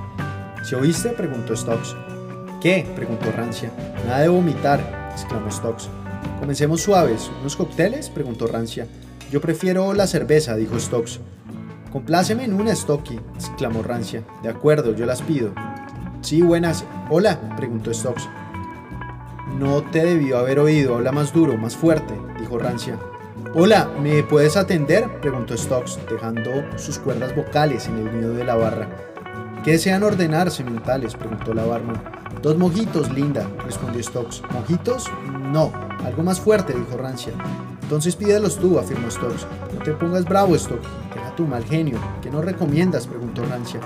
[0.64, 1.10] ¿Se oíste?
[1.10, 1.90] preguntó Stokes.
[2.62, 2.88] ¿Qué?
[2.96, 3.70] preguntó Rancia.
[4.08, 5.90] Nada de vomitar, exclamó Stokes.
[6.40, 7.32] Comencemos suaves.
[7.40, 8.10] ¿Unos cócteles?
[8.10, 8.88] preguntó Rancia.
[9.32, 11.20] Yo prefiero la cerveza, dijo Stokes.
[11.92, 14.24] Compláceme en una, Stocky, exclamó Rancia.
[14.42, 15.54] De acuerdo, yo las pido.
[16.22, 16.86] Sí, buenas.
[17.10, 18.24] Hola, preguntó Stokes.
[19.60, 22.98] No te debió haber oído, habla más duro, más fuerte, dijo Rancia.
[23.56, 25.20] Hola, ¿me puedes atender?
[25.22, 28.88] preguntó Stokes, dejando sus cuerdas vocales en el nido de la barra.
[29.64, 31.16] ¿Qué desean ordenar, sementales?
[31.16, 32.23] preguntó la barman.
[32.44, 34.42] Dos mojitos, linda, respondió Stokes.
[34.52, 35.10] ¿Mojitos?
[35.54, 35.72] No,
[36.04, 37.32] algo más fuerte, dijo Rancia.
[37.82, 39.48] Entonces pídelos tú, afirmó Stokes.
[39.74, 40.86] No te pongas bravo, Stokes.
[41.16, 41.98] Deja tu mal genio.
[42.22, 43.08] ¿Qué nos recomiendas?
[43.08, 43.80] preguntó Rancia.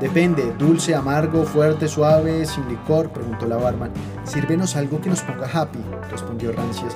[0.00, 3.92] Depende, dulce, amargo, fuerte, suave, sin licor, preguntó la barman.
[4.24, 5.78] Sírvenos algo que nos ponga happy,
[6.10, 6.88] respondió Rancia.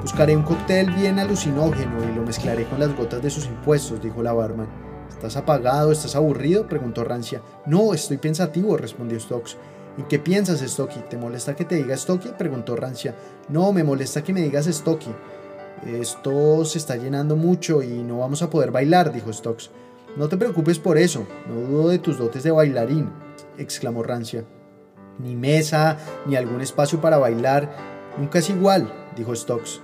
[0.00, 4.22] Buscaré un cóctel bien alucinógeno y lo mezclaré con las gotas de sus impuestos, dijo
[4.22, 4.68] la barman.
[5.10, 5.92] ¿Estás apagado?
[5.92, 6.66] ¿Estás aburrido?
[6.66, 7.42] preguntó Rancia.
[7.66, 9.58] No, estoy pensativo, respondió Stokes.
[9.98, 11.00] ¿Y qué piensas, Stocky?
[11.08, 12.30] ¿Te molesta que te diga Stocky?
[12.36, 13.14] preguntó Rancia.
[13.48, 15.10] No, me molesta que me digas Stocky.
[15.84, 19.70] Esto se está llenando mucho y no vamos a poder bailar, dijo Stokes.
[20.16, 23.10] No te preocupes por eso, no dudo de tus dotes de bailarín,
[23.58, 24.44] exclamó Rancia.
[25.18, 27.70] Ni mesa, ni algún espacio para bailar,
[28.18, 29.80] nunca es igual, dijo Stokes.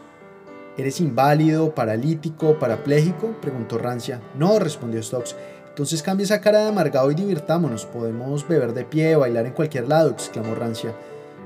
[0.78, 3.36] ¿Eres inválido, paralítico, parapléjico?
[3.42, 4.22] preguntó Rancia.
[4.34, 5.36] No, respondió Stokes.
[5.72, 7.86] Entonces cambia esa cara de amargado y divirtámonos.
[7.86, 10.92] Podemos beber de pie, bailar en cualquier lado, exclamó Rancia.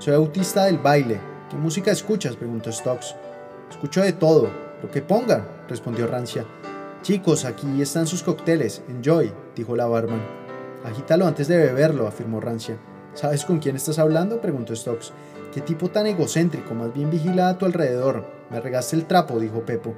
[0.00, 1.20] Soy autista del baile.
[1.48, 2.34] ¿Qué música escuchas?
[2.34, 3.14] preguntó Stokes.
[3.70, 4.50] Escucho de todo.
[4.82, 6.44] Lo que pongan, respondió Rancia.
[7.02, 8.82] Chicos, aquí están sus cócteles.
[8.88, 10.20] Enjoy, dijo la barman.
[10.84, 12.78] Agítalo antes de beberlo, afirmó Rancia.
[13.14, 14.40] ¿Sabes con quién estás hablando?
[14.40, 15.12] preguntó Stokes.
[15.54, 16.74] ¿Qué tipo tan egocéntrico?
[16.74, 18.26] Más bien vigila a tu alrededor.
[18.50, 19.94] Me regaste el trapo, dijo Pepo.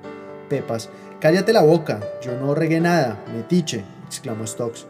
[0.51, 1.99] Pepas, cállate la boca.
[2.21, 3.25] Yo no regué nada.
[3.35, 4.87] Metiche exclamó Stokes.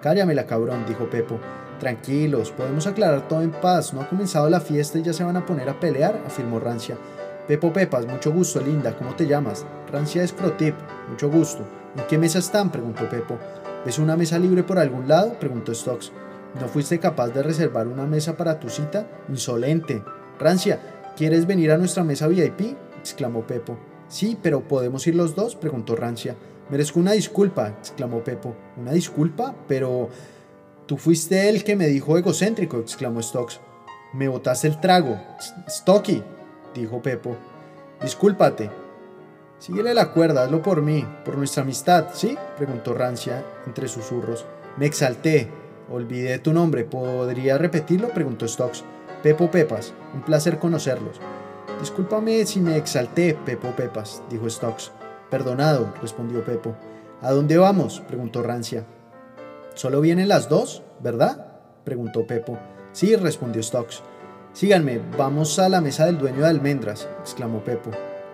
[0.00, 1.38] Cállamela, cabrón, dijo Pepo.
[1.78, 3.92] Tranquilos, podemos aclarar todo en paz.
[3.92, 6.96] No ha comenzado la fiesta y ya se van a poner a pelear, afirmó Rancia.
[7.46, 8.96] Pepo Pepas, mucho gusto, linda.
[8.96, 9.66] ¿Cómo te llamas?
[9.90, 10.74] Rancia es Protip,
[11.08, 11.64] mucho gusto.
[11.96, 12.70] ¿En qué mesa están?
[12.70, 13.38] preguntó Pepo.
[13.84, 15.38] ¿Ves una mesa libre por algún lado?
[15.38, 16.12] preguntó Stokes.
[16.60, 19.06] ¿No fuiste capaz de reservar una mesa para tu cita?
[19.28, 20.02] Insolente.
[20.38, 22.76] Rancia, ¿quieres venir a nuestra mesa VIP?
[23.00, 23.76] exclamó Pepo.
[24.08, 25.56] Sí, pero ¿podemos ir los dos?
[25.56, 26.36] preguntó Rancia.
[26.72, 28.56] Merezco una disculpa, exclamó Pepo.
[28.78, 29.54] ¿Una disculpa?
[29.68, 30.08] Pero...
[30.86, 33.60] tú fuiste el que me dijo egocéntrico, exclamó Stokes.
[34.14, 35.20] Me botaste el trago.
[35.68, 36.22] Stocky,
[36.74, 37.36] dijo Pepo.
[38.02, 38.70] Discúlpate.
[39.58, 42.38] Síguele la cuerda, hazlo por mí, por nuestra amistad, ¿sí?
[42.56, 44.46] preguntó Rancia entre susurros.
[44.78, 45.50] Me exalté.
[45.90, 46.84] Olvidé tu nombre.
[46.84, 48.08] ¿Podría repetirlo?
[48.08, 48.82] preguntó Stokes.
[49.22, 49.92] Pepo Pepas.
[50.14, 51.20] Un placer conocerlos.
[51.80, 55.01] Discúlpame si me exalté, Pepo Pepas, dijo Stokes.
[55.32, 56.76] Perdonado, respondió Pepo.
[57.22, 58.02] ¿A dónde vamos?
[58.06, 58.84] preguntó Rancia.
[59.72, 61.46] ¿Solo vienen las dos, verdad?
[61.84, 62.58] preguntó Pepo.
[62.92, 64.02] Sí, respondió Stokes.
[64.52, 67.90] Síganme, vamos a la mesa del dueño de almendras, exclamó Pepo.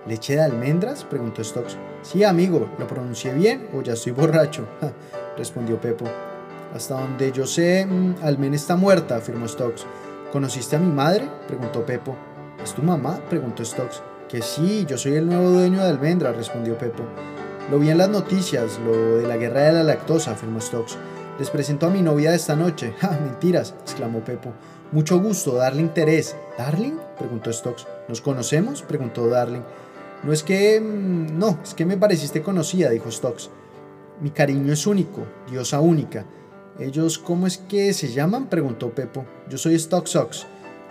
[0.08, 1.04] ¿Leche de almendras?
[1.04, 1.76] preguntó Stokes.
[2.02, 4.66] Sí, amigo, ¿lo pronuncié bien o ya estoy borracho?
[5.36, 6.04] respondió Pepo.
[6.74, 9.86] Hasta donde yo sé, mm, Almen está muerta, afirmó Stokes.
[10.32, 11.28] ¿Conociste a mi madre?
[11.46, 12.16] preguntó Pepo.
[12.60, 13.20] ¿Es tu mamá?
[13.30, 14.02] preguntó Stokes.
[14.28, 17.02] Que sí, yo soy el nuevo dueño de almendras, respondió Pepo.
[17.70, 20.96] Lo vi en las noticias, lo de la guerra de la lactosa, afirmó Stokes.
[21.38, 22.92] Les presento a mi novia de esta noche.
[23.00, 23.74] ¡Ja, mentiras!
[23.82, 24.52] exclamó Pepo.
[24.92, 26.36] Mucho gusto, darle interés.
[26.58, 26.98] ¿Darling?
[27.18, 27.86] preguntó Stokes.
[28.06, 28.82] ¿Nos conocemos?
[28.82, 29.62] preguntó Darling.
[30.22, 30.78] No es que...
[30.78, 33.48] Mm, no, es que me pareciste conocida, dijo Stokes.
[34.20, 36.26] Mi cariño es único, diosa única.
[36.78, 38.48] ¿Ellos cómo es que se llaman?
[38.48, 39.24] preguntó Pepo.
[39.48, 40.06] Yo soy Stock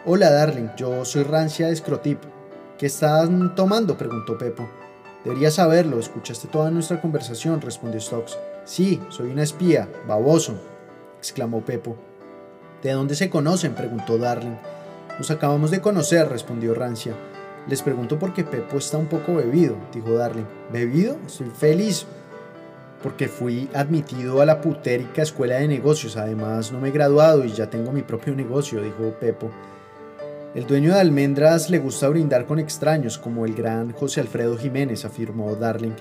[0.06, 2.37] Hola, Darling, yo soy Rancia Scrotip.
[2.78, 3.98] ¿Qué están tomando?
[3.98, 4.70] preguntó Pepo.
[5.24, 8.38] Deberías saberlo, escuchaste toda nuestra conversación, respondió Stokes.
[8.66, 10.54] Sí, soy una espía, baboso,
[11.18, 11.96] exclamó Pepo.
[12.84, 13.74] ¿De dónde se conocen?
[13.74, 14.58] preguntó Darling.
[15.18, 17.16] Nos acabamos de conocer, respondió Rancia.
[17.68, 20.46] Les pregunto porque Pepo está un poco bebido, dijo Darling.
[20.72, 21.18] ¿Bebido?
[21.26, 22.06] Soy feliz.
[23.02, 26.16] Porque fui admitido a la putérica escuela de negocios.
[26.16, 29.50] Además, no me he graduado y ya tengo mi propio negocio, dijo Pepo.
[30.56, 35.04] El dueño de almendras le gusta brindar con extraños, como el gran José Alfredo Jiménez,
[35.04, 35.96] afirmó Darling.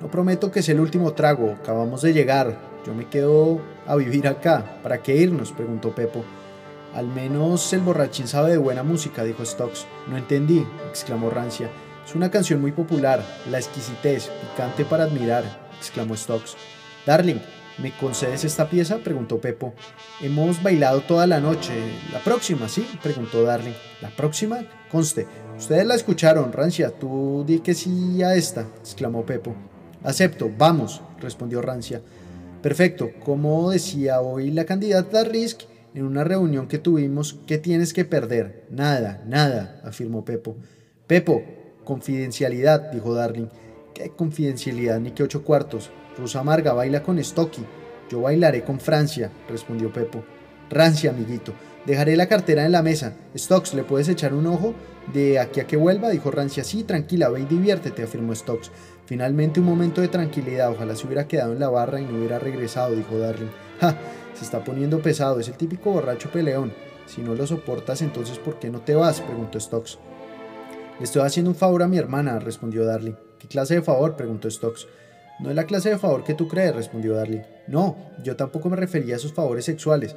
[0.00, 2.58] No prometo que sea el último trago, acabamos de llegar.
[2.84, 4.80] Yo me quedo a vivir acá.
[4.82, 5.52] ¿Para qué irnos?
[5.52, 6.24] preguntó Pepo.
[6.94, 9.86] Al menos el borrachín sabe de buena música, dijo Stokes.
[10.08, 11.70] No entendí, exclamó Rancia.
[12.04, 15.44] Es una canción muy popular, la exquisitez, picante para admirar,
[15.78, 16.56] exclamó Stokes.
[17.06, 17.38] Darling,
[17.78, 18.98] ¿me concedes esta pieza?
[18.98, 19.74] preguntó Pepo.
[20.20, 21.72] Hemos bailado toda la noche.
[22.12, 22.86] ¿La próxima, sí?
[23.02, 23.74] preguntó Darling.
[24.00, 24.60] ¿La próxima?
[24.90, 25.26] Conste.
[25.58, 26.90] Ustedes la escucharon, Rancia.
[26.90, 29.54] Tú di que sí a esta, exclamó Pepo.
[30.02, 32.02] Acepto, vamos, respondió Rancia.
[32.62, 35.62] Perfecto, como decía hoy la candidata Risk
[35.94, 38.66] en una reunión que tuvimos, ¿qué tienes que perder?
[38.70, 40.56] Nada, nada, afirmó Pepo.
[41.06, 41.42] Pepo,
[41.84, 43.48] confidencialidad, dijo Darling.
[43.94, 45.90] ¿Qué confidencialidad ni qué ocho cuartos?
[46.18, 47.64] Rosa Marga baila con Stocky.
[48.10, 50.22] Yo bailaré con Francia, respondió Pepo.
[50.70, 51.52] Rancia, amiguito.
[51.86, 53.14] Dejaré la cartera en la mesa.
[53.36, 54.74] Stocks, ¿le puedes echar un ojo?
[55.12, 56.62] De aquí a que vuelva, dijo Rancia.
[56.62, 58.70] Sí, tranquila, ve y diviértete, afirmó Stocks.
[59.04, 60.70] Finalmente un momento de tranquilidad.
[60.70, 63.50] Ojalá se hubiera quedado en la barra y no hubiera regresado, dijo Darling.
[63.80, 63.96] Ja,
[64.34, 65.40] se está poniendo pesado.
[65.40, 66.72] Es el típico borracho peleón.
[67.06, 69.20] Si no lo soportas, entonces ¿por qué no te vas?
[69.20, 69.98] preguntó Stocks.
[70.98, 73.14] Le estoy haciendo un favor a mi hermana, respondió Darling.
[73.40, 74.14] ¿Qué clase de favor?
[74.14, 74.86] preguntó Stocks.
[75.42, 77.42] No es la clase de favor que tú crees, respondió Darling.
[77.66, 80.14] No, yo tampoco me refería a esos favores sexuales.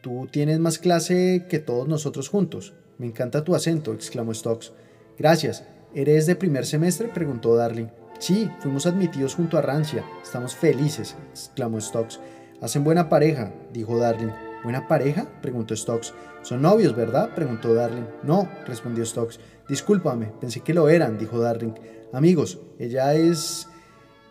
[0.00, 2.74] Tú tienes más clase que todos nosotros juntos.
[2.98, 4.72] Me encanta tu acento, exclamó Stokes.
[5.16, 5.64] Gracias.
[5.94, 7.06] ¿Eres de primer semestre?
[7.06, 7.86] preguntó Darling.
[8.18, 10.04] Sí, fuimos admitidos junto a Rancia.
[10.22, 12.18] Estamos felices, exclamó Stokes.
[12.60, 14.32] Hacen buena pareja, dijo Darling.
[14.64, 15.28] ¿Buena pareja?
[15.40, 16.12] preguntó Stokes.
[16.42, 17.32] Son novios, ¿verdad?
[17.34, 18.06] preguntó Darling.
[18.24, 19.38] No, respondió Stokes.
[19.68, 21.74] Discúlpame, pensé que lo eran, dijo Darling.
[22.12, 23.68] Amigos, ella es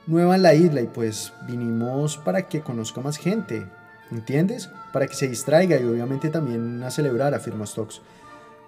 [0.07, 3.65] nueva en la isla y pues vinimos para que conozca más gente.
[4.11, 4.69] ¿Entiendes?
[4.91, 8.01] Para que se distraiga y obviamente también a celebrar, afirmó Stokes.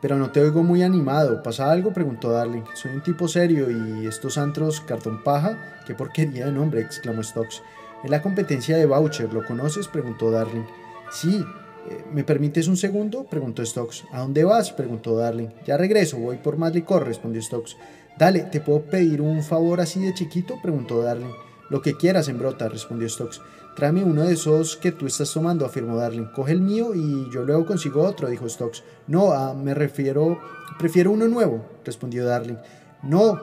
[0.02, 1.42] Pero no te oigo muy animado.
[1.44, 1.94] ¿Pasa algo?
[1.94, 2.64] preguntó Darling.
[2.74, 5.58] Soy un tipo serio y estos antros cartón paja.
[5.86, 6.82] ¡Qué porquería de nombre!
[6.82, 7.62] exclamó Stokes.
[8.04, 9.34] Es la competencia de Voucher.
[9.34, 9.88] ¿Lo conoces?
[9.88, 10.66] preguntó Darling.
[11.12, 11.46] Sí.
[11.90, 13.26] Eh, ¿Me permites un segundo?
[13.26, 14.06] preguntó Stokes.
[14.12, 14.72] ¿A dónde vas?
[14.72, 15.50] preguntó Darling.
[15.66, 17.76] Ya regreso, voy por más respondió Stokes.
[18.18, 20.56] Dale, ¿te puedo pedir un favor así de chiquito?
[20.62, 21.34] preguntó Darling.
[21.70, 23.42] Lo que quieras, Embrota, respondió Stokes.
[23.76, 26.28] Tráeme uno de esos que tú estás tomando, afirmó Darling.
[26.34, 28.84] Coge el mío y yo luego consigo otro, dijo Stokes.
[29.08, 30.40] No, ah, me refiero.
[30.80, 32.58] Prefiero uno nuevo, respondió Darling.
[33.04, 33.42] No,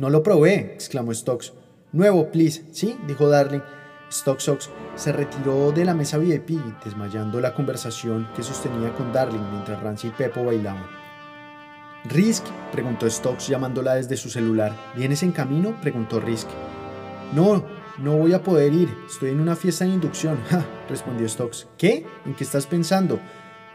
[0.00, 1.52] no lo probé, exclamó Stokes.
[1.92, 2.64] Nuevo, please.
[2.72, 3.60] Sí, dijo Darling.
[4.10, 6.50] Stokes se retiró de la mesa VIP,
[6.84, 11.01] desmayando la conversación que sostenía con Darling mientras Rancy y Pepo bailaban.
[12.04, 14.76] Risk, preguntó Stokes llamándola desde su celular.
[14.96, 15.80] ¿Vienes en camino?
[15.80, 16.48] preguntó Risk.
[17.32, 17.64] No,
[17.98, 20.36] no voy a poder ir, estoy en una fiesta de inducción.
[20.88, 21.68] Respondió Stokes.
[21.78, 22.04] ¿Qué?
[22.26, 23.20] ¿En qué estás pensando?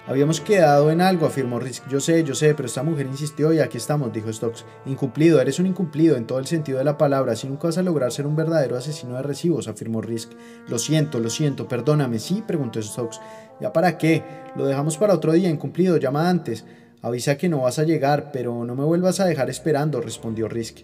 [0.08, 1.88] Habíamos quedado en algo, afirmó Risk.
[1.88, 4.66] Yo sé, yo sé, pero esta mujer insistió y aquí estamos, dijo Stokes.
[4.86, 7.34] Incumplido, eres un incumplido en todo el sentido de la palabra.
[7.34, 10.32] Así nunca vas a lograr ser un verdadero asesino de recibos, afirmó Risk.
[10.68, 12.20] Lo siento, lo siento, perdóname.
[12.20, 13.20] Sí, preguntó Stokes.
[13.62, 14.24] ¿Ya para qué?
[14.56, 16.66] Lo dejamos para otro día, incumplido, llama antes.
[17.02, 20.80] Avisa que no vas a llegar, pero no me vuelvas a dejar esperando, respondió Risk.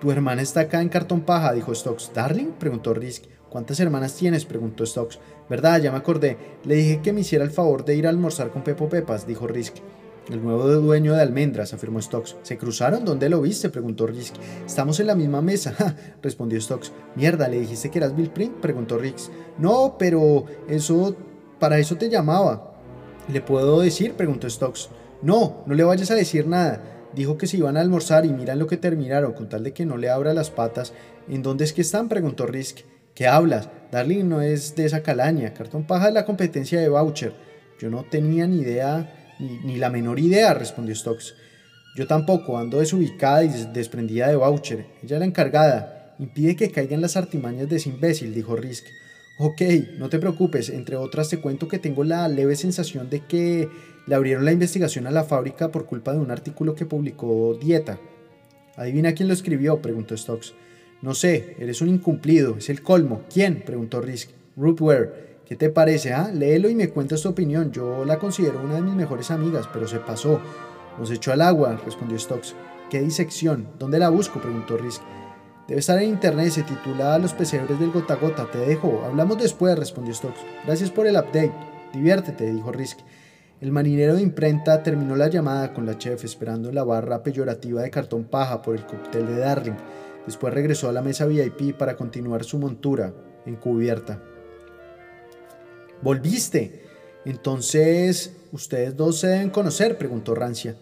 [0.00, 2.10] Tu hermana está acá en cartón paja, dijo Stokes.
[2.14, 2.52] ¿Darling?
[2.58, 3.24] preguntó Risk.
[3.48, 4.44] ¿Cuántas hermanas tienes?
[4.44, 5.18] preguntó Stokes.
[5.48, 5.80] ¿Verdad?
[5.80, 6.36] Ya me acordé.
[6.64, 9.46] Le dije que me hiciera el favor de ir a almorzar con Pepo Pepas, dijo
[9.46, 9.76] Risk.
[10.28, 12.36] El nuevo dueño de almendras, afirmó Stokes.
[12.42, 13.04] ¿Se cruzaron?
[13.04, 13.70] ¿Dónde lo viste?
[13.70, 14.34] preguntó Risk.
[14.66, 16.92] Estamos en la misma mesa, respondió Stokes.
[17.14, 18.56] Mierda, ¿le dijiste que eras Bill Print?
[18.56, 19.30] preguntó Risk.
[19.58, 21.16] No, pero eso.
[21.58, 22.74] para eso te llamaba.
[23.32, 24.14] ¿Le puedo decir?
[24.14, 24.88] preguntó Stokes.
[25.24, 27.08] No, no le vayas a decir nada.
[27.14, 29.86] Dijo que se iban a almorzar y miran lo que terminaron, con tal de que
[29.86, 30.92] no le abra las patas.
[31.28, 32.10] ¿En dónde es que están?
[32.10, 32.80] preguntó Risk.
[33.14, 33.70] ¿Qué hablas?
[33.90, 35.54] Darling no es de esa calaña.
[35.54, 37.32] Cartón paja de la competencia de voucher.
[37.80, 41.34] Yo no tenía ni idea, ni, la menor idea, respondió Stokes.
[41.96, 44.86] Yo tampoco, ando desubicada y desprendida de voucher.
[45.02, 46.14] Ella es la encargada.
[46.18, 48.84] Impide que caigan las artimañas de ese imbécil, dijo Risk.
[49.38, 49.62] Ok,
[49.96, 50.68] no te preocupes.
[50.68, 53.68] Entre otras, te cuento que tengo la leve sensación de que
[54.06, 57.98] le abrieron la investigación a la fábrica por culpa de un artículo que publicó Dieta.
[58.76, 59.80] ¿Adivina quién lo escribió?
[59.80, 60.52] preguntó Stokes.
[61.00, 63.22] No sé, eres un incumplido, es el colmo.
[63.32, 63.62] ¿Quién?
[63.64, 64.30] preguntó Risk.
[64.56, 64.80] Ruth.
[65.46, 66.14] ¿Qué te parece?
[66.14, 66.30] Ah?
[66.32, 67.70] Léelo y me cuentas tu opinión.
[67.72, 70.40] Yo la considero una de mis mejores amigas, pero se pasó.
[70.98, 72.54] Nos echó al agua, respondió Stokes.
[72.88, 73.68] ¿Qué disección?
[73.78, 74.40] ¿Dónde la busco?
[74.40, 75.02] preguntó Risk.
[75.68, 78.50] Debe estar en internet, se titula Los pesebres del gota gota.
[78.50, 79.02] Te dejo.
[79.04, 80.40] Hablamos después, respondió Stokes.
[80.64, 81.52] Gracias por el update.
[81.92, 83.00] Diviértete, dijo Risk.
[83.60, 87.82] El marinero de imprenta terminó la llamada con la chef esperando en la barra peyorativa
[87.82, 89.76] de cartón paja por el cóctel de Darling.
[90.26, 93.14] Después regresó a la mesa VIP para continuar su montura
[93.46, 94.20] encubierta.
[96.02, 96.84] ¿Volviste?
[97.24, 100.76] Entonces, ustedes dos se deben conocer, preguntó Rancia.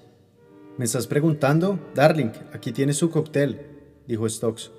[0.78, 1.78] ¿Me estás preguntando?
[1.94, 3.60] Darling, aquí tienes su cóctel,
[4.08, 4.70] dijo Stokes.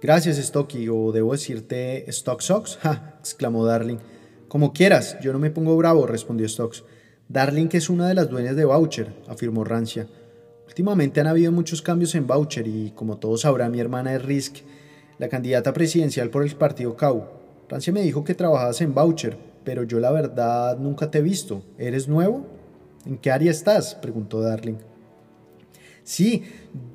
[0.00, 3.98] Gracias, Stocky, o debo decirte Stock Socks, ja, exclamó Darling.
[4.48, 6.84] Como quieras, yo no me pongo bravo, respondió Stokes.
[7.30, 10.08] Darling es una de las dueñas de Voucher, afirmó Rancia.
[10.66, 14.56] Últimamente han habido muchos cambios en Voucher y, como todos sabrán, mi hermana es Risk,
[15.16, 17.22] la candidata presidencial por el partido CAU.
[17.68, 21.62] Francia me dijo que trabajabas en Voucher, pero yo la verdad nunca te he visto.
[21.78, 22.48] ¿Eres nuevo?
[23.06, 23.94] ¿En qué área estás?
[23.94, 24.78] preguntó Darling.
[26.02, 26.42] Sí,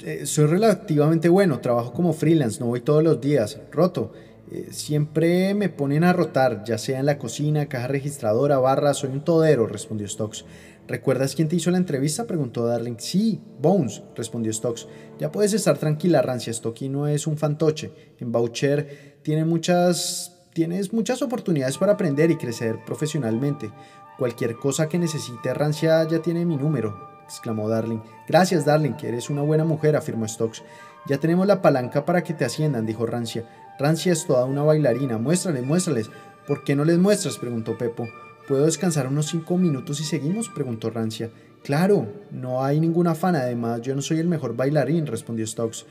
[0.04, 4.12] eh, soy relativamente bueno, trabajo como freelance, no voy todos los días, roto.
[4.52, 9.10] Eh, siempre me ponen a rotar, ya sea en la cocina, caja registradora, barra, soy
[9.10, 10.46] un todero, respondió Stokes.
[10.88, 12.28] ¿Recuerdas quién te hizo la entrevista?
[12.28, 12.98] preguntó Darling.
[13.00, 14.88] Sí, Bones, respondió Stokes.
[15.18, 16.54] Ya puedes estar tranquila, Rancia.
[16.54, 17.92] Stocky no es un fantoche.
[18.20, 23.72] En Boucher tiene muchas, tienes muchas oportunidades para aprender y crecer profesionalmente.
[24.20, 28.00] Cualquier cosa que necesite, Rancia ya tiene mi número, exclamó Darling.
[28.28, 30.62] Gracias, Darling, que eres una buena mujer, afirmó Stokes.
[31.08, 33.46] Ya tenemos la palanca para que te asciendan, dijo Rancia.
[33.78, 35.18] Rancia es toda una bailarina.
[35.18, 36.10] Muéstrales, muéstrales.
[36.48, 37.38] ¿Por qué no les muestras?
[37.38, 38.08] preguntó Pepo.
[38.48, 40.50] ¿Puedo descansar unos cinco minutos y seguimos?
[40.50, 41.30] preguntó Rancia.
[41.64, 45.86] Claro, no hay ningún afán, además yo no soy el mejor bailarín, respondió Stokes.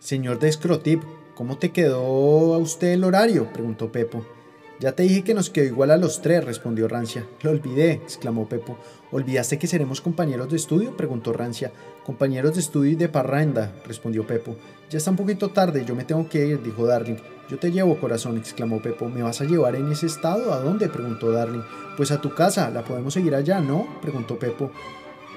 [0.00, 1.00] Señor de Scrotip,
[1.36, 3.52] ¿cómo te quedó a usted el horario?
[3.52, 4.26] preguntó Pepo.
[4.80, 7.24] Ya te dije que nos quedó igual a los tres, respondió Rancia.
[7.42, 8.76] Lo olvidé, exclamó Pepo.
[9.12, 10.96] ¿Olvidaste que seremos compañeros de estudio?
[10.96, 11.72] preguntó Rancia.
[12.04, 14.56] Compañeros de estudio y de parranda, respondió Pepo.
[14.90, 17.16] Ya está un poquito tarde, yo me tengo que ir, dijo Darling.
[17.48, 19.08] Yo te llevo, corazón, exclamó Pepo.
[19.08, 20.52] ¿Me vas a llevar en ese estado?
[20.52, 20.88] ¿A dónde?
[20.88, 21.62] preguntó Darling.
[21.96, 23.86] Pues a tu casa, la podemos seguir allá, ¿no?
[24.02, 24.72] preguntó Pepo.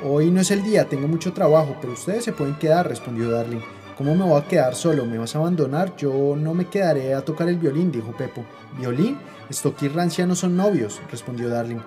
[0.04, 3.62] Hoy no es el día, tengo mucho trabajo, pero ustedes se pueden quedar, respondió Darling.
[3.98, 5.08] ¿Cómo me voy a quedar solo?
[5.08, 5.96] ¿Me vas a abandonar?
[5.96, 8.46] Yo no me quedaré a tocar el violín, dijo Pepo.
[8.78, 9.18] ¿Violín?
[9.52, 11.80] Stocky y Rancia no son novios, respondió Darling.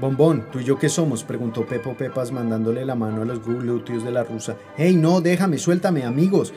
[0.00, 1.24] Bombón, ¿tú y yo qué somos?
[1.24, 4.56] preguntó Pepo Pepas mandándole la mano a los glúteos de la rusa.
[4.76, 6.54] ¡Hey, no, déjame, suéltame, amigos!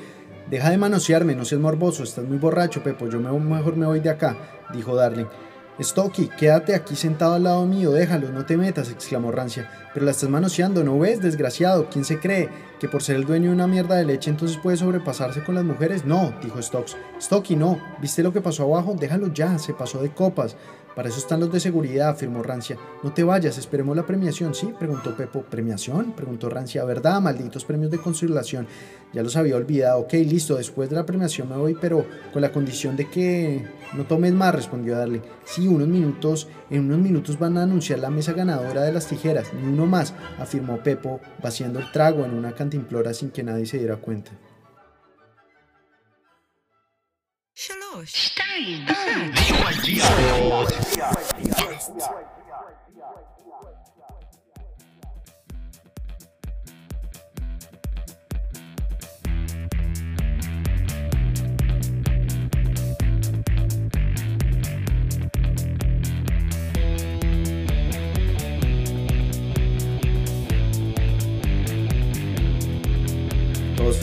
[0.51, 4.11] Deja de manosearme, no seas morboso, estás muy borracho, Pepo, yo mejor me voy de
[4.11, 4.37] acá,
[4.71, 5.25] dijo Darling.
[5.81, 9.71] Stocky, quédate aquí sentado al lado mío, déjalo, no te metas, exclamó Rancia.
[9.93, 11.19] Pero la estás manoseando, ¿no ves?
[11.19, 12.49] Desgraciado, ¿quién se cree?
[12.83, 15.63] ¿Que por ser el dueño de una mierda de leche entonces puede sobrepasarse con las
[15.63, 16.03] mujeres?
[16.03, 16.97] No, dijo Stokes.
[17.17, 17.79] Stocky, no.
[18.01, 18.93] ¿Viste lo que pasó abajo?
[18.99, 20.57] Déjalo ya, se pasó de copas.
[20.93, 22.77] Para eso están los de seguridad, afirmó Rancia.
[23.01, 24.73] No te vayas, esperemos la premiación, ¿sí?
[24.77, 25.43] preguntó Pepo.
[25.43, 26.11] ¿Premiación?
[26.11, 26.83] preguntó Rancia.
[26.83, 27.21] ¿Verdad?
[27.21, 28.67] Malditos premios de consolación.
[29.13, 30.01] Ya los había olvidado.
[30.01, 34.05] Ok, listo, después de la premiación me voy, pero con la condición de que no
[34.05, 35.21] tomes más, respondió Darle.
[35.45, 39.53] Sí, unos minutos, en unos minutos van a anunciar la mesa ganadora de las tijeras,
[39.53, 43.77] ni uno más, afirmó Pepo, vaciando el trago en una implora sin que nadie se
[43.77, 44.31] diera cuenta.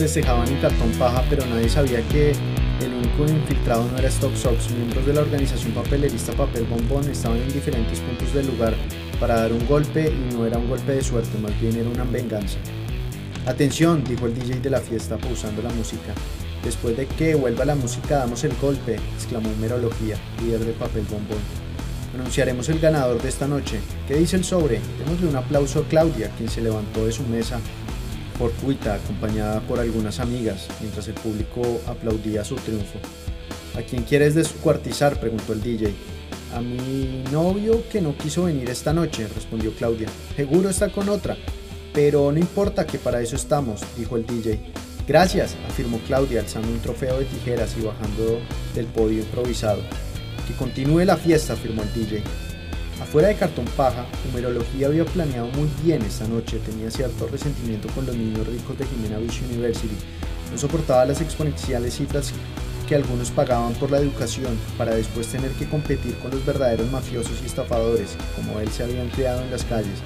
[0.01, 4.71] Festejaban en cartón paja, pero nadie sabía que el único infiltrado no era Stock Sox.
[4.71, 8.73] Miembros de la organización papelerista Papel Bombón estaban en diferentes puntos del lugar
[9.19, 12.03] para dar un golpe y no era un golpe de suerte, más bien era una
[12.03, 12.57] venganza.
[13.45, 16.15] Atención, dijo el DJ de la fiesta pausando la música.
[16.63, 21.37] Después de que vuelva la música damos el golpe, exclamó Merología, líder de Papel Bombón.
[22.15, 23.79] Anunciaremos el ganador de esta noche.
[24.07, 24.81] ¿Qué dice el sobre?
[24.97, 27.59] Démosle un aplauso a Claudia, quien se levantó de su mesa
[28.41, 32.97] fortuita, acompañada por algunas amigas, mientras el público aplaudía su triunfo.
[33.77, 35.19] ¿A quién quieres descuartizar?
[35.19, 35.93] preguntó el DJ.
[36.55, 40.07] A mi novio que no quiso venir esta noche, respondió Claudia.
[40.35, 41.37] Seguro está con otra.
[41.93, 44.59] Pero no importa que para eso estamos, dijo el DJ.
[45.07, 48.39] Gracias, afirmó Claudia, alzando un trofeo de tijeras y bajando
[48.73, 49.83] del podio improvisado.
[50.47, 52.23] Que continúe la fiesta, afirmó el DJ.
[53.01, 58.05] Afuera de cartón paja, Numerología había planeado muy bien esta noche, tenía cierto resentimiento con
[58.05, 59.95] los niños ricos de Jimena Beach University,
[60.51, 62.31] no soportaba las exponenciales cifras
[62.87, 67.41] que algunos pagaban por la educación para después tener que competir con los verdaderos mafiosos
[67.41, 69.99] y estafadores, como él se habían criado en las calles.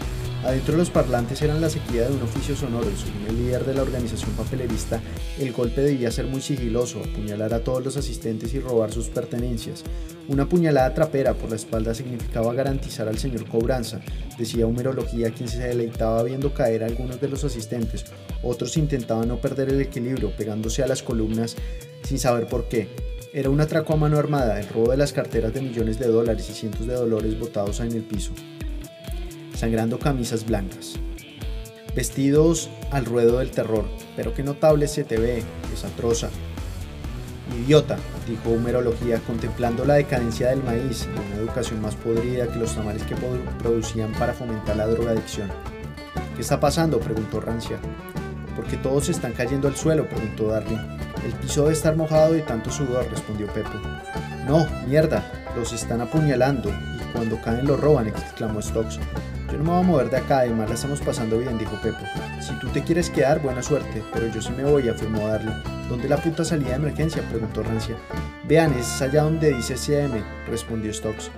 [0.45, 3.65] Adentro de los parlantes eran la sequía de un oficio sonoro y según el líder
[3.65, 5.01] de la organización papelerista,
[5.39, 9.83] el golpe debía ser muy sigiloso, apuñalar a todos los asistentes y robar sus pertenencias.
[10.27, 14.01] Una puñalada trapera por la espalda significaba garantizar al señor cobranza,
[14.37, 18.05] decía Humerología quien se deleitaba viendo caer a algunos de los asistentes.
[18.43, 21.55] Otros intentaban no perder el equilibrio, pegándose a las columnas
[22.03, 22.87] sin saber por qué.
[23.33, 26.47] Era un atraco a mano armada, el robo de las carteras de millones de dólares
[26.51, 28.31] y cientos de dólares botados en el piso
[29.55, 30.99] sangrando camisas blancas.
[31.95, 36.29] Vestidos al ruedo del terror, pero qué notable se te ve, desatrosa.
[37.63, 42.75] Idiota, dijo Humerología, contemplando la decadencia del maíz y una educación más podrida que los
[42.75, 43.15] tamales que
[43.59, 45.49] producían para fomentar la drogadicción.
[46.35, 46.99] ¿Qué está pasando?
[46.99, 47.77] preguntó Rancia.
[48.55, 50.79] Porque todos están cayendo al suelo, preguntó Darling.
[51.25, 53.71] El piso debe estar mojado de tanto sudor, respondió Pepo.
[54.47, 58.99] No, mierda, los están apuñalando y cuando caen los roban, exclamó Stokes.
[59.57, 61.99] No me voy a mover de acá, además la estamos pasando bien, dijo Pepo.
[62.41, 65.51] Si tú te quieres quedar, buena suerte, pero yo sí me voy, afirmó Darly.
[65.89, 67.23] ¿Dónde la puta salida de emergencia?
[67.29, 67.95] preguntó Rancia.
[68.47, 71.31] Vean, es allá donde dice CM, respondió Stokes.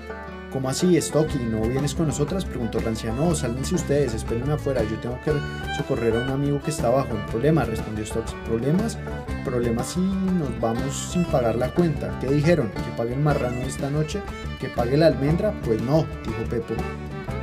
[0.52, 1.38] ¿Cómo así, Stocky?
[1.40, 2.46] ¿No vienes con nosotras?
[2.46, 3.12] preguntó Rancia.
[3.12, 5.32] No, sálvense ustedes, espérenme afuera, yo tengo que
[5.78, 7.16] socorrer a un amigo que está abajo.
[7.30, 7.68] ¿Problemas?
[7.68, 8.34] respondió Stokes.
[8.46, 8.98] ¿Problemas?
[9.46, 12.18] Problemas si nos vamos sin pagar la cuenta.
[12.20, 12.72] ¿Qué dijeron?
[12.72, 14.22] ¿Que pague el marrano esta noche?
[14.60, 15.54] ¿Que pague la almendra?
[15.64, 16.74] Pues no, dijo Pepo.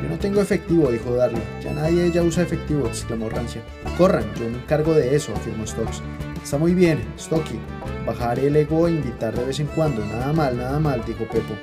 [0.05, 1.41] Yo no tengo efectivo, dijo Darly.
[1.63, 3.63] Ya nadie ya usa efectivo, exclamó Rancia.
[3.97, 6.03] Corran, yo me encargo de eso, afirmó Stokes.
[6.43, 7.59] Está muy bien, Stocky.
[8.05, 10.05] Bajar el ego e invitar de vez en cuando.
[10.05, 11.55] Nada mal, nada mal, dijo Pepo.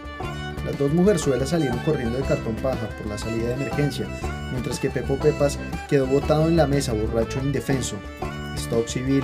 [0.65, 4.07] Las dos mujerzuelas salieron corriendo de cartón paja por la salida de emergencia,
[4.51, 7.97] mientras que Pepo Pepas quedó botado en la mesa, borracho e indefenso.
[8.57, 9.23] Stokes y Bill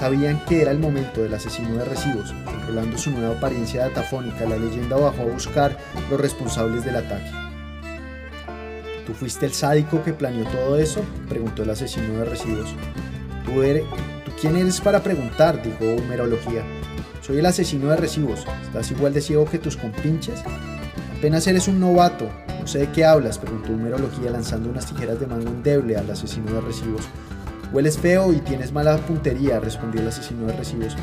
[0.00, 2.34] sabían que era el momento del asesino de recibos.
[2.44, 5.76] Controlando su nueva apariencia datafónica, la leyenda bajó a buscar
[6.10, 7.45] los responsables del ataque.
[9.06, 11.00] ¿Tú fuiste el sádico que planeó todo eso?
[11.28, 12.74] preguntó el asesino de recibos.
[13.44, 13.84] ¿Tú, eres,
[14.24, 15.62] ¿Tú quién eres para preguntar?
[15.62, 16.64] dijo Humerología.
[17.22, 18.44] Soy el asesino de recibos.
[18.64, 20.42] ¿Estás igual de ciego que tus compinches?
[21.16, 22.28] Apenas eres un novato.
[22.60, 26.52] No sé de qué hablas, preguntó Humerología lanzando unas tijeras de mango endeble al asesino
[26.52, 27.02] de recibos.
[27.72, 30.96] Hueles feo y tienes mala puntería, respondió el asesino de recibos.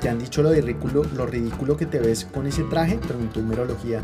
[0.00, 2.96] ¿Te han dicho lo ridículo, lo ridículo que te ves con ese traje?
[2.96, 4.00] preguntó Humerología.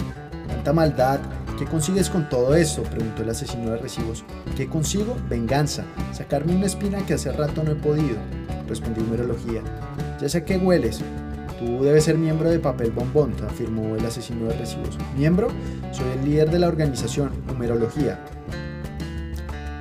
[0.47, 1.21] Tanta maldad.
[1.59, 2.85] ¿Qué consigues con todo esto?
[2.85, 4.25] preguntó el asesino de recibos.
[4.57, 5.17] ¿Qué consigo?
[5.29, 5.83] Venganza.
[6.13, 8.17] Sacarme una espina que hace rato no he podido,
[8.69, 9.63] respondió Humerología.
[10.21, 11.01] Ya sé que hueles.
[11.59, 14.97] Tú debes ser miembro de Papel Bombón, afirmó el asesino de recibos.
[15.17, 15.49] ¿Miembro?
[15.91, 18.25] Soy el líder de la organización, Humerología.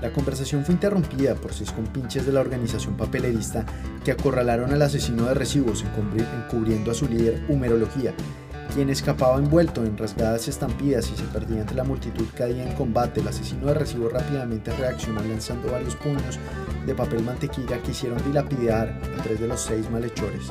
[0.01, 3.65] La conversación fue interrumpida por seis compinches de la organización papelerista
[4.03, 8.15] que acorralaron al asesino de recibos encubriendo a su líder Humerología,
[8.77, 13.21] quien escapaba envuelto en rasgadas estampidas y se perdía entre la multitud caía en combate.
[13.21, 16.37] El asesino de recibos rápidamente reaccionó lanzando varios puños
[16.85, 20.49] de papel mantequilla que hicieron dilapidar a tres de los seis malhechores.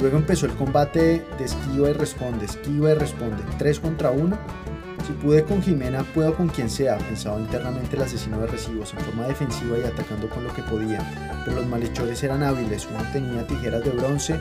[0.00, 4.38] Luego empezó el combate de esquiva y responde, esquiva y responde, tres contra uno.
[5.04, 9.00] Si pude con Jimena, puedo con quien sea, pensaba internamente el asesino de recibos, en
[9.00, 11.42] forma defensiva y atacando con lo que podía.
[11.44, 14.38] Pero los malhechores eran hábiles, uno tenía tijeras de bronce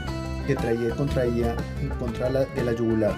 [0.47, 3.13] que traía contraía en contra de la yugular.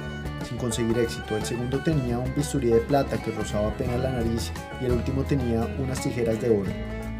[0.47, 1.37] sin conseguir éxito.
[1.37, 4.51] El segundo tenía un bisturí de plata que rozaba apenas la nariz
[4.81, 6.71] y el último tenía unas tijeras de oro.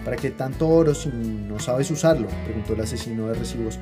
[0.03, 2.27] ¿Para qué tanto oro si no sabes usarlo?
[2.45, 3.77] preguntó el asesino de recibos,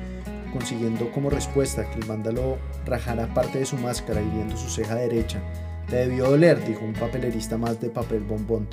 [0.52, 5.40] consiguiendo como respuesta que el vándalo rajara parte de su máscara hiriendo su ceja derecha.
[5.88, 8.68] Te debió doler, dijo un papelerista más de papel bombón.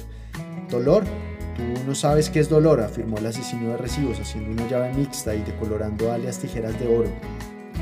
[0.69, 1.05] ¿Dolor?
[1.55, 5.33] Tú no sabes qué es dolor, afirmó el asesino de recibos, haciendo una llave mixta
[5.33, 7.09] y decolorando alias tijeras de oro.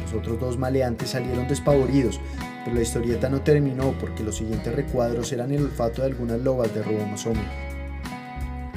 [0.03, 2.19] Los otros dos maleantes salieron despavoridos,
[2.63, 6.73] pero la historieta no terminó porque los siguientes recuadros eran el olfato de algunas lobas
[6.75, 7.41] de Robomosome,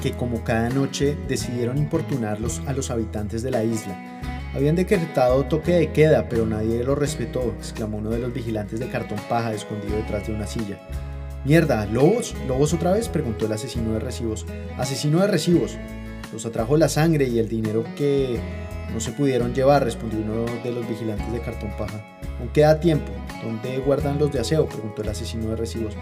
[0.01, 3.95] que como cada noche decidieron importunarlos a los habitantes de la isla.
[4.55, 8.89] Habían decretado toque de queda, pero nadie lo respetó, exclamó uno de los vigilantes de
[8.89, 10.79] cartón paja escondido detrás de una silla.
[11.45, 12.35] Mierda, ¿lobos?
[12.47, 13.07] ¿Lobos otra vez?
[13.09, 14.45] preguntó el asesino de recibos.
[14.77, 15.77] Asesino de recibos.
[16.33, 18.39] Los atrajo la sangre y el dinero que
[18.93, 22.03] no se pudieron llevar, respondió uno de los vigilantes de cartón paja.
[22.39, 23.11] ¿Aún queda tiempo?
[23.43, 24.67] ¿Dónde guardan los de aseo?
[24.67, 25.93] preguntó el asesino de recibos.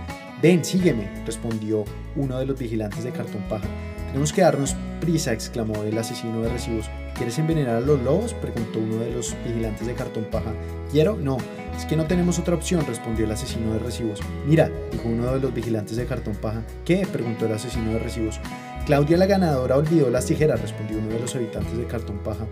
[0.41, 1.85] Ven, sígueme, respondió
[2.15, 3.67] uno de los vigilantes de cartón paja.
[4.15, 6.89] Tenemos que darnos prisa, exclamó el asesino de recibos.
[7.15, 8.33] ¿Quieres envenenar a los lobos?
[8.33, 10.53] preguntó uno de los vigilantes de cartón paja.
[10.89, 11.17] ¿Quiero?
[11.17, 11.35] No.
[11.77, 14.21] Es que no tenemos otra opción, respondió el asesino de recibos.
[14.47, 16.63] Mira, dijo uno de los vigilantes de cartón paja.
[16.85, 17.05] ¿Qué?
[17.05, 18.39] preguntó el asesino de recibos.
[18.85, 22.45] Claudia la ganadora olvidó las tijeras, respondió uno de los habitantes de cartón paja.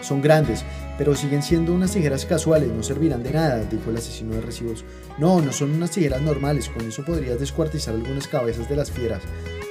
[0.00, 0.64] Son grandes,
[0.96, 4.86] pero siguen siendo unas tijeras casuales, no servirán de nada, dijo el asesino de recibos.
[5.18, 9.20] No, no son unas tijeras normales, con eso podrías descuartizar algunas cabezas de las fieras.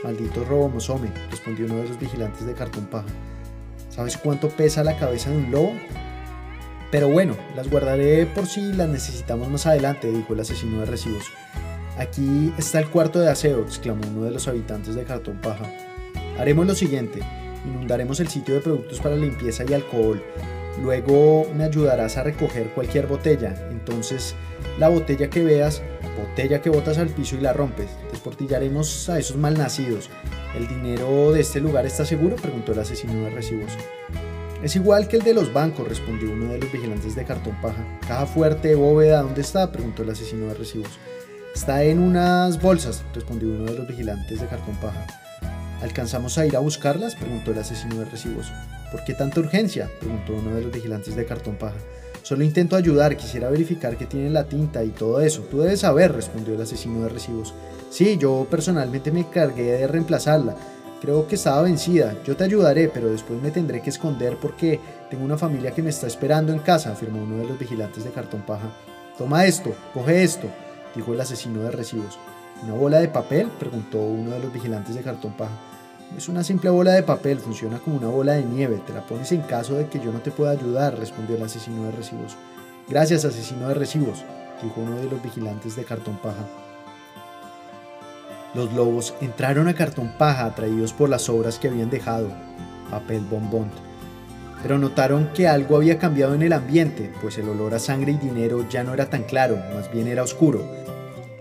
[0.03, 3.07] Maldito robo mosome, respondió uno de los vigilantes de cartón paja.
[3.89, 5.73] ¿Sabes cuánto pesa la cabeza de un lobo?
[6.91, 11.25] Pero bueno, las guardaré por si las necesitamos más adelante, dijo el asesino de recibos.
[11.97, 15.65] Aquí está el cuarto de aseo, exclamó uno de los habitantes de cartón paja.
[16.39, 17.19] Haremos lo siguiente,
[17.65, 20.23] inundaremos el sitio de productos para limpieza y alcohol.
[20.81, 23.53] Luego me ayudarás a recoger cualquier botella.
[23.69, 24.33] Entonces,
[24.79, 25.81] la botella que veas,
[26.19, 27.89] botella que botas al piso y la rompes.
[28.11, 30.09] Desportillaremos a esos malnacidos.
[30.55, 32.35] ¿El dinero de este lugar está seguro?
[32.35, 33.71] preguntó el asesino de recibos.
[34.63, 37.83] Es igual que el de los bancos, respondió uno de los vigilantes de cartón paja.
[38.01, 39.71] Caja fuerte, bóveda, ¿dónde está?
[39.71, 40.99] preguntó el asesino de recibos.
[41.55, 45.05] Está en unas bolsas, respondió uno de los vigilantes de cartón paja.
[45.81, 47.15] ¿Alcanzamos a ir a buscarlas?
[47.15, 48.51] preguntó el asesino de recibos.
[48.91, 49.89] ¿Por qué tanta urgencia?
[49.99, 51.77] preguntó uno de los vigilantes de cartón paja.
[52.23, 55.41] Solo intento ayudar, quisiera verificar que tienen la tinta y todo eso.
[55.49, 57.53] Tú debes saber, respondió el asesino de recibos.
[57.89, 60.55] Sí, yo personalmente me encargué de reemplazarla.
[61.01, 62.15] Creo que estaba vencida.
[62.25, 64.79] Yo te ayudaré, pero después me tendré que esconder porque
[65.09, 68.11] tengo una familia que me está esperando en casa, afirmó uno de los vigilantes de
[68.11, 68.69] cartón paja.
[69.17, 70.47] Toma esto, coge esto,
[70.95, 72.19] dijo el asesino de recibos.
[72.63, 73.47] ¿Una bola de papel?
[73.59, 75.68] preguntó uno de los vigilantes de cartón paja.
[76.17, 79.31] Es una simple bola de papel, funciona como una bola de nieve, te la pones
[79.31, 82.35] en caso de que yo no te pueda ayudar, respondió el asesino de recibos.
[82.89, 84.25] Gracias, asesino de recibos,
[84.61, 86.47] dijo uno de los vigilantes de cartón paja.
[88.55, 92.29] Los lobos entraron a cartón paja atraídos por las obras que habían dejado,
[92.89, 93.69] papel bombón.
[94.63, 98.17] Pero notaron que algo había cambiado en el ambiente, pues el olor a sangre y
[98.17, 100.65] dinero ya no era tan claro, más bien era oscuro.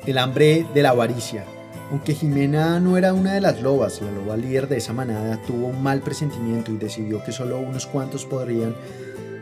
[0.05, 1.45] El hambre de la avaricia,
[1.91, 5.69] aunque Jimena no era una de las lobas, la loba líder de esa manada tuvo
[5.69, 8.75] un mal presentimiento y decidió que solo unos cuantos podrían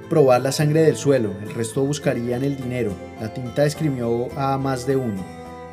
[0.09, 2.93] probar la sangre del suelo, el resto buscarían el dinero.
[3.21, 5.25] La tinta escribió a más de uno.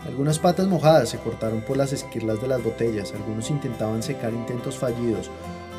[0.05, 4.77] Algunas patas mojadas se cortaron por las esquirlas de las botellas, algunos intentaban secar intentos
[4.77, 5.29] fallidos,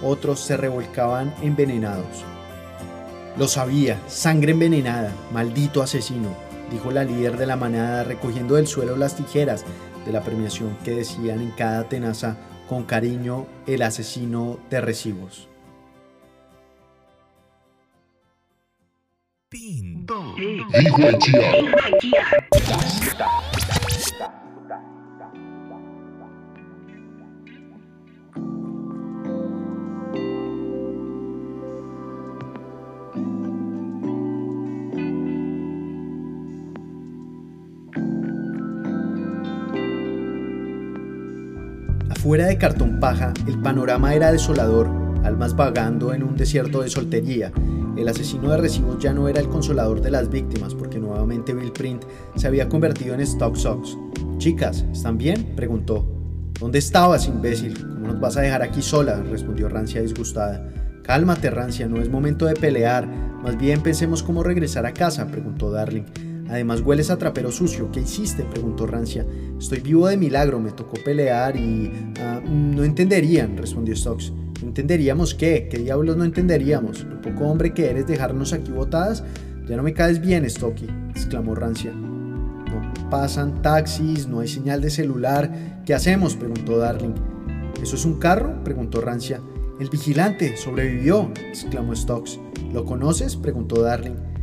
[0.02, 2.24] otros se revolcaban envenenados.
[3.36, 6.28] Lo sabía, sangre envenenada, maldito asesino,
[6.70, 9.64] dijo la líder de la manada recogiendo del suelo las tijeras
[10.04, 12.36] de la premiación que decían en cada tenaza
[12.68, 15.48] con cariño el asesino de recibos.
[42.24, 44.88] Fuera de cartón paja, el panorama era desolador,
[45.24, 47.52] almas vagando en un desierto de soltería.
[47.98, 51.72] El asesino de recibos ya no era el consolador de las víctimas, porque nuevamente Bill
[51.72, 52.02] Print
[52.34, 53.98] se había convertido en Stock Sox.
[54.38, 55.52] Chicas, ¿están bien?
[55.54, 56.08] preguntó.
[56.58, 57.78] ¿Dónde estabas, imbécil?
[57.78, 59.22] ¿Cómo nos vas a dejar aquí sola?
[59.30, 60.66] respondió Rancia disgustada.
[61.02, 63.06] Cálmate, Rancia, no es momento de pelear.
[63.06, 66.04] Más bien pensemos cómo regresar a casa, preguntó Darling.
[66.48, 67.90] Además hueles a trapero sucio.
[67.90, 68.44] ¿Qué hiciste?
[68.44, 69.26] preguntó Rancia.
[69.58, 71.90] Estoy vivo de milagro, me tocó pelear y...
[72.20, 74.32] Ah, no entenderían, respondió Stokes.
[74.60, 75.68] ¿No entenderíamos qué?
[75.70, 77.04] ¿Qué diablos no entenderíamos?
[77.04, 79.24] Lo poco hombre que eres dejarnos aquí botadas.
[79.66, 81.92] Ya no me caes bien, Stocky, exclamó Rancia.
[81.92, 85.82] No, pasan taxis, no hay señal de celular.
[85.86, 86.36] ¿Qué hacemos?
[86.36, 87.14] preguntó Darling.
[87.82, 88.62] ¿Eso es un carro?
[88.62, 89.40] preguntó Rancia.
[89.80, 92.38] El vigilante sobrevivió, exclamó Stokes.
[92.72, 93.36] ¿Lo conoces?
[93.36, 94.33] preguntó Darling.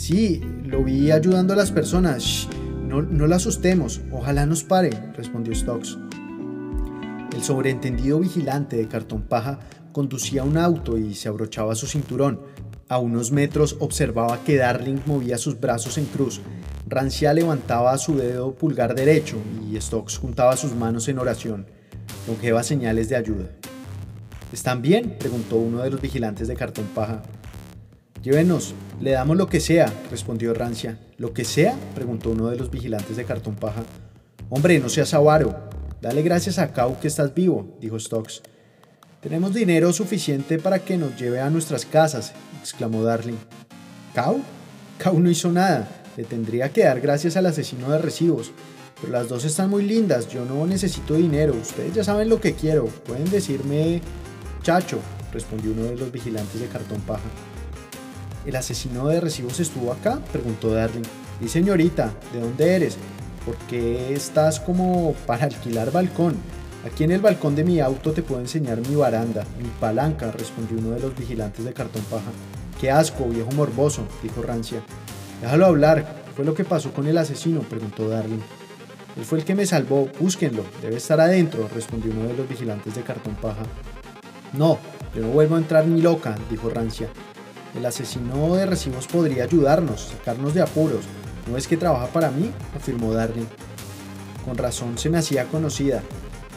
[0.00, 2.22] Sí, lo vi ayudando a las personas.
[2.22, 2.48] Shh,
[2.88, 5.98] no, no la asustemos, ojalá nos pare, respondió Stokes.
[7.34, 9.60] El sobreentendido vigilante de cartón paja
[9.92, 12.40] conducía un auto y se abrochaba su cinturón.
[12.88, 16.40] A unos metros observaba que Darling movía sus brazos en cruz.
[16.88, 19.36] Rancia levantaba su dedo pulgar derecho
[19.70, 21.66] y Stokes juntaba sus manos en oración.
[22.26, 23.50] Longeva señales de ayuda.
[24.50, 25.18] ¿Están bien?
[25.18, 27.20] preguntó uno de los vigilantes de cartón paja.
[28.22, 30.98] Llévenos, le damos lo que sea, respondió Rancia.
[31.16, 31.74] ¿Lo que sea?
[31.94, 33.82] preguntó uno de los vigilantes de cartón paja.
[34.50, 35.58] Hombre, no seas avaro.
[36.02, 38.42] Dale gracias a Cau que estás vivo, dijo Stokes.
[39.22, 43.38] Tenemos dinero suficiente para que nos lleve a nuestras casas, exclamó Darling.
[44.14, 44.42] ¿Cau?
[44.98, 45.88] Cau no hizo nada.
[46.18, 48.52] Le tendría que dar gracias al asesino de recibos.
[49.00, 50.28] Pero las dos están muy lindas.
[50.28, 51.54] Yo no necesito dinero.
[51.54, 52.84] Ustedes ya saben lo que quiero.
[52.84, 54.02] Pueden decirme
[54.62, 54.98] Chacho,
[55.32, 57.24] respondió uno de los vigilantes de cartón paja.
[58.46, 60.18] ¿El asesino de recibos estuvo acá?
[60.32, 61.02] preguntó Darling.
[61.42, 62.96] Y señorita, ¿de dónde eres?
[63.44, 66.36] ¿Por qué estás como para alquilar balcón?
[66.86, 70.78] Aquí en el balcón de mi auto te puedo enseñar mi baranda, mi palanca, respondió
[70.78, 72.30] uno de los vigilantes de cartón paja.
[72.80, 74.80] Qué asco, viejo morboso, dijo Rancia.
[75.42, 77.60] Déjalo hablar, ¿qué fue lo que pasó con el asesino?
[77.60, 78.40] preguntó Darling.
[79.18, 82.94] Él fue el que me salvó, búsquenlo, debe estar adentro, respondió uno de los vigilantes
[82.94, 83.64] de cartón paja.
[84.54, 84.78] No,
[85.14, 87.08] yo no vuelvo a entrar ni loca, dijo Rancia.
[87.76, 91.04] El asesino de recibos podría ayudarnos, sacarnos de apuros.
[91.48, 92.50] ¿No es que trabaja para mí?
[92.76, 93.46] afirmó Darling.
[94.44, 96.02] Con razón se me hacía conocida.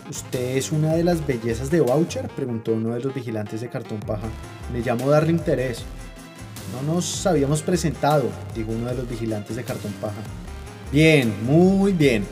[0.10, 2.28] ¿Usted es una de las bellezas de Voucher?
[2.30, 4.28] preguntó uno de los vigilantes de cartón paja.
[4.72, 5.84] Me llamo Darling Terés.
[6.74, 8.26] No nos habíamos presentado,
[8.56, 10.22] dijo uno de los vigilantes de cartón paja.
[10.92, 12.26] Bien, muy bien.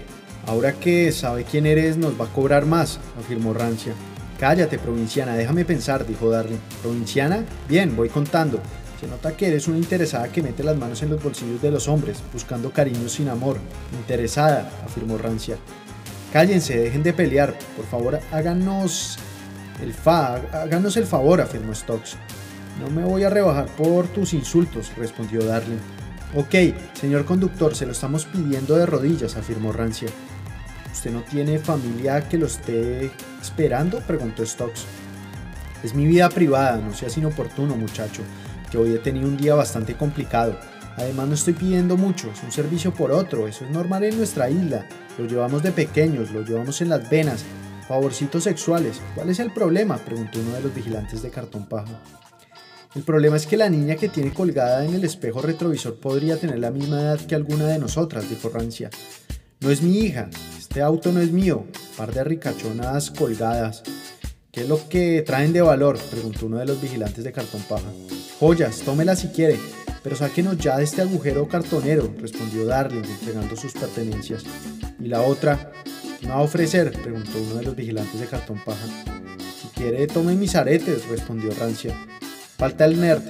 [0.47, 3.93] Ahora que sabe quién eres, nos va a cobrar más, afirmó Rancia.
[4.41, 6.57] Cállate, provinciana, déjame pensar, dijo Darling.
[6.81, 7.45] ¿Provinciana?
[7.69, 8.59] Bien, voy contando.
[8.99, 11.87] Se nota que eres una interesada que mete las manos en los bolsillos de los
[11.87, 13.57] hombres, buscando cariño sin amor.
[13.93, 15.57] Interesada, afirmó Rancia.
[16.33, 17.55] Cállense, dejen de pelear.
[17.77, 19.19] Por favor, háganos
[19.79, 22.17] el fa, háganos el favor, afirmó Stokes.
[22.79, 25.77] No me voy a rebajar por tus insultos, respondió Darling.
[26.33, 26.55] Ok,
[26.99, 30.09] señor conductor, se lo estamos pidiendo de rodillas, afirmó Rancia.
[30.91, 33.11] ¿Usted no tiene familia que lo esté
[33.41, 33.99] esperando?
[33.99, 34.81] preguntó Stokes.
[35.83, 38.21] Es mi vida privada, no seas inoportuno, muchacho,
[38.69, 40.55] que hoy he tenido un día bastante complicado.
[40.97, 44.49] Además no estoy pidiendo mucho, es un servicio por otro, eso es normal en nuestra
[44.49, 44.85] isla.
[45.17, 47.43] Lo llevamos de pequeños, lo llevamos en las venas.
[47.87, 49.01] Favorcitos sexuales.
[49.15, 49.97] ¿Cuál es el problema?
[49.97, 51.99] preguntó uno de los vigilantes de cartón paja.
[52.93, 56.59] El problema es que la niña que tiene colgada en el espejo retrovisor podría tener
[56.59, 58.89] la misma edad que alguna de nosotras, dijo Rancia.
[59.61, 60.29] No es mi hija,
[60.71, 61.65] este auto no es mío,
[61.97, 63.83] par de ricachonas colgadas.
[64.53, 65.99] ¿Qué es lo que traen de valor?
[66.09, 67.89] preguntó uno de los vigilantes de cartón paja.
[68.39, 69.59] Joyas, tómela si quiere,
[70.01, 74.45] pero sáquenos ya de este agujero cartonero, respondió Darling, entregando sus pertenencias.
[74.97, 75.73] ¿Y la otra?
[76.21, 76.93] ¿Qué me va a ofrecer?
[76.93, 78.87] preguntó uno de los vigilantes de cartón paja.
[79.61, 81.93] Si quiere, tome mis aretes, respondió Rancia.
[82.55, 83.23] Falta el nerd.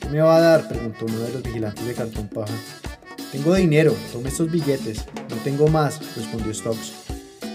[0.00, 0.68] ¿Qué me va a dar?
[0.68, 2.52] preguntó uno de los vigilantes de cartón paja.
[3.34, 5.06] Tengo dinero, tome estos billetes.
[5.28, 6.92] No tengo más, respondió Stokes.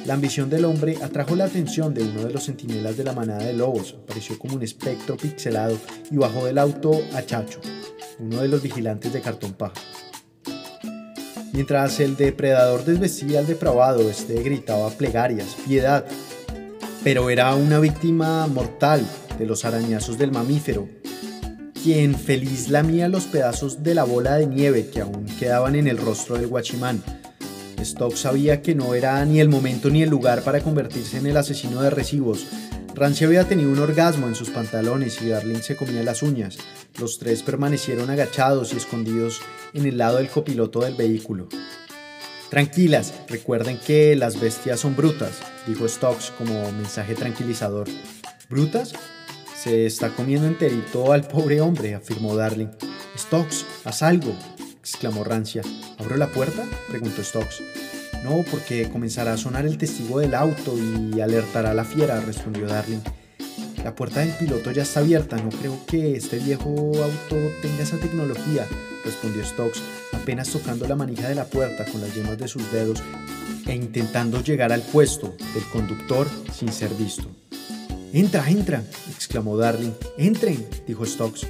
[0.05, 3.45] La ambición del hombre atrajo la atención de uno de los centinelas de la manada
[3.45, 3.95] de lobos.
[4.03, 5.77] Apareció como un espectro pixelado
[6.11, 7.61] y bajó del auto a Chacho,
[8.19, 9.81] uno de los vigilantes de cartón paja.
[11.53, 16.05] Mientras el depredador desvestía al depravado, este gritaba plegarias, piedad.
[17.05, 19.01] Pero era una víctima mortal
[19.37, 20.89] de los arañazos del mamífero,
[21.83, 25.97] quien feliz lamía los pedazos de la bola de nieve que aún quedaban en el
[25.97, 27.01] rostro del guachimán.
[27.77, 31.37] Stock sabía que no era ni el momento ni el lugar para convertirse en el
[31.37, 32.47] asesino de recibos.
[32.95, 36.57] Rancia había tenido un orgasmo en sus pantalones y Darling se comía las uñas.
[36.99, 39.39] Los tres permanecieron agachados y escondidos
[39.73, 41.47] en el lado del copiloto del vehículo.
[42.49, 45.37] Tranquilas, recuerden que las bestias son brutas,
[45.67, 47.87] dijo Stokes como mensaje tranquilizador.
[48.49, 48.93] ¿Brutas?
[49.61, 52.69] Se está comiendo enterito al pobre hombre, afirmó Darling.
[53.17, 54.33] Stokes, haz algo,
[54.79, 55.61] exclamó Rancia.
[55.97, 56.63] ¿Abro la puerta?
[56.87, 57.61] preguntó Stokes.
[58.23, 62.67] No, porque comenzará a sonar el testigo del auto y alertará a la fiera, respondió
[62.67, 63.01] Darling.
[63.83, 67.97] La puerta del piloto ya está abierta, no creo que este viejo auto tenga esa
[67.97, 68.65] tecnología,
[69.03, 69.81] respondió Stokes,
[70.13, 73.03] apenas tocando la manija de la puerta con las yemas de sus dedos
[73.67, 77.27] e intentando llegar al puesto del conductor sin ser visto.
[78.11, 78.83] Entra, entra,
[79.13, 79.91] exclamó Darling.
[80.17, 81.47] Entren, dijo Stokes.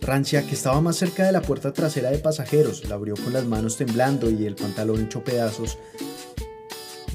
[0.00, 3.44] Rancia, que estaba más cerca de la puerta trasera de pasajeros, la abrió con las
[3.44, 5.76] manos temblando y el pantalón hecho pedazos.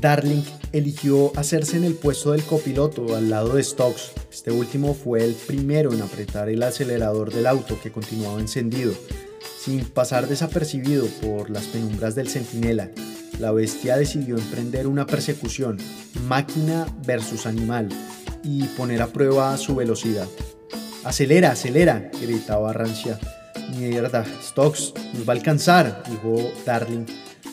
[0.01, 0.43] Darling
[0.73, 4.11] eligió hacerse en el puesto del copiloto al lado de Stokes.
[4.29, 8.93] Este último fue el primero en apretar el acelerador del auto que continuaba encendido,
[9.63, 12.91] sin pasar desapercibido por las penumbras del centinela.
[13.39, 15.77] La bestia decidió emprender una persecución,
[16.27, 17.87] máquina versus animal,
[18.43, 20.27] y poner a prueba su velocidad.
[21.03, 23.19] Acelera, acelera, gritaba Rancia.
[23.77, 27.05] Mierda, Stokes, nos va a alcanzar, dijo Darling.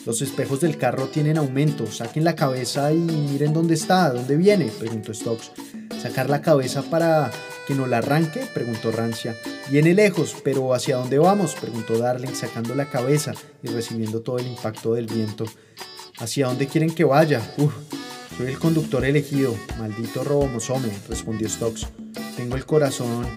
[0.05, 4.65] Los espejos del carro tienen aumento, saquen la cabeza y miren dónde está, dónde viene,
[4.79, 5.51] preguntó Stokes.
[6.01, 7.29] ¿Sacar la cabeza para
[7.67, 8.41] que no la arranque?
[8.53, 9.35] preguntó Rancia.
[9.69, 11.55] Viene lejos, pero ¿hacia dónde vamos?
[11.59, 15.45] preguntó Darling, sacando la cabeza y recibiendo todo el impacto del viento.
[16.17, 17.41] ¿Hacia dónde quieren que vaya?
[17.57, 17.73] Uf,
[18.37, 21.87] soy el conductor elegido, maldito robomosome, respondió Stokes.
[22.35, 23.27] Tengo el corazón.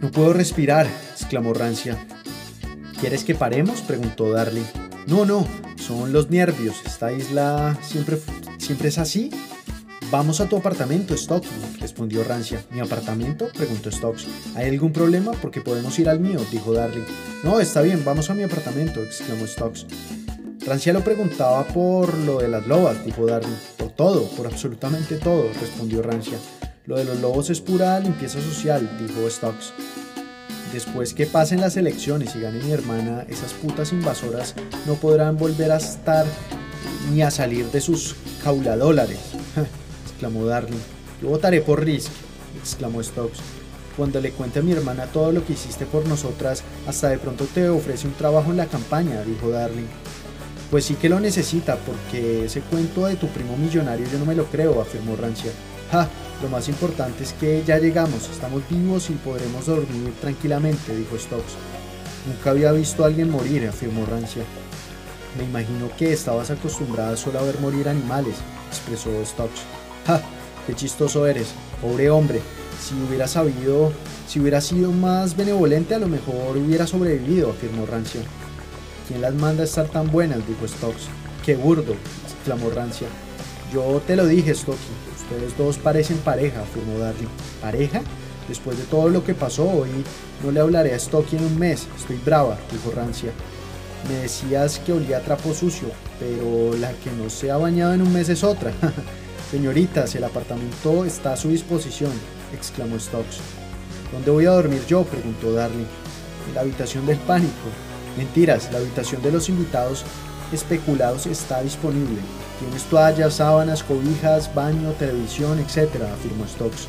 [0.00, 1.98] No puedo respirar, exclamó Rancia.
[3.00, 3.80] ¿Quieres que paremos?
[3.80, 4.66] preguntó Darling.
[5.06, 5.46] No, no,
[5.76, 6.76] son los nervios.
[6.84, 8.18] Esta isla siempre,
[8.58, 9.30] siempre es así.
[10.10, 11.48] Vamos a tu apartamento, Stokes,
[11.80, 12.64] respondió Rancia.
[12.70, 13.48] ¿Mi apartamento?
[13.56, 14.24] preguntó Stokes.
[14.54, 15.32] ¿Hay algún problema?
[15.32, 17.04] Porque podemos ir al mío, dijo Darling.
[17.44, 19.86] No, está bien, vamos a mi apartamento, exclamó Stokes.
[20.66, 23.56] Rancia lo preguntaba por lo de las lobas, dijo Darling.
[23.76, 26.38] Por todo, por absolutamente todo, respondió Rancia.
[26.84, 29.72] Lo de los lobos es pura limpieza social, dijo Stokes.
[30.72, 34.54] Después que pasen las elecciones y gane mi hermana, esas putas invasoras
[34.86, 36.26] no podrán volver a estar
[37.12, 39.18] ni a salir de sus cauladólares,
[40.10, 40.78] exclamó Darling.
[41.22, 42.10] Yo votaré por Risk,
[42.60, 43.38] exclamó Stokes.
[43.96, 47.46] Cuando le cuente a mi hermana todo lo que hiciste por nosotras, hasta de pronto
[47.46, 49.86] te ofrece un trabajo en la campaña, dijo Darling.
[50.70, 54.34] Pues sí que lo necesita, porque ese cuento de tu primo millonario yo no me
[54.34, 55.50] lo creo, afirmó Rancia.
[55.90, 56.06] Ja,
[56.42, 61.54] lo más importante es que ya llegamos, estamos vivos y podremos dormir tranquilamente, dijo Stokes.
[62.26, 64.42] Nunca había visto a alguien morir, afirmó Rancia.
[65.38, 68.34] Me imagino que estabas acostumbrada solo a ver morir animales,
[68.68, 69.62] expresó Stokes.
[70.06, 70.20] ¡Ja!
[70.66, 71.48] ¡Qué chistoso eres!
[71.80, 72.42] Pobre hombre.
[72.78, 73.90] Si hubiera sabido,
[74.28, 78.20] si hubiera sido más benevolente, a lo mejor hubiera sobrevivido, afirmó Rancia.
[79.08, 80.46] ¿Quién las manda a estar tan buenas?
[80.46, 81.04] dijo Stokes.
[81.42, 81.94] ¡Qué burdo!
[82.26, 83.08] exclamó Rancia.
[83.72, 84.78] Yo te lo dije, Stokes.
[85.16, 87.28] Ustedes dos parecen pareja, afirmó Darling.
[87.62, 88.02] ¿Pareja?
[88.48, 89.88] Después de todo lo que pasó hoy,
[90.44, 91.86] no le hablaré a Stocky en un mes.
[91.98, 93.30] Estoy brava, dijo Rancia.
[94.08, 98.02] Me decías que olía a trapo sucio, pero la que no se ha bañado en
[98.02, 98.72] un mes es otra.
[99.50, 102.12] Señoritas, el apartamento está a su disposición,
[102.54, 103.38] exclamó Stokes.
[104.12, 105.04] ¿Dónde voy a dormir yo?
[105.04, 105.86] preguntó Darling.
[106.48, 107.87] En la habitación del pánico.
[108.18, 110.04] Mentiras, la habitación de los invitados
[110.52, 112.18] especulados está disponible.
[112.58, 116.88] Tienes toallas, sábanas, cobijas, baño, televisión, etc., afirmó Stokes.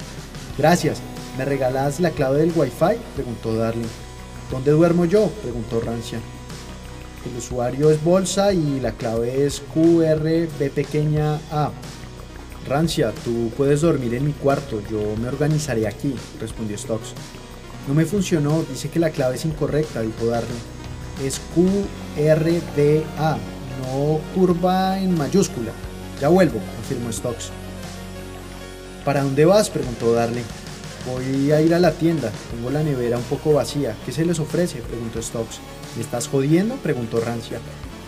[0.57, 0.97] Gracias.
[1.37, 2.97] ¿Me regalas la clave del Wi-Fi?
[3.13, 3.85] preguntó Darling.
[4.49, 5.27] ¿Dónde duermo yo?
[5.43, 6.19] preguntó Rancia.
[7.29, 11.69] El usuario es bolsa y la clave es QRB pequeña A.
[12.67, 17.09] Rancia, tú puedes dormir en mi cuarto, yo me organizaré aquí, respondió Stokes.
[17.87, 20.78] No me funcionó, dice que la clave es incorrecta, dijo Darling.
[21.23, 23.37] Es QRDA,
[23.81, 25.71] no curva en mayúscula.
[26.21, 27.49] Ya vuelvo, afirmó Stokes.
[29.05, 29.69] ¿Para dónde vas?
[29.69, 30.43] preguntó Darling.
[31.05, 33.95] Voy a ir a la tienda, tengo la nevera un poco vacía.
[34.05, 34.79] ¿Qué se les ofrece?
[34.81, 35.59] preguntó Stokes.
[35.95, 36.75] ¿Me estás jodiendo?
[36.75, 37.59] preguntó Rancia.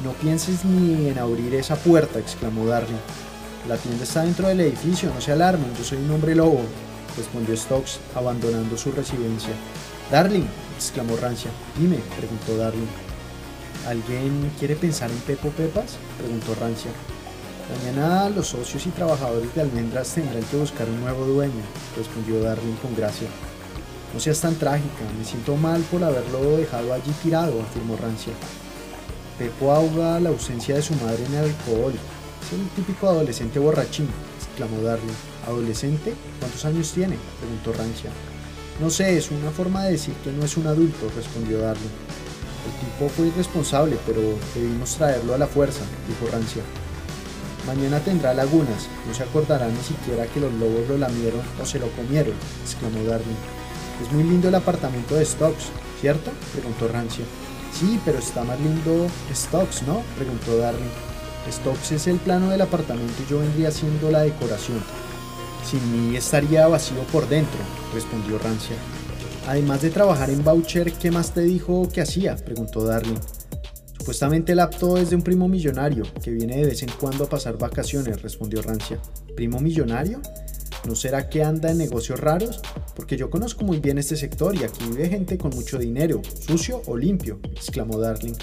[0.03, 2.99] No pienses ni en abrir esa puerta, exclamó Darling.
[3.67, 6.61] La tienda está dentro del edificio, no se alarmen, yo soy un hombre lobo,
[7.15, 9.53] respondió Stokes, abandonando su residencia.
[10.09, 10.45] Darling,
[10.81, 11.51] exclamó Rancia.
[11.77, 12.87] Dime, preguntó Darling.
[13.87, 15.97] ¿Alguien quiere pensar en Pepo Pepas?
[16.17, 16.91] preguntó Rancia.
[17.77, 21.63] Mañana los socios y trabajadores de Almendras tendrán que buscar un nuevo dueño,
[21.95, 23.27] respondió Darling con gracia.
[24.13, 28.33] No seas tan trágica, me siento mal por haberlo dejado allí tirado, afirmó Rancia.
[29.37, 31.93] Pepo ahoga la ausencia de su madre en el alcohol.
[32.43, 35.13] Es el típico adolescente borrachín, exclamó Darling.
[35.47, 36.13] ¿Adolescente?
[36.39, 37.17] ¿Cuántos años tiene?
[37.39, 38.11] preguntó Rancia.
[38.81, 41.83] No sé, es una forma de decir que no es un adulto, respondió Darling.
[42.65, 44.19] El tipo fue irresponsable, pero
[44.55, 46.63] debimos traerlo a la fuerza, dijo Rancia.
[47.67, 51.77] Mañana tendrá lagunas, no se acordará ni siquiera que los lobos lo lamieron o se
[51.77, 52.33] lo comieron,
[52.63, 53.37] exclamó Darwin.
[54.01, 55.65] Es muy lindo el apartamento de Stokes,
[55.99, 56.31] ¿cierto?
[56.51, 57.23] preguntó Rancia.
[57.79, 60.01] Sí, pero está más lindo Stokes, ¿no?
[60.17, 60.89] preguntó Darwin.
[61.51, 64.81] Stokes es el plano del apartamento y yo vendría siendo la decoración.
[65.69, 67.59] Sin mí estaría vacío por dentro,
[67.93, 68.75] respondió Rancia.
[69.47, 72.35] Además de trabajar en voucher, ¿qué más te dijo que hacía?
[72.35, 73.19] preguntó Darling.
[73.97, 77.29] Supuestamente el apto es de un primo millonario que viene de vez en cuando a
[77.29, 78.99] pasar vacaciones, respondió Rancia.
[79.35, 80.21] ¿Primo millonario?
[80.87, 82.61] ¿No será que anda en negocios raros?
[82.95, 86.81] Porque yo conozco muy bien este sector y aquí vive gente con mucho dinero, sucio
[86.87, 88.33] o limpio, exclamó Darling.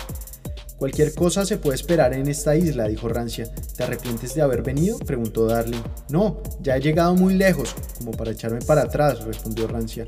[0.79, 3.49] Cualquier cosa se puede esperar en esta isla, dijo Rancia.
[3.77, 4.97] ¿Te arrepientes de haber venido?
[5.01, 5.83] preguntó Darling.
[6.09, 10.07] No, ya he llegado muy lejos, como para echarme para atrás, respondió Rancia.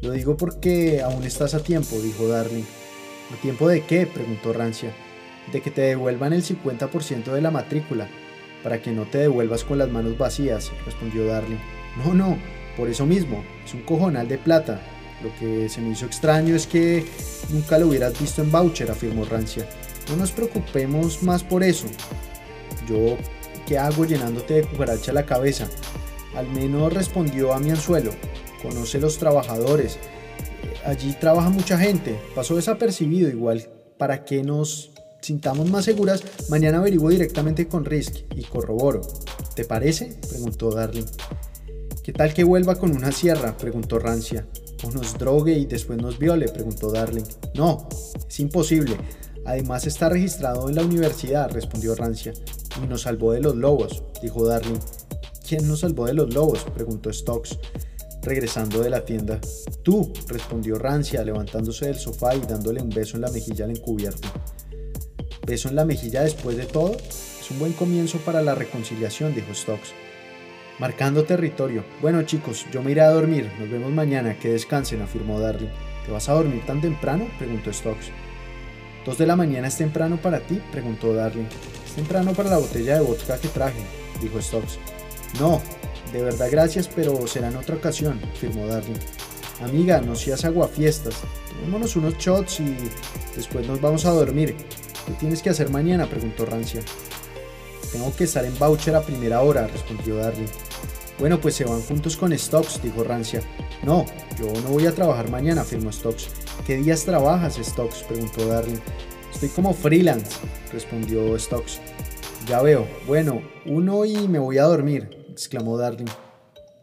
[0.00, 2.64] Lo digo porque aún estás a tiempo, dijo Darling.
[3.30, 4.06] ¿A tiempo de qué?
[4.06, 4.90] preguntó Rancia.
[5.52, 8.08] De que te devuelvan el 50% de la matrícula,
[8.62, 11.58] para que no te devuelvas con las manos vacías, respondió Darling.
[12.02, 12.38] No, no,
[12.74, 14.80] por eso mismo, es un cojonal de plata.
[15.22, 17.04] Lo que se me hizo extraño es que
[17.50, 19.66] nunca lo hubieras visto en voucher, afirmó Rancia.
[20.08, 21.86] No nos preocupemos más por eso.
[22.88, 23.16] Yo,
[23.66, 25.68] ¿qué hago llenándote de cucaracha la cabeza?
[26.34, 28.12] Al menos respondió a mi anzuelo.
[28.62, 29.98] Conoce los trabajadores.
[30.84, 32.18] Allí trabaja mucha gente.
[32.34, 33.68] Pasó desapercibido igual.
[33.98, 34.92] Para que nos
[35.22, 39.00] sintamos más seguras, mañana averiguo directamente con Risk y corroboro.
[39.54, 40.16] ¿Te parece?
[40.28, 41.06] preguntó Darling.
[42.04, 43.56] ¿Qué tal que vuelva con una sierra?
[43.56, 44.46] preguntó Rancia.
[44.84, 46.46] ¿O nos drogue y después nos viole?
[46.48, 47.24] preguntó Darling.
[47.54, 47.88] No,
[48.28, 48.96] es imposible.
[49.46, 52.32] Además está registrado en la universidad, respondió Rancia.
[52.82, 54.80] Y nos salvó de los lobos, dijo Darling.
[55.48, 56.66] ¿Quién nos salvó de los lobos?
[56.74, 57.56] preguntó Stokes,
[58.22, 59.40] regresando de la tienda.
[59.84, 64.28] Tú, respondió Rancia, levantándose del sofá y dándole un beso en la mejilla al encubierto.
[65.46, 66.96] ¿Beso en la mejilla después de todo?
[66.96, 69.90] Es un buen comienzo para la reconciliación, dijo Stokes.
[70.80, 71.84] Marcando territorio.
[72.02, 73.48] Bueno chicos, yo me iré a dormir.
[73.60, 74.36] Nos vemos mañana.
[74.38, 75.70] Que descansen, afirmó Darling.
[76.04, 77.28] ¿Te vas a dormir tan temprano?
[77.38, 78.25] preguntó Stokes.
[79.06, 80.60] ¿Dos de la mañana es temprano para ti?
[80.72, 81.46] preguntó Darling.
[81.86, 83.78] Es temprano para la botella de vodka que traje,
[84.20, 84.78] dijo Stokes.
[85.38, 85.62] No,
[86.12, 88.98] de verdad gracias, pero será en otra ocasión, afirmó Darling.
[89.62, 91.14] Amiga, no seas aguafiestas.
[91.50, 92.76] Tomémonos unos shots y
[93.36, 94.56] después nos vamos a dormir.
[95.06, 96.06] ¿Qué tienes que hacer mañana?
[96.06, 96.82] preguntó Rancia.
[97.92, 100.48] Tengo que estar en voucher a primera hora, respondió Darling.
[101.20, 103.40] Bueno, pues se van juntos con Stokes, dijo Rancia.
[103.84, 104.04] No,
[104.36, 106.45] yo no voy a trabajar mañana, afirmó Stokes.
[106.64, 108.04] ¿Qué días trabajas, Stokes?
[108.08, 108.78] preguntó Darling.
[109.32, 110.30] Estoy como freelance,
[110.72, 111.80] respondió Stokes.
[112.48, 112.86] Ya veo.
[113.06, 116.06] Bueno, uno y me voy a dormir, exclamó Darling.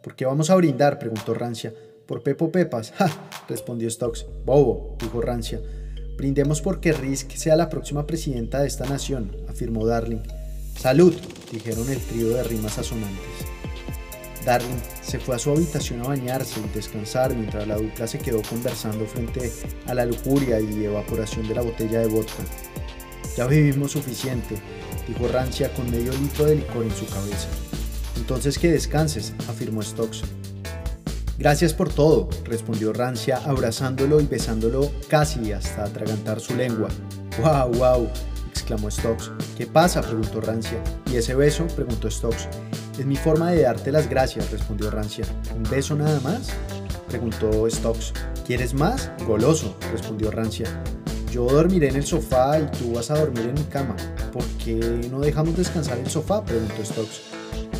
[0.02, 1.00] ¿Por qué vamos a brindar?
[1.00, 1.74] preguntó Rancia.
[2.06, 2.91] Por Pepo Pepas.
[2.98, 3.10] ¡Ja!
[3.48, 4.26] respondió Stokes.
[4.45, 5.62] Bobo, dijo Rancia.
[6.18, 10.22] Brindemos porque Risk sea la próxima presidenta de esta nación, afirmó Darling.
[10.78, 11.16] Salud,
[11.52, 13.53] dijeron el trío de rimas asonantes.
[14.45, 18.41] Darling se fue a su habitación a bañarse y descansar mientras la dupla se quedó
[18.41, 19.52] conversando frente
[19.88, 22.44] a la lujuria y evaporación de la botella de vodka.
[23.38, 24.56] Ya vivimos suficiente,
[25.07, 27.48] dijo Rancia con medio litro de licor en su cabeza.
[28.18, 30.22] Entonces que descanses, afirmó Stokes.
[31.38, 36.90] Gracias por todo, respondió Rancia abrazándolo y besándolo casi hasta atragantar su lengua.
[37.41, 38.10] ¡Wow, wow!
[38.52, 39.32] exclamó Stokes.
[39.57, 40.02] ¿Qué pasa?
[40.02, 40.82] preguntó Rancia.
[41.11, 41.65] ¿Y ese beso?
[41.76, 42.48] preguntó Stokes.
[42.98, 45.26] Es mi forma de darte las gracias, respondió Rancia.
[45.56, 46.49] ¿Un beso nada más?
[47.07, 48.14] preguntó Stokes.
[48.45, 49.11] ¿Quieres más?
[49.26, 50.68] Goloso, respondió Rancia.
[51.32, 53.95] Yo dormiré en el sofá y tú vas a dormir en mi cama.
[54.32, 54.76] ¿Por qué
[55.10, 56.45] no dejamos descansar el sofá?
[56.45, 57.22] preguntó Stokes.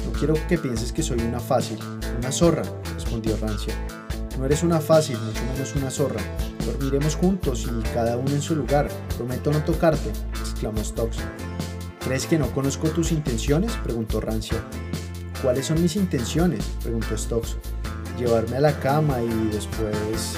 [0.03, 1.77] No quiero que pienses que soy una fácil,
[2.18, 2.64] una zorra,
[2.95, 3.76] respondió Rancia.
[4.40, 6.22] No eres una fácil, mucho menos una zorra.
[6.65, 8.88] Dormiremos juntos y cada uno en su lugar.
[9.15, 10.10] Prometo no tocarte,
[10.40, 11.19] exclamó Stokes.
[12.03, 13.73] ¿Crees que no conozco tus intenciones?
[13.84, 14.57] preguntó Rancia.
[15.44, 16.64] ¿Cuáles son mis intenciones?
[16.82, 17.57] preguntó Stokes.
[18.18, 20.38] Llevarme a la cama y después...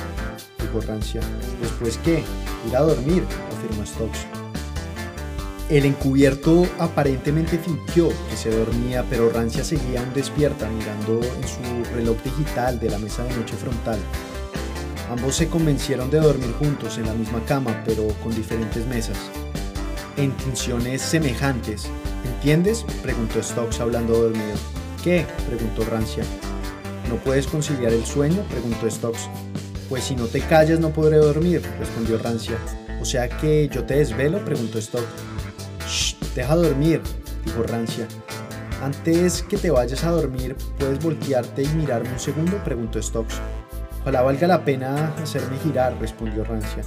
[0.60, 1.22] dijo Rancia.
[1.62, 2.24] ¿Después qué?
[2.68, 3.24] Ir a dormir,
[3.56, 4.26] afirmó Stokes.
[5.70, 11.94] El encubierto aparentemente fingió que se dormía, pero Rancia seguía aún despierta mirando en su
[11.94, 14.00] reloj digital de la mesa de noche frontal.
[15.12, 19.18] Ambos se convencieron de dormir juntos en la misma cama, pero con diferentes mesas.
[20.18, 21.90] En funciones semejantes.
[22.26, 22.84] ¿Entiendes?
[23.04, 24.56] preguntó Stokes hablando dormido.
[25.06, 25.24] ¿Qué?
[25.48, 26.24] preguntó Rancia.
[27.10, 28.42] ¿No puedes conciliar el sueño?
[28.50, 29.30] preguntó Stokes.
[29.88, 32.58] Pues si no te callas no podré dormir, respondió Rancia.
[33.00, 35.06] O sea que yo te desvelo, preguntó Stokes.
[35.88, 37.02] Shh, deja dormir,
[37.46, 38.08] dijo Rancia.
[38.82, 42.58] Antes que te vayas a dormir, ¿puedes voltearte y mirarme un segundo?
[42.64, 43.36] preguntó Stokes.
[44.02, 46.82] Ojalá valga la pena hacerme girar, respondió Rancia.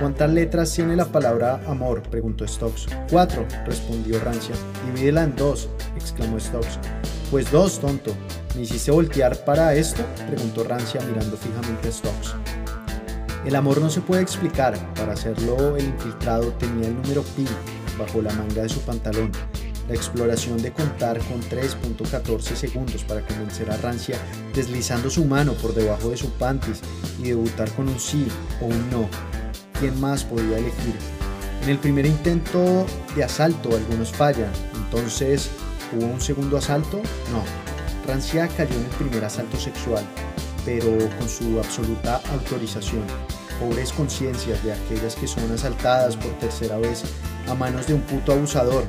[0.00, 2.02] ¿Cuántas letras tiene la palabra amor?
[2.02, 2.86] preguntó Stokes.
[3.08, 4.56] Cuatro, respondió Rancia.
[4.86, 6.80] Divídela en dos, exclamó Stokes.
[7.30, 8.14] Pues dos, tonto.
[8.54, 10.02] ¿Me hiciste voltear para esto?
[10.28, 12.34] preguntó Rancia mirando fijamente a Stokes.
[13.44, 14.74] El amor no se puede explicar.
[14.94, 17.44] Para hacerlo, el infiltrado tenía el número pi
[17.98, 19.32] bajo la manga de su pantalón.
[19.88, 24.16] La exploración de contar con 3.14 segundos para convencer a Rancia
[24.54, 26.80] deslizando su mano por debajo de su panties
[27.18, 28.26] y debutar con un sí
[28.62, 29.08] o un no.
[29.78, 30.94] ¿Quién más podía elegir?
[31.62, 35.50] En el primer intento de asalto algunos fallan, entonces
[35.96, 36.98] ¿hubo un segundo asalto?
[37.30, 37.42] No.
[38.06, 40.04] Rancia cayó en el primer asalto sexual,
[40.64, 43.04] pero con su absoluta autorización.
[43.60, 47.04] Pobres conciencias de aquellas que son asaltadas por tercera vez
[47.48, 48.84] a manos de un puto abusador.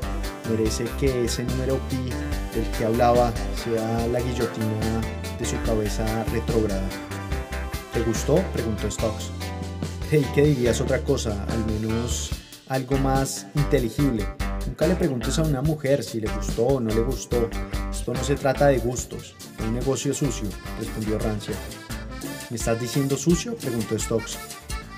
[0.50, 2.10] Merece que ese número pi
[2.54, 3.32] del que hablaba
[3.64, 5.02] sea la guillotina
[5.40, 6.88] de su cabeza retrógrada.
[7.94, 8.44] ¿Te gustó?
[8.54, 9.26] preguntó Stokes.
[10.12, 11.46] Hey, ¿qué dirías otra cosa?
[11.50, 12.32] Al menos
[12.68, 14.26] algo más inteligible.
[14.66, 17.50] Nunca le preguntes a una mujer si le gustó o no le gustó.
[17.92, 20.48] Esto no se trata de gustos, un negocio sucio,
[20.80, 21.54] respondió Rancia.
[22.50, 23.56] ¿Me estás diciendo sucio?
[23.56, 24.38] preguntó Stokes.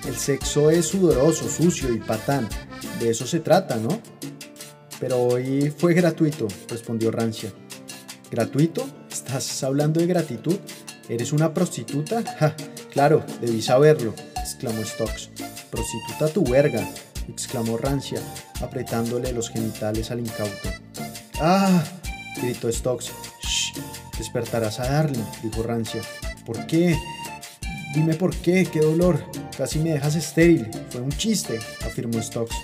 [0.08, 2.48] El sexo es sudoroso, sucio y patán.
[3.00, 4.02] De eso se trata, ¿no?
[5.00, 7.52] Pero hoy fue gratuito, respondió Rancia.
[8.32, 8.88] ¿Gratuito?
[9.12, 10.58] ¿Estás hablando de gratitud?
[11.10, 12.24] ¿Eres una prostituta?
[12.40, 12.56] Ja,
[12.92, 15.30] claro, debí saberlo, exclamó Stokes.
[15.70, 16.88] Prostituta tu verga,
[17.28, 18.22] exclamó Rancia,
[18.62, 20.70] apretándole los genitales al incauto.
[21.40, 21.84] ¡Ah!
[22.42, 23.12] gritó Stokes.
[23.42, 23.80] ¡Shh!
[24.18, 26.02] Despertarás a Darling, dijo Rancia.
[26.46, 26.98] ¿Por qué?
[27.94, 29.24] Dime por qué, qué dolor.
[29.58, 30.70] Casi me dejas estéril.
[30.90, 32.56] Fue un chiste, afirmó Stokes.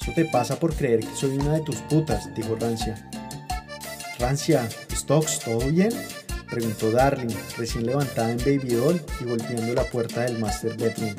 [0.00, 3.08] Eso te pasa por creer que soy una de tus putas, dijo Rancia.
[4.18, 5.92] Rancia, Stokes, ¿todo bien?
[6.50, 11.14] preguntó Darling, recién levantada en Baby Doll y golpeando la puerta del Master Bedroom.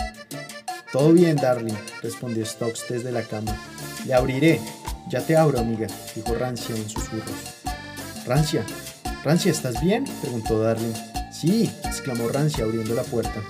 [0.91, 3.55] Todo bien, Darling, respondió Stokes desde la cama.
[4.05, 4.59] Le abriré.
[5.07, 7.55] Ya te abro, amiga, dijo Rancia en susurros.
[8.25, 8.63] Rancia,
[9.23, 10.05] Rancia, ¿estás bien?
[10.21, 10.93] preguntó Darling.
[11.31, 13.41] Sí, exclamó Rancia abriendo la puerta.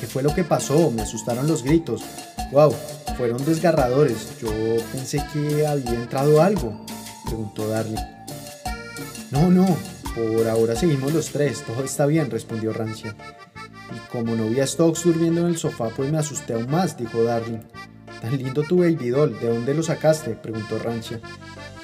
[0.00, 0.90] ¿Qué fue lo que pasó?
[0.90, 2.02] Me asustaron los gritos.
[2.52, 2.74] ¡Wow!
[3.16, 4.38] Fueron desgarradores.
[4.40, 4.50] Yo
[4.92, 6.84] pensé que había entrado algo,
[7.24, 8.02] preguntó Darling.
[9.30, 9.66] No, no,
[10.14, 13.14] por ahora seguimos los tres, todo está bien, respondió Rancia.
[13.92, 16.96] Y como no vi a Stokes durmiendo en el sofá, pues me asusté aún más,
[16.96, 17.60] dijo Darling.
[18.20, 20.30] Tan lindo tu baby doll, ¿de dónde lo sacaste?
[20.30, 21.20] preguntó Rancia.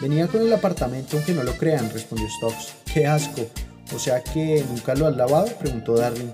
[0.00, 2.72] Venía con el apartamento, aunque no lo crean, respondió Stokes.
[2.92, 3.46] ¡Qué asco!
[3.94, 6.30] O sea que nunca lo has lavado, preguntó Darling.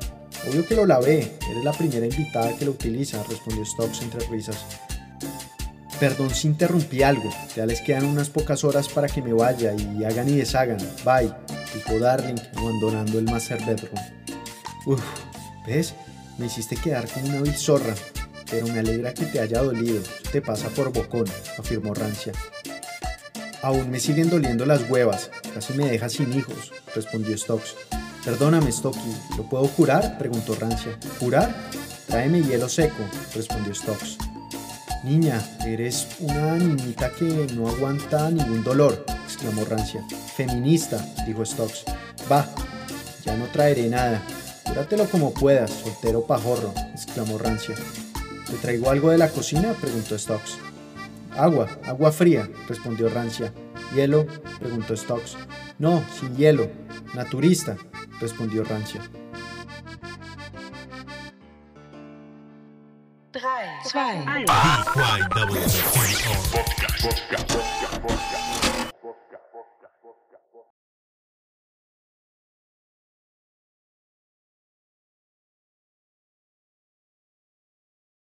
[0.48, 4.64] Obvio que lo lavé, eres la primera invitada que lo utiliza, respondió Stokes entre risas.
[5.98, 10.04] Perdón si interrumpí algo, ya les quedan unas pocas horas para que me vaya y
[10.04, 10.76] hagan y deshagan.
[11.04, 11.32] Bye,
[11.74, 13.98] dijo Darling, abandonando el master bedroom.
[14.84, 15.00] Uf,
[15.66, 15.94] ¿ves?
[16.38, 17.94] Me hiciste quedar como una vil zorra,
[18.50, 20.02] pero me alegra que te haya dolido.
[20.30, 21.24] Te pasa por bocón,
[21.58, 22.32] afirmó Rancia.
[23.62, 27.74] Aún me siguen doliendo las huevas, casi me dejas sin hijos, respondió Stokes.
[28.24, 30.18] Perdóname, Stocky, ¿lo puedo curar?
[30.18, 30.98] preguntó Rancia.
[31.18, 31.54] ¿Curar?
[32.06, 33.02] Tráeme hielo seco,
[33.34, 34.18] respondió Stokes.
[35.04, 40.04] Niña, eres una niñita que no aguanta ningún dolor, exclamó Rancia.
[40.36, 41.84] Feminista, dijo Stokes.
[42.30, 42.48] Va,
[43.24, 44.20] ya no traeré nada.
[44.66, 47.74] Cúratelo como puedas, soltero pajorro, exclamó Rancia.
[48.46, 49.74] ¿Te traigo algo de la cocina?
[49.80, 50.58] preguntó Stokes.
[51.36, 53.52] Agua, agua fría, respondió Rancia.
[53.94, 54.26] ¿Hielo?
[54.58, 55.36] preguntó Stokes.
[55.78, 56.70] No, sin hielo.
[57.14, 57.76] Naturista,
[58.20, 59.00] respondió Rancia.
[63.32, 63.42] 3,
[63.82, 64.24] 2, 1.
[65.36, 65.86] BYWTR.